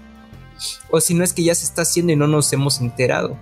O 0.91 1.01
si 1.01 1.14
no 1.14 1.24
es 1.24 1.33
que 1.33 1.43
ya 1.43 1.55
se 1.55 1.64
está 1.64 1.83
haciendo 1.83 2.12
y 2.12 2.16
no 2.16 2.26
nos 2.26 2.53
hemos 2.53 2.81
enterado. 2.81 3.37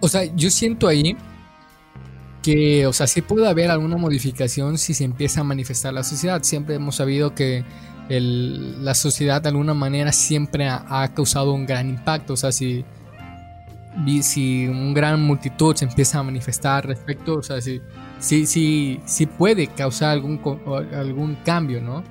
O 0.00 0.08
sea, 0.08 0.24
yo 0.34 0.50
siento 0.50 0.88
ahí 0.88 1.16
que, 2.42 2.86
o 2.86 2.92
sea, 2.92 3.06
sí 3.06 3.22
puede 3.22 3.48
haber 3.48 3.70
alguna 3.70 3.96
modificación 3.96 4.78
si 4.78 4.94
se 4.94 5.04
empieza 5.04 5.40
a 5.40 5.44
manifestar 5.44 5.92
la 5.92 6.04
sociedad. 6.04 6.42
Siempre 6.42 6.76
hemos 6.76 6.96
sabido 6.96 7.34
que 7.34 7.64
la 8.08 8.94
sociedad 8.94 9.42
de 9.42 9.48
alguna 9.48 9.74
manera 9.74 10.12
siempre 10.12 10.68
ha, 10.68 11.12
causado 11.14 11.52
un 11.52 11.66
gran 11.66 11.88
impacto. 11.88 12.34
O 12.34 12.36
sea, 12.36 12.52
si, 12.52 12.84
si 14.22 14.66
un 14.66 14.94
gran 14.94 15.22
multitud 15.22 15.74
se 15.74 15.84
empieza 15.84 16.18
a 16.18 16.22
manifestar 16.22 16.86
respecto, 16.86 17.34
o 17.34 17.42
sea, 17.42 17.60
si, 17.60 17.80
sí, 18.18 18.46
sí, 18.46 19.00
sí 19.04 19.26
puede 19.26 19.68
causar 19.68 20.10
algún, 20.10 20.40
algún 20.94 21.36
cambio, 21.44 21.80
¿no? 21.80 22.04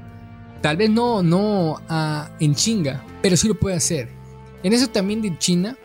Tal 0.62 0.78
vez 0.78 0.90
no, 0.90 1.22
no 1.22 1.80
ah, 1.90 2.30
en 2.40 2.56
chinga, 2.56 3.04
pero 3.22 3.38
sí 3.38 3.48
lo 3.48 3.56
puede 3.56 3.76
hacer. 3.76 4.10
En 4.64 4.74
eso 4.74 4.88
también 4.88 5.22
de 5.22 5.38
China, 5.38 5.78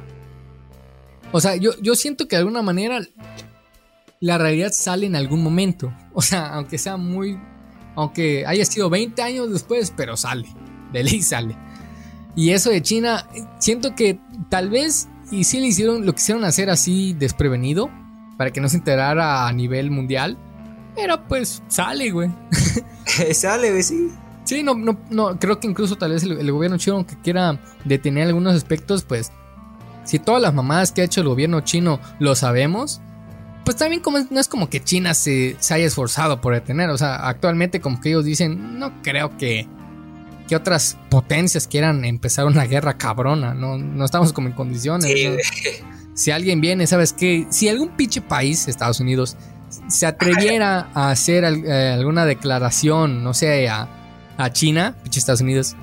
o 1.32 1.40
sea, 1.40 1.56
yo, 1.56 1.72
yo 1.80 1.94
siento 1.94 2.26
que 2.26 2.36
de 2.36 2.40
alguna 2.40 2.62
manera 2.62 3.00
la 4.20 4.38
realidad 4.38 4.70
sale 4.72 5.06
en 5.06 5.16
algún 5.16 5.42
momento. 5.42 5.92
O 6.12 6.22
sea, 6.22 6.48
aunque 6.54 6.76
sea 6.76 6.96
muy 6.96 7.38
aunque 7.94 8.46
haya 8.46 8.64
sido 8.64 8.88
20 8.90 9.20
años 9.22 9.52
después, 9.52 9.92
pero 9.96 10.16
sale. 10.16 10.48
De 10.92 11.04
ley 11.04 11.22
sale. 11.22 11.56
Y 12.36 12.50
eso 12.50 12.70
de 12.70 12.82
China, 12.82 13.28
siento 13.58 13.94
que 13.94 14.18
tal 14.48 14.70
vez, 14.70 15.08
y 15.30 15.44
si 15.44 15.60
le 15.60 15.66
hicieron, 15.68 16.06
lo 16.06 16.14
quisieron 16.14 16.44
hacer 16.44 16.70
así 16.70 17.14
desprevenido, 17.14 17.90
para 18.36 18.50
que 18.50 18.60
no 18.60 18.68
se 18.68 18.78
enterara 18.78 19.46
a 19.46 19.52
nivel 19.52 19.90
mundial. 19.90 20.38
Pero 20.94 21.22
pues 21.28 21.62
sale, 21.68 22.10
güey. 22.10 22.30
sale, 23.32 23.70
güey, 23.70 23.82
sí. 23.82 24.10
Sí, 24.44 24.62
no, 24.62 24.74
no, 24.74 24.98
no, 25.10 25.38
creo 25.38 25.60
que 25.60 25.68
incluso 25.68 25.96
tal 25.96 26.12
vez 26.12 26.24
el, 26.24 26.50
gobierno 26.50 26.78
chino, 26.78 26.96
aunque 26.96 27.16
quiera 27.22 27.60
detener 27.84 28.26
algunos 28.26 28.54
aspectos, 28.54 29.04
pues 29.04 29.30
si 30.04 30.18
todas 30.18 30.42
las 30.42 30.54
mamadas 30.54 30.90
que 30.90 31.02
ha 31.02 31.04
hecho 31.04 31.20
el 31.20 31.28
gobierno 31.28 31.60
chino 31.60 32.00
lo 32.18 32.34
sabemos, 32.34 33.00
pues 33.64 33.76
también 33.76 34.02
como, 34.02 34.18
no 34.30 34.40
es 34.40 34.48
como 34.48 34.68
que 34.68 34.82
China 34.82 35.14
se, 35.14 35.56
haya 35.70 35.86
esforzado 35.86 36.40
por 36.40 36.54
detener. 36.54 36.90
O 36.90 36.98
sea, 36.98 37.28
actualmente 37.28 37.80
como 37.80 38.00
que 38.00 38.08
ellos 38.08 38.24
dicen, 38.24 38.78
no 38.78 39.02
creo 39.02 39.36
que, 39.36 39.68
que 40.50 40.56
otras 40.56 40.98
potencias 41.10 41.68
quieran 41.68 42.04
empezar 42.04 42.44
una 42.44 42.64
guerra 42.64 42.98
cabrona. 42.98 43.54
No, 43.54 43.78
no 43.78 44.04
estamos 44.04 44.32
como 44.32 44.48
en 44.48 44.54
condiciones. 44.54 45.08
Si 46.14 46.32
alguien 46.32 46.60
viene, 46.60 46.88
¿sabes 46.88 47.12
qué? 47.12 47.46
Si 47.50 47.68
algún 47.68 47.90
pinche 47.90 48.20
país, 48.20 48.66
Estados 48.66 48.98
Unidos, 48.98 49.36
se 49.86 50.06
atreviera 50.06 50.90
a 50.92 51.12
hacer 51.12 51.44
eh, 51.44 51.92
alguna 51.92 52.26
declaración, 52.26 53.22
no 53.22 53.32
sé, 53.32 53.68
a, 53.68 53.88
a 54.38 54.52
China, 54.52 54.96
pinche 55.04 55.20
Estados 55.20 55.40
Unidos, 55.40 55.76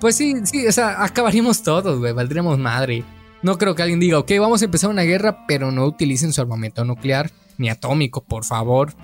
pues 0.00 0.16
sí, 0.16 0.34
sí, 0.42 0.66
o 0.66 0.72
sea, 0.72 1.04
acabaríamos 1.04 1.62
todos, 1.62 2.00
güey, 2.00 2.12
valdríamos 2.12 2.58
madre. 2.58 3.04
No 3.40 3.56
creo 3.56 3.76
que 3.76 3.82
alguien 3.82 4.00
diga, 4.00 4.18
ok, 4.18 4.32
vamos 4.40 4.62
a 4.62 4.64
empezar 4.64 4.90
una 4.90 5.02
guerra, 5.02 5.46
pero 5.46 5.70
no 5.70 5.86
utilicen 5.86 6.32
su 6.32 6.40
armamento 6.40 6.84
nuclear 6.84 7.30
ni 7.56 7.70
atómico, 7.70 8.20
por 8.24 8.44
favor. 8.44 8.94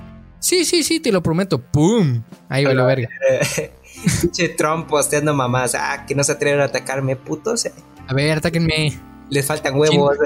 Sí, 0.40 0.64
sí, 0.64 0.82
sí, 0.82 0.98
te 0.98 1.12
lo 1.12 1.22
prometo. 1.22 1.62
¡Pum! 1.62 2.24
Ahí 2.48 2.64
va 2.64 2.74
la 2.74 2.84
verga. 2.84 3.08
Pinche 4.20 4.48
Trump 4.50 4.88
posteando 4.88 5.34
mamás. 5.34 5.74
Ah, 5.74 6.04
que 6.06 6.14
no 6.14 6.22
se 6.22 6.32
atreven 6.32 6.60
a 6.60 6.64
atacarme, 6.64 7.16
putos. 7.16 7.68
A 8.06 8.14
ver, 8.14 8.38
atáquenme. 8.38 8.98
Les 9.30 9.44
faltan 9.44 9.74
huevos. 9.74 10.16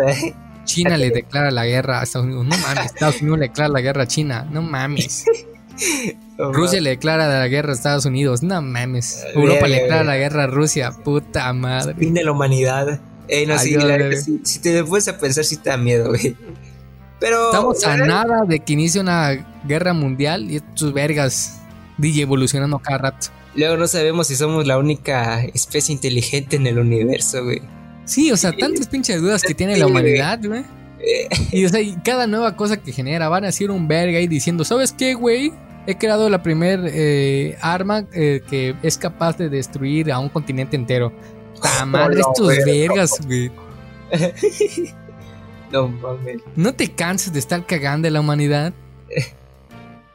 China, 0.65 0.97
le 0.97 1.11
declara 1.11 1.51
la 1.51 1.67
guerra 1.67 2.01
a 2.01 2.03
Estados 2.05 2.27
Unidos. 2.27 2.47
No 2.47 2.57
mames, 2.59 2.87
Estados 2.87 3.23
Unidos 3.23 3.39
le 3.39 3.49
declara 3.49 3.69
la 3.71 3.81
guerra 3.81 4.03
a 4.03 4.07
China. 4.07 4.47
No 4.51 4.63
mames. 4.63 5.25
Rusia 6.39 6.81
le 6.81 6.91
declara 6.91 7.27
la 7.27 7.49
guerra 7.49 7.71
a 7.71 7.75
Estados 7.75 8.05
Unidos. 8.05 8.43
No 8.43 8.61
mames. 8.61 9.25
Europa 9.35 9.67
le 9.67 9.83
declara 9.83 10.05
la 10.05 10.17
guerra 10.17 10.45
a 10.45 10.47
Rusia. 10.47 10.93
Puta 10.93 11.53
madre. 11.53 11.95
Fin 11.95 12.15
de 12.15 12.25
la 12.25 12.33
humanidad. 12.33 13.01
Eh, 13.29 13.47
no, 13.47 13.59
si, 13.59 14.59
te 14.59 14.85
puedes 14.85 15.07
a 15.09 15.17
pensar, 15.19 15.45
si 15.45 15.57
te 15.57 15.71
da 15.71 15.77
miedo, 15.77 16.09
güey. 16.09 16.37
Pero. 17.19 17.47
Estamos 17.47 17.85
a 17.85 17.97
nada 17.97 18.45
de 18.45 18.61
que 18.61 18.73
inicie 18.73 19.01
una 19.01 19.47
guerra 19.65 19.93
mundial 19.93 20.51
y 20.51 20.57
estos 20.57 20.93
vergas 20.93 21.60
DJ 22.01 22.23
evolucionando 22.23 22.79
cada 22.79 22.99
rato. 22.99 23.29
Luego 23.55 23.77
no 23.77 23.87
sabemos 23.87 24.29
si 24.29 24.37
somos 24.37 24.67
la 24.67 24.79
única 24.79 25.43
especie 25.43 25.93
inteligente 25.93 26.57
en 26.57 26.67
el 26.67 26.79
universo, 26.79 27.45
güey. 27.45 27.63
Sí, 28.05 28.31
o 28.33 28.37
sea, 28.37 28.53
tantas 28.53 28.89
pinches 28.89 29.21
dudas 29.21 29.43
que 29.43 29.55
tiene 29.55 29.77
la 29.77 29.87
humanidad, 29.87 30.41
güey. 30.45 30.65
Eh. 31.01 31.29
Y, 31.53 31.65
o 31.65 31.69
sea, 31.69 31.81
y 31.81 31.97
cada 32.05 32.27
nueva 32.27 32.57
cosa 32.57 32.77
que 32.77 32.93
genera 32.93 33.29
van 33.29 33.45
a 33.45 33.53
ser 33.53 33.71
un 33.71 33.89
verga 33.89 34.19
ahí 34.19 34.27
diciendo, 34.27 34.65
¿sabes 34.65 34.93
qué, 34.93 35.15
güey? 35.15 35.53
He 35.87 35.97
creado 35.97 36.29
la 36.29 36.43
primer 36.43 36.81
eh, 36.87 37.57
arma 37.61 38.09
que 38.09 38.75
es 38.83 38.99
capaz 38.99 39.37
de 39.39 39.49
destruir 39.49 40.13
a 40.13 40.19
un 40.19 40.29
continente 40.29 40.77
entero. 40.77 41.13
¡Ta 41.61 41.85
madre, 41.87 42.21
estos 42.21 42.49
vergas, 42.65 43.21
güey! 43.25 43.51
no 45.73 45.89
mames. 45.89 46.43
¿No 46.57 46.75
te 46.75 46.91
cansas 46.91 47.33
de 47.33 47.39
estar 47.39 47.65
cagando 47.67 48.09
en 48.09 48.15
la 48.15 48.21
humanidad? 48.21 48.73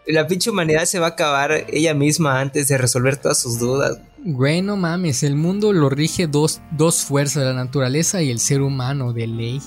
La 0.07 0.27
pinche 0.27 0.49
humanidad 0.49 0.85
se 0.85 0.99
va 0.99 1.07
a 1.07 1.09
acabar 1.09 1.65
ella 1.69 1.93
misma 1.93 2.39
antes 2.39 2.67
de 2.67 2.77
resolver 2.77 3.17
todas 3.17 3.39
sus 3.39 3.57
dudas. 3.57 3.99
Güey, 4.23 4.61
no 4.61 4.77
mames, 4.77 5.23
el 5.23 5.35
mundo 5.35 5.73
lo 5.73 5.89
rige 5.89 6.27
dos, 6.27 6.61
dos 6.71 7.03
fuerzas, 7.03 7.43
la 7.43 7.53
naturaleza 7.53 8.21
y 8.21 8.31
el 8.31 8.39
ser 8.39 8.61
humano 8.61 9.13
de 9.13 9.27
ley. 9.27 9.61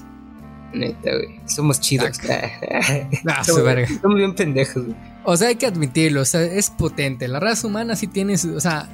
Neta, 0.72 1.11
güey. 1.12 1.41
Somos 1.47 1.80
chidos. 1.80 2.18
Ah, 3.26 3.43
somos, 3.45 4.14
bien 4.14 4.34
pendejos, 4.34 4.84
güey. 4.84 4.97
O 5.24 5.36
sea, 5.36 5.49
hay 5.49 5.57
que 5.57 5.66
admitirlo, 5.66 6.22
o 6.22 6.24
sea, 6.24 6.43
es 6.43 6.70
potente. 6.70 7.28
La 7.28 7.41
raza 7.41 7.66
humana 7.66 7.97
sí 7.97 8.07
tiene, 8.07 8.34
o 8.34 8.61
sea, 8.61 8.89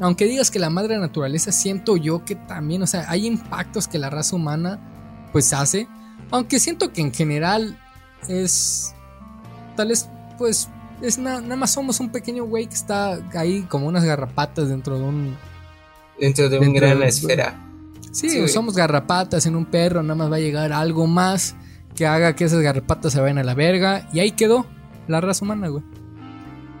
aunque 0.00 0.24
digas 0.26 0.50
que 0.50 0.58
la 0.58 0.70
madre 0.70 0.98
naturaleza, 0.98 1.52
siento 1.52 1.96
yo 1.96 2.24
que 2.24 2.36
también, 2.36 2.82
o 2.82 2.86
sea, 2.86 3.04
hay 3.08 3.26
impactos 3.26 3.88
que 3.88 3.98
la 3.98 4.10
raza 4.10 4.36
humana 4.36 4.80
pues 5.32 5.52
hace. 5.52 5.88
Aunque 6.30 6.58
siento 6.58 6.92
que 6.92 7.02
en 7.02 7.12
general 7.12 7.78
es, 8.28 8.94
tal 9.76 9.88
vez, 9.88 10.08
pues, 10.38 10.68
es 11.06 11.18
nada 11.18 11.56
más 11.56 11.72
somos 11.72 12.00
un 12.00 12.10
pequeño 12.10 12.44
güey 12.44 12.66
que 12.66 12.74
está 12.74 13.18
ahí 13.34 13.62
como 13.62 13.86
unas 13.86 14.04
garrapatas 14.04 14.68
dentro 14.68 14.98
de 14.98 15.04
un... 15.04 15.36
Dentro 16.18 16.48
de 16.48 16.58
una 16.58 16.72
gran 16.72 17.02
esfera. 17.02 17.60
Sí, 18.12 18.46
somos 18.48 18.74
garrapatas 18.74 19.46
en 19.46 19.56
un 19.56 19.66
perro, 19.66 20.02
nada 20.02 20.14
más 20.14 20.30
va 20.30 20.36
a 20.36 20.40
llegar 20.40 20.72
algo 20.72 21.06
más 21.06 21.56
que 21.94 22.06
haga 22.06 22.34
que 22.34 22.44
esas 22.44 22.60
garrapatas 22.60 23.12
se 23.12 23.20
vayan 23.20 23.38
a 23.38 23.44
la 23.44 23.54
verga 23.54 24.08
y 24.12 24.20
ahí 24.20 24.32
quedó 24.32 24.66
la 25.08 25.20
raza 25.20 25.44
humana, 25.44 25.68
güey. 25.68 25.82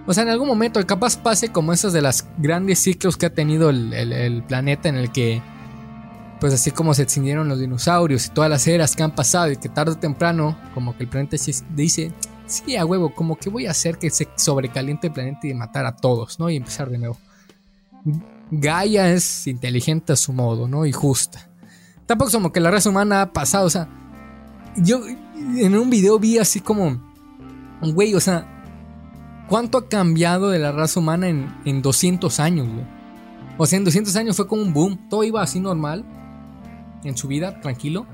O 0.06 0.12
sea, 0.12 0.22
en 0.22 0.28
algún 0.28 0.48
momento 0.48 0.84
capaz 0.86 1.16
pase 1.16 1.48
como 1.48 1.72
esos 1.72 1.92
de 1.92 2.02
las 2.02 2.26
grandes 2.38 2.78
ciclos 2.80 3.16
que 3.16 3.26
ha 3.26 3.34
tenido 3.34 3.70
el, 3.70 4.44
planeta 4.46 4.88
en 4.88 4.96
el 4.96 5.10
que, 5.10 5.40
pues 6.40 6.52
así 6.52 6.70
como 6.70 6.92
se 6.92 7.02
extinguieron 7.02 7.48
los 7.48 7.58
dinosaurios 7.58 8.26
y 8.26 8.30
todas 8.30 8.50
las 8.50 8.66
eras 8.66 8.96
que 8.96 9.02
han 9.02 9.14
pasado 9.14 9.50
y 9.50 9.56
que 9.56 9.68
tarde 9.68 9.92
o 9.92 9.98
temprano, 9.98 10.58
como 10.74 10.96
que 10.96 11.04
el 11.04 11.08
planeta 11.08 11.36
dice, 11.74 12.12
sí, 12.46 12.76
a 12.76 12.84
huevo, 12.84 13.14
como 13.14 13.36
que 13.36 13.50
voy 13.50 13.66
a 13.66 13.70
hacer 13.70 13.98
que 13.98 14.10
se 14.10 14.28
sobrecaliente 14.36 15.08
el 15.08 15.12
planeta 15.12 15.46
y 15.46 15.54
matar 15.54 15.86
a 15.86 15.96
todos, 15.96 16.38
¿no? 16.38 16.50
Y 16.50 16.56
empezar 16.56 16.90
de 16.90 16.98
nuevo. 16.98 17.18
Gaia 18.50 19.10
es 19.10 19.46
inteligente 19.46 20.12
a 20.12 20.16
su 20.16 20.32
modo, 20.32 20.68
¿no? 20.68 20.86
Y 20.86 20.92
justa. 20.92 21.48
Tampoco 22.06 22.30
como 22.30 22.52
que 22.52 22.60
la 22.60 22.70
raza 22.70 22.90
humana 22.90 23.22
ha 23.22 23.32
pasado, 23.32 23.66
o 23.66 23.70
sea, 23.70 23.88
yo 24.76 25.00
en 25.06 25.76
un 25.76 25.88
video 25.88 26.18
vi 26.18 26.38
así 26.38 26.60
como 26.60 27.00
Güey, 27.92 28.14
o 28.14 28.20
sea, 28.20 28.46
¿cuánto 29.48 29.78
ha 29.78 29.88
cambiado 29.88 30.50
de 30.50 30.58
la 30.58 30.72
raza 30.72 31.00
humana 31.00 31.28
en, 31.28 31.54
en 31.64 31.82
200 31.82 32.40
años, 32.40 32.68
güey? 32.68 32.86
O 33.58 33.66
sea, 33.66 33.78
en 33.78 33.84
200 33.84 34.16
años 34.16 34.36
fue 34.36 34.46
como 34.46 34.62
un 34.62 34.72
boom. 34.72 35.08
Todo 35.08 35.24
iba 35.24 35.42
así 35.42 35.60
normal. 35.60 36.04
En 37.04 37.16
su 37.16 37.28
vida, 37.28 37.60
tranquilo. 37.60 38.06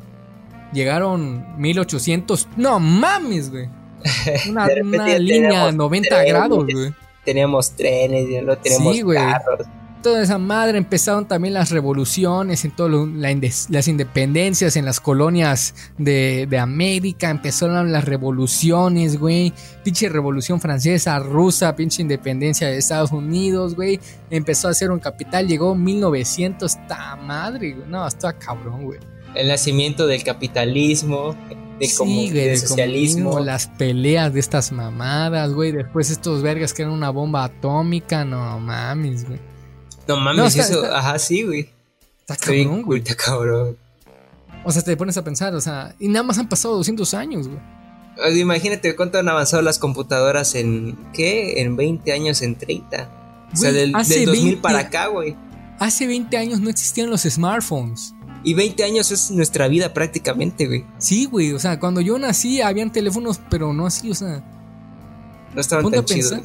Llegaron 0.73 1.61
1800. 1.61 2.49
No 2.57 2.79
mames, 2.81 3.51
güey. 3.51 3.69
Una, 4.49 4.67
línea 5.19 5.73
90 5.73 6.25
grados, 6.25 6.67
güey. 6.73 6.95
Teníamos 7.25 7.73
trenes, 7.73 8.29
ya 8.31 8.43
lo 8.43 8.57
tenemos 8.57 8.97
sí, 8.97 9.03
carros. 9.13 9.67
Toda 10.03 10.23
esa 10.23 10.39
madre 10.39 10.79
empezaron 10.79 11.29
también 11.29 11.53
las 11.53 11.71
revoluciones, 11.71 12.65
en 12.65 12.71
todo 12.71 12.89
las 12.89 13.87
independencias, 13.87 14.77
en 14.77 14.87
las 14.87 14.99
colonias 14.99 15.75
de, 15.99 16.49
América, 16.59 17.29
empezaron 17.29 17.93
las 17.93 18.07
revoluciones, 18.07 19.19
güey, 19.19 19.53
pinche 19.85 20.09
revolución 20.09 20.59
francesa, 20.59 21.19
rusa, 21.19 21.77
pinche 21.77 22.01
independencia 22.01 22.69
de 22.69 22.79
Estados 22.79 23.13
Unidos, 23.13 23.75
güey, 23.75 24.01
empezó 24.31 24.69
a 24.69 24.75
ser 24.75 24.91
un 24.91 25.01
capital, 25.01 25.47
llegó 25.47 25.75
1900, 25.75 26.79
ta 26.89 27.17
madre, 27.17 27.73
güey, 27.75 27.87
no, 27.87 28.07
está 28.07 28.33
cabrón, 28.33 28.85
güey. 28.85 29.01
El 29.35 29.49
nacimiento 29.49 30.07
del 30.07 30.25
capitalismo, 30.25 31.37
del, 31.81 32.59
socialismo. 32.59 33.41
las 33.41 33.67
peleas 33.67 34.33
de 34.33 34.41
estas 34.41 34.71
mamadas, 34.73 35.53
güey. 35.53 35.73
Después 35.73 36.11
estos 36.11 36.43
vergas 36.43 36.75
que 36.75 36.83
eran 36.83 36.95
una 36.95 37.11
bomba 37.11 37.45
atómica, 37.45 38.25
no 38.25 38.61
mames, 38.61 39.27
güey. 39.27 39.41
No 40.07 40.17
mames, 40.17 40.57
eso. 40.57 40.85
Ajá, 40.85 41.19
sí, 41.19 41.43
güey. 41.43 41.71
Está 42.21 42.37
cabrón, 42.37 42.83
güey. 42.83 43.01
Está 43.01 43.15
cabrón. 43.15 43.77
O 44.65 44.73
sea, 44.73 44.83
te 44.83 44.97
pones 44.97 45.17
a 45.17 45.25
pensar, 45.25 45.55
o 45.55 45.61
sea, 45.61 45.95
y 45.99 46.09
nada 46.09 46.23
más 46.23 46.39
han 46.39 46.49
pasado 46.49 46.77
200 46.77 47.15
años, 47.15 47.49
güey. 47.49 47.61
Imagínate 48.39 48.95
cuánto 48.95 49.19
han 49.19 49.29
avanzado 49.29 49.63
las 49.63 49.79
computadoras 49.79 50.55
en, 50.55 50.99
¿qué? 51.15 51.63
En 51.63 51.77
20 51.77 52.13
años, 52.13 52.43
en 52.43 52.57
30. 52.57 53.09
o 53.53 53.57
sea, 53.57 53.73
del, 53.73 53.93
2000 53.93 54.59
para 54.59 54.81
acá, 54.81 55.07
güey. 55.07 55.37
Hace 55.79 56.07
20 56.07 56.37
años 56.37 56.61
no 56.61 56.69
existían 56.69 57.09
los 57.09 57.23
smartphones. 57.23 58.15
Y 58.43 58.55
20 58.55 58.85
años 58.85 59.11
es 59.11 59.31
nuestra 59.31 59.69
vida 59.69 59.93
prácticamente, 59.93 60.67
güey. 60.67 60.85
Sí, 60.99 61.27
güey, 61.27 61.53
o 61.53 61.59
sea, 61.59 61.79
cuando 61.79 62.01
yo 62.01 62.19
nací 62.19 62.61
habían 62.63 62.91
teléfonos, 62.91 63.41
pero 63.51 63.73
no 63.73 63.87
así, 63.87 64.11
o 64.11 64.15
sea... 64.15 64.43
No 65.55 65.61
estaban 65.61 65.91
tan 65.91 66.05
chidos. 66.05 66.41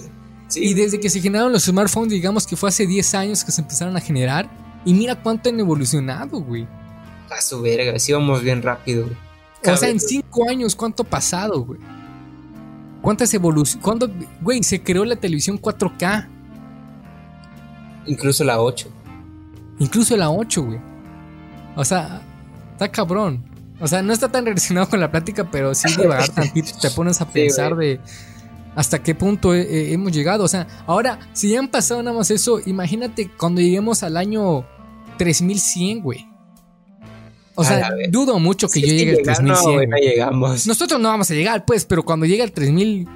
Y 0.56 0.74
desde 0.74 1.00
que 1.00 1.10
se 1.10 1.22
generaron 1.22 1.52
los 1.52 1.64
smartphones, 1.64 2.12
digamos 2.12 2.46
que 2.46 2.56
fue 2.56 2.70
hace 2.70 2.86
10 2.86 3.16
años 3.16 3.44
que 3.44 3.52
se 3.52 3.62
empezaron 3.62 3.96
a 3.96 4.02
generar. 4.02 4.50
Y 4.84 4.94
mira 4.94 5.16
cuánto 5.16 5.50
han 5.50 5.60
evolucionado, 5.60 6.40
güey. 6.40 6.68
A 7.30 7.42
su 7.42 7.62
verga, 7.62 7.98
sí 7.98 8.14
vamos 8.14 8.42
bien 8.42 8.62
rápido, 8.62 9.06
güey. 9.06 9.18
O 9.74 9.78
sea, 9.78 9.90
en 9.90 10.00
5 10.00 10.50
años, 10.50 10.76
¿cuánto 10.76 11.04
ha 11.04 11.06
pasado, 11.08 11.62
güey? 11.64 11.80
¿Cuántas 13.02 13.34
evoluciones? 13.34 13.84
¿Cuándo, 13.84 14.12
güey, 14.42 14.62
se 14.64 14.82
creó 14.82 15.06
la 15.06 15.16
televisión 15.16 15.60
4K? 15.60 16.28
Incluso 18.06 18.44
la 18.44 18.62
8. 18.62 18.88
Incluso 19.80 20.16
la 20.18 20.30
8, 20.30 20.64
güey. 20.64 20.80
O 21.76 21.86
sea, 21.86 22.22
está 22.72 22.90
cabrón. 22.90 23.44
O 23.80 23.88
sea, 23.88 24.02
no 24.02 24.14
está 24.14 24.30
tan 24.32 24.46
relacionado 24.46 24.90
con 24.90 25.00
la 25.00 25.12
plática, 25.12 25.50
pero 25.50 25.76
sí 25.76 25.90
divagar 25.98 26.30
tantito. 26.34 26.72
Te 26.82 26.90
pones 26.92 27.20
a 27.22 27.28
pensar 27.28 27.76
de 27.76 28.00
hasta 28.76 29.02
qué 29.02 29.16
punto 29.16 29.54
hemos 29.54 30.12
llegado. 30.12 30.44
O 30.44 30.48
sea, 30.48 30.68
ahora, 30.86 31.20
si 31.34 31.50
ya 31.50 31.60
han 31.60 31.68
pasado 31.68 32.02
nada 32.04 32.18
más 32.18 32.32
eso, 32.32 32.60
imagínate 32.66 33.30
cuando 33.38 33.62
lleguemos 33.62 34.04
al 34.04 34.18
año 34.18 34.66
3100, 35.18 36.02
güey. 36.02 36.28
O 37.56 37.64
sea, 37.64 37.90
dudo 38.10 38.38
mucho 38.38 38.68
que 38.68 38.82
yo 38.82 38.88
llegue 38.88 39.12
al 39.12 39.22
3100. 39.24 39.90
No, 39.90 39.98
llegamos. 39.98 40.68
Nosotros 40.68 41.00
no 41.00 41.08
vamos 41.08 41.32
a 41.32 41.34
llegar, 41.34 41.64
pues, 41.66 41.86
pero 41.86 42.04
cuando 42.04 42.26
llegue 42.26 42.44
al 42.44 42.52
3000, 42.52 43.08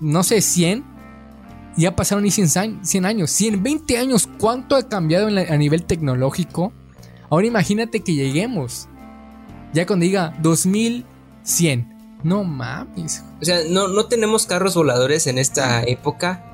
no 0.00 0.22
sé, 0.22 0.40
100, 0.40 0.84
ya 1.76 1.96
pasaron 1.96 2.24
y 2.24 2.30
100, 2.30 2.80
100 2.84 3.06
años. 3.06 3.30
100, 3.32 3.60
20 3.60 3.98
años, 3.98 4.28
¿cuánto 4.38 4.76
ha 4.76 4.88
cambiado 4.88 5.26
a 5.26 5.56
nivel 5.56 5.84
tecnológico? 5.84 6.72
Ahora 7.30 7.46
imagínate 7.46 8.00
que 8.00 8.14
lleguemos. 8.14 8.88
Ya 9.72 9.86
cuando 9.86 10.04
diga 10.04 10.34
2100. 10.40 11.96
No 12.24 12.42
mames. 12.44 13.24
O 13.40 13.44
sea, 13.44 13.60
no, 13.68 13.88
no 13.88 14.06
tenemos 14.06 14.46
carros 14.46 14.74
voladores 14.74 15.26
en 15.26 15.38
esta 15.38 15.82
época. 15.82 16.44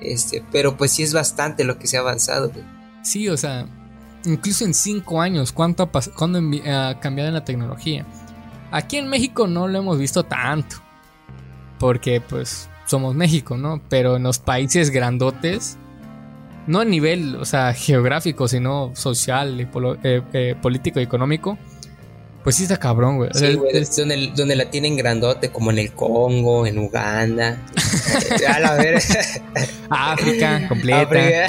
Este, 0.00 0.44
pero 0.50 0.76
pues 0.76 0.90
sí 0.92 1.02
es 1.02 1.12
bastante 1.12 1.64
lo 1.64 1.78
que 1.78 1.86
se 1.86 1.96
ha 1.96 2.00
avanzado. 2.00 2.50
Sí, 3.02 3.28
o 3.28 3.36
sea, 3.36 3.66
incluso 4.24 4.64
en 4.64 4.74
cinco 4.74 5.20
años, 5.20 5.52
¿cuánto 5.52 5.82
ha, 5.84 6.88
ha 6.88 7.00
cambiado 7.00 7.28
en 7.28 7.34
la 7.34 7.44
tecnología? 7.44 8.04
Aquí 8.72 8.96
en 8.96 9.08
México 9.08 9.46
no 9.46 9.68
lo 9.68 9.78
hemos 9.78 9.98
visto 9.98 10.24
tanto. 10.24 10.76
Porque 11.78 12.20
pues 12.20 12.68
somos 12.86 13.14
México, 13.14 13.56
¿no? 13.56 13.80
Pero 13.88 14.16
en 14.16 14.24
los 14.24 14.38
países 14.38 14.90
grandotes, 14.90 15.78
no 16.66 16.80
a 16.80 16.84
nivel, 16.84 17.36
o 17.36 17.44
sea, 17.44 17.74
geográfico, 17.74 18.48
sino 18.48 18.92
social, 18.94 19.60
eh, 20.04 20.22
eh, 20.32 20.54
político 20.60 21.00
y 21.00 21.02
económico, 21.02 21.58
pues 22.42 22.56
sí 22.56 22.64
está 22.64 22.76
cabrón, 22.76 23.18
güey. 23.18 23.30
Sí, 23.34 23.54
güey, 23.54 23.72
donde, 24.36 24.56
la 24.56 24.70
tienen 24.70 24.96
grandote, 24.96 25.50
como 25.50 25.70
en 25.70 25.78
el 25.78 25.92
Congo, 25.92 26.66
en 26.66 26.78
Uganda. 26.78 27.56
a 28.48 28.60
la 28.60 28.74
ver. 28.74 29.00
África, 29.90 30.68
completa. 30.68 31.48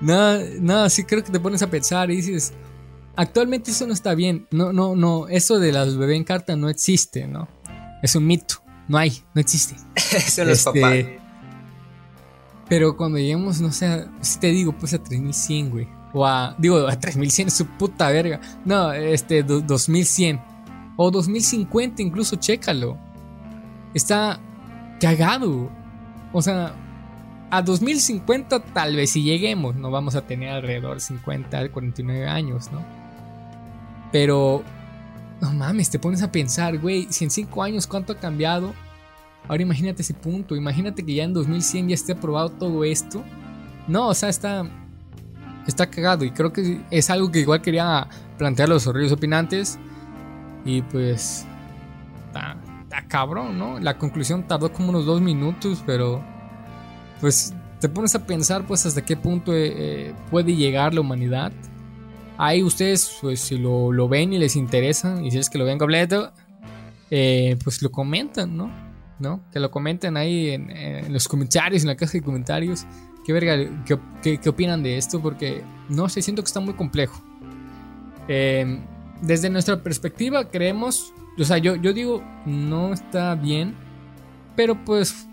no, 0.00 0.38
no, 0.60 0.90
sí 0.90 1.04
creo 1.04 1.24
que 1.24 1.32
te 1.32 1.40
pones 1.40 1.62
a 1.62 1.70
pensar 1.70 2.10
y 2.10 2.16
dices, 2.16 2.52
actualmente 3.16 3.70
eso 3.70 3.86
no 3.86 3.94
está 3.94 4.14
bien. 4.14 4.46
No, 4.50 4.74
no, 4.74 4.94
no, 4.94 5.28
eso 5.28 5.58
de 5.58 5.72
las 5.72 5.96
bebés 5.96 6.16
en 6.16 6.24
carta 6.24 6.56
no 6.56 6.68
existe, 6.68 7.26
¿no? 7.26 7.48
Es 8.02 8.14
un 8.16 8.26
mito. 8.26 8.62
No 8.88 8.98
hay, 8.98 9.22
no 9.34 9.40
existe. 9.40 9.76
eso 10.16 10.44
no 10.44 10.50
es 10.50 10.62
papá. 10.62 10.92
Pero 12.68 12.96
cuando 12.96 13.18
lleguemos, 13.18 13.60
no 13.60 13.70
sé, 13.70 14.06
si 14.20 14.38
te 14.38 14.48
digo, 14.48 14.72
pues 14.72 14.92
a 14.94 15.02
3100, 15.02 15.70
güey. 15.70 15.88
O 16.12 16.26
a, 16.26 16.54
digo, 16.58 16.86
a 16.86 16.98
3100 16.98 17.50
su 17.52 17.66
puta 17.66 18.10
verga. 18.10 18.40
No, 18.64 18.92
este, 18.92 19.42
2100. 19.42 20.40
O 20.96 21.10
2050 21.10 22.02
incluso, 22.02 22.36
chécalo. 22.36 22.98
Está 23.94 24.40
cagado. 25.00 25.70
O 26.32 26.42
sea, 26.42 26.74
a 27.50 27.62
2050 27.62 28.60
tal 28.60 28.96
vez 28.96 29.10
si 29.10 29.22
lleguemos, 29.22 29.76
no 29.76 29.90
vamos 29.90 30.16
a 30.16 30.22
tener 30.22 30.50
alrededor 30.50 31.00
50, 31.00 31.68
49 31.70 32.26
años, 32.26 32.70
¿no? 32.72 32.84
Pero, 34.10 34.64
no 35.40 35.52
mames, 35.52 35.90
te 35.90 35.98
pones 35.98 36.22
a 36.22 36.32
pensar, 36.32 36.78
güey, 36.78 37.06
si 37.10 37.24
en 37.24 37.30
5 37.30 37.62
años 37.62 37.86
cuánto 37.86 38.14
ha 38.14 38.16
cambiado. 38.16 38.74
Ahora 39.48 39.62
imagínate 39.62 40.02
ese 40.02 40.14
punto, 40.14 40.56
imagínate 40.56 41.04
que 41.04 41.14
ya 41.14 41.24
en 41.24 41.32
2100 41.32 41.88
ya 41.88 41.94
esté 41.94 42.12
aprobado 42.12 42.50
todo 42.50 42.84
esto. 42.84 43.22
No, 43.86 44.08
o 44.08 44.14
sea, 44.14 44.28
está 44.28 44.68
está 45.66 45.88
cagado 45.88 46.24
y 46.24 46.30
creo 46.30 46.52
que 46.52 46.80
es 46.90 47.10
algo 47.10 47.30
que 47.30 47.40
igual 47.40 47.60
quería 47.60 48.08
plantear 48.38 48.68
los 48.68 48.86
horribles 48.86 49.12
opinantes 49.12 49.78
y 50.64 50.82
pues 50.82 51.46
está, 52.26 52.56
cabrón, 53.08 53.58
¿no? 53.58 53.78
La 53.80 53.98
conclusión 53.98 54.46
tardó 54.46 54.72
como 54.72 54.90
unos 54.90 55.06
dos 55.06 55.20
minutos, 55.20 55.82
pero 55.84 56.22
pues 57.20 57.54
te 57.80 57.88
pones 57.88 58.14
a 58.14 58.26
pensar 58.26 58.66
pues 58.66 58.86
hasta 58.86 59.04
qué 59.04 59.16
punto 59.16 59.52
eh, 59.52 59.72
eh, 59.76 60.14
puede 60.30 60.54
llegar 60.54 60.94
la 60.94 61.00
humanidad. 61.00 61.52
Ahí 62.38 62.62
ustedes 62.62 63.16
pues 63.20 63.40
si 63.40 63.58
lo, 63.58 64.08
ven 64.08 64.32
y 64.32 64.38
les 64.38 64.56
interesa 64.56 65.20
y 65.22 65.30
si 65.30 65.38
es 65.38 65.50
que 65.50 65.58
lo 65.58 65.64
ven 65.64 65.78
completo, 65.78 66.32
eh, 67.10 67.56
pues 67.62 67.82
lo 67.82 67.90
comentan, 67.90 68.56
¿no? 68.56 68.85
¿No? 69.18 69.40
Que 69.52 69.60
lo 69.60 69.70
comenten 69.70 70.16
ahí 70.16 70.50
en, 70.50 71.12
los 71.12 71.28
comentarios, 71.28 71.82
en 71.82 71.88
la 71.88 71.96
caja 71.96 72.12
de 72.12 72.22
comentarios. 72.22 72.86
¿Qué 73.24 73.32
verga, 73.32 73.56
qué, 73.84 74.48
opinan 74.48 74.82
de 74.82 74.96
esto? 74.98 75.20
Porque 75.20 75.62
no 75.88 76.08
sé, 76.08 76.22
siento 76.22 76.42
que 76.42 76.46
está 76.46 76.60
muy 76.60 76.74
complejo. 76.74 77.20
Em, 78.28 78.80
desde 79.20 79.50
nuestra 79.50 79.82
perspectiva 79.82 80.48
creemos, 80.50 81.12
o 81.38 81.44
sea, 81.44 81.58
yo, 81.58 81.76
yo 81.76 81.92
digo, 81.92 82.22
no 82.44 82.92
está 82.92 83.34
bien, 83.34 83.74
pero 84.54 84.84
pues 84.84 85.26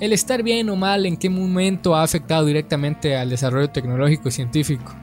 el 0.00 0.12
estar 0.12 0.42
bien 0.42 0.68
o 0.70 0.76
mal, 0.76 1.06
en 1.06 1.16
qué 1.16 1.28
momento 1.28 1.96
ha 1.96 2.02
afectado 2.02 2.46
directamente 2.46 3.16
al 3.16 3.30
desarrollo 3.30 3.70
tecnológico 3.70 4.28
y 4.28 4.32
científico. 4.32 4.94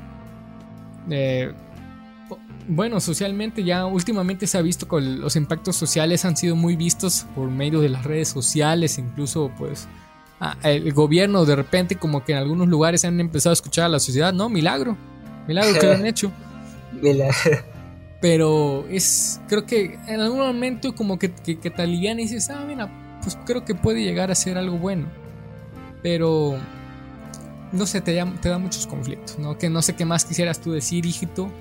Eh, 1.09 1.53
bueno, 2.67 2.99
socialmente 2.99 3.63
ya 3.63 3.85
últimamente 3.85 4.47
se 4.47 4.57
ha 4.57 4.61
visto 4.61 4.87
que 4.87 5.01
los 5.01 5.35
impactos 5.35 5.75
sociales 5.75 6.25
han 6.25 6.35
sido 6.35 6.55
muy 6.55 6.75
vistos 6.75 7.25
por 7.35 7.49
medio 7.49 7.79
de 7.79 7.89
las 7.89 8.03
redes 8.03 8.29
sociales, 8.29 8.97
incluso 8.97 9.51
pues 9.57 9.87
el 10.63 10.93
gobierno 10.93 11.45
de 11.45 11.55
repente 11.55 11.95
como 11.95 12.23
que 12.23 12.33
en 12.33 12.39
algunos 12.39 12.67
lugares 12.67 13.05
han 13.05 13.19
empezado 13.19 13.51
a 13.51 13.53
escuchar 13.53 13.85
a 13.85 13.89
la 13.89 13.99
sociedad, 13.99 14.33
no, 14.33 14.49
milagro, 14.49 14.97
milagro 15.47 15.79
que 15.79 15.85
lo 15.87 15.93
han 15.93 16.05
hecho. 16.07 16.31
milagro. 17.01 17.63
Pero 18.21 18.85
es, 18.89 19.39
creo 19.47 19.65
que 19.65 19.99
en 20.07 20.19
algún 20.19 20.39
momento 20.39 20.95
como 20.95 21.19
que, 21.19 21.31
que, 21.31 21.69
te 21.69 21.81
alivian 21.81 22.19
y 22.19 22.23
dices, 22.23 22.49
ah, 22.49 22.63
mira, 22.67 23.19
pues 23.21 23.37
creo 23.45 23.63
que 23.63 23.75
puede 23.75 24.03
llegar 24.03 24.31
a 24.31 24.35
ser 24.35 24.57
algo 24.57 24.77
bueno. 24.77 25.07
Pero, 26.01 26.57
no 27.71 27.85
sé, 27.85 28.01
te, 28.01 28.23
te 28.41 28.49
da 28.49 28.57
muchos 28.57 28.87
conflictos, 28.87 29.37
¿no? 29.37 29.57
Que 29.57 29.69
no 29.69 29.81
sé 29.81 29.95
qué 29.95 30.05
más 30.05 30.25
quisieras 30.25 30.59
tú 30.59 30.71
decir, 30.71 31.05
hijito 31.05 31.51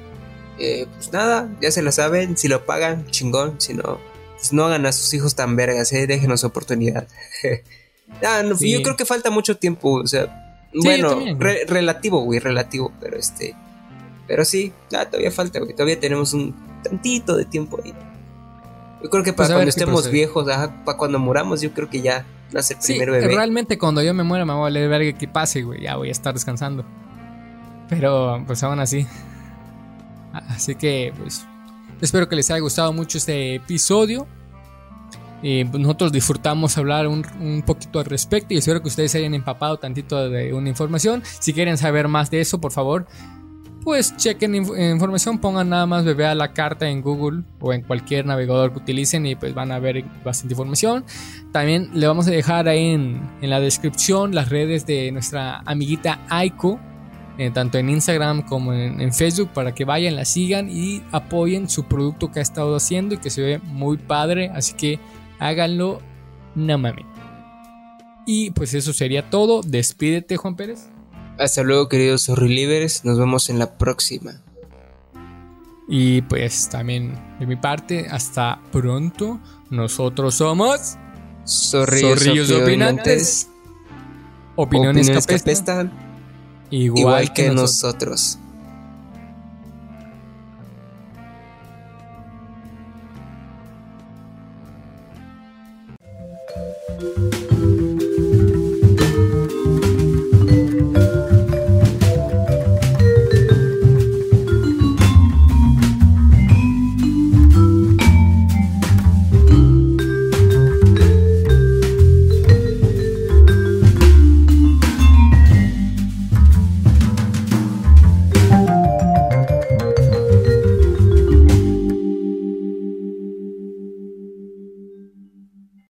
eh, 0.58 0.86
pues 0.94 1.12
nada, 1.12 1.50
ya 1.60 1.70
se 1.70 1.82
lo 1.82 1.92
saben, 1.92 2.36
si 2.36 2.48
lo 2.48 2.64
pagan, 2.64 3.06
chingón, 3.06 3.60
si 3.60 3.74
no, 3.74 3.98
pues 4.36 4.52
no 4.52 4.64
hagan 4.64 4.86
a 4.86 4.92
sus 4.92 5.12
hijos 5.14 5.34
tan 5.34 5.56
vergas, 5.56 5.92
eh, 5.92 6.06
déjenos 6.06 6.44
oportunidad. 6.44 7.08
ah, 8.24 8.42
Yo 8.60 8.82
creo 8.82 8.96
que 8.96 9.04
falta 9.04 9.30
mucho 9.30 9.56
tiempo, 9.56 9.94
o 9.94 10.06
sea, 10.06 10.68
bueno, 10.74 11.18
relativo, 11.66 12.20
güey, 12.20 12.40
relativo, 12.40 12.92
pero 13.00 13.16
este, 13.16 13.54
pero 14.26 14.44
sí, 14.44 14.72
todavía 14.88 15.30
falta, 15.30 15.60
güey, 15.60 15.72
todavía 15.72 15.98
tenemos 15.98 16.32
un 16.34 16.54
tantito 16.82 17.36
de 17.36 17.44
tiempo 17.44 17.80
ahí. 17.82 17.94
Yo 19.02 19.10
creo 19.10 19.22
que 19.22 19.32
para 19.32 19.48
pues 19.48 19.56
cuando 19.56 19.68
estemos 19.68 20.10
viejos, 20.10 20.46
para 20.46 20.96
cuando 20.96 21.18
muramos, 21.18 21.60
yo 21.60 21.72
creo 21.72 21.90
que 21.90 22.00
ya 22.00 22.24
nace 22.52 22.74
el 22.74 22.80
primer 22.80 23.10
bebé. 23.10 23.34
Realmente 23.34 23.76
cuando 23.76 24.02
yo 24.02 24.14
me 24.14 24.22
muera 24.22 24.46
me 24.46 24.54
voy 24.54 24.66
a 24.66 24.70
leer 24.70 24.88
verga 24.88 25.18
que 25.18 25.28
pase, 25.28 25.62
güey, 25.62 25.82
ya 25.82 25.96
voy 25.96 26.08
a 26.08 26.12
estar 26.12 26.32
descansando. 26.32 26.86
Pero 27.88 28.42
pues 28.46 28.62
aún 28.62 28.80
así. 28.80 29.06
Así 30.48 30.74
que, 30.74 31.12
pues, 31.16 31.46
espero 32.00 32.28
que 32.28 32.36
les 32.36 32.50
haya 32.50 32.60
gustado 32.60 32.92
mucho 32.92 33.18
este 33.18 33.56
episodio. 33.56 34.26
Eh, 35.42 35.64
nosotros 35.64 36.10
disfrutamos 36.10 36.78
hablar 36.78 37.06
un, 37.06 37.62
poquito 37.66 37.98
al 37.98 38.06
respecto 38.06 38.54
y 38.54 38.56
espero 38.56 38.80
que 38.80 38.88
ustedes 38.88 39.14
hayan 39.14 39.34
empapado 39.34 39.76
tantito 39.76 40.30
de 40.30 40.54
una 40.54 40.70
información. 40.70 41.22
Si 41.24 41.52
quieren 41.52 41.76
saber 41.76 42.08
más 42.08 42.30
de 42.30 42.40
eso, 42.40 42.62
por 42.62 42.72
favor, 42.72 43.06
pues 43.82 44.16
chequen 44.16 44.54
información, 44.54 45.38
pongan 45.38 45.68
nada 45.68 45.84
más 45.84 46.06
bebé 46.06 46.24
a 46.24 46.34
la 46.34 46.54
carta 46.54 46.88
en 46.88 47.02
Google 47.02 47.42
o 47.60 47.74
en 47.74 47.82
cualquier 47.82 48.24
navegador 48.24 48.72
que 48.72 48.78
utilicen 48.78 49.26
y 49.26 49.36
pues 49.36 49.52
van 49.52 49.70
a 49.70 49.78
ver 49.78 50.02
bastante 50.24 50.54
información. 50.54 51.04
También 51.52 51.90
le 51.92 52.06
vamos 52.06 52.26
a 52.26 52.30
dejar 52.30 52.66
ahí 52.66 52.86
en, 52.92 53.20
en 53.42 53.50
la 53.50 53.60
descripción 53.60 54.34
las 54.34 54.48
redes 54.48 54.86
de 54.86 55.12
nuestra 55.12 55.60
amiguita 55.66 56.20
Aiko 56.30 56.80
eh, 57.38 57.50
tanto 57.50 57.78
en 57.78 57.90
Instagram 57.90 58.42
como 58.42 58.72
en, 58.72 59.00
en, 59.00 59.12
Facebook, 59.12 59.50
para 59.52 59.74
que 59.74 59.84
vayan, 59.84 60.16
la 60.16 60.24
sigan 60.24 60.68
y 60.70 61.02
apoyen 61.12 61.68
su 61.68 61.84
producto 61.84 62.30
que 62.30 62.38
ha 62.38 62.42
estado 62.42 62.76
haciendo 62.76 63.14
y 63.14 63.18
que 63.18 63.30
se 63.30 63.42
ve 63.42 63.58
muy 63.58 63.96
padre. 63.96 64.50
Así 64.54 64.74
que 64.74 65.00
háganlo, 65.38 66.00
no 66.54 66.78
mames. 66.78 67.06
Y 68.26 68.50
pues 68.50 68.74
eso 68.74 68.92
sería 68.92 69.28
todo. 69.30 69.60
Despídete, 69.62 70.36
Juan 70.36 70.56
Pérez. 70.56 70.86
Hasta 71.38 71.62
luego, 71.62 71.88
queridos 71.88 72.28
Horrilivers. 72.28 73.04
Nos 73.04 73.18
vemos 73.18 73.50
en 73.50 73.58
la 73.58 73.76
próxima. 73.76 74.40
Y 75.88 76.22
pues 76.22 76.68
también 76.70 77.14
de 77.38 77.46
mi 77.46 77.56
parte, 77.56 78.06
hasta 78.10 78.60
pronto. 78.72 79.40
Nosotros 79.70 80.36
somos 80.36 80.96
Zorrillos, 81.46 82.20
Zorrillos 82.20 82.50
opinantes. 82.50 83.48
Opiniones, 84.56 85.08
Opiniones 85.08 85.26
que 85.26 85.34
que 85.34 85.40
apestan. 85.40 86.03
Igual, 86.70 86.98
igual 87.00 87.32
que 87.32 87.50
nosotros. 87.50 88.38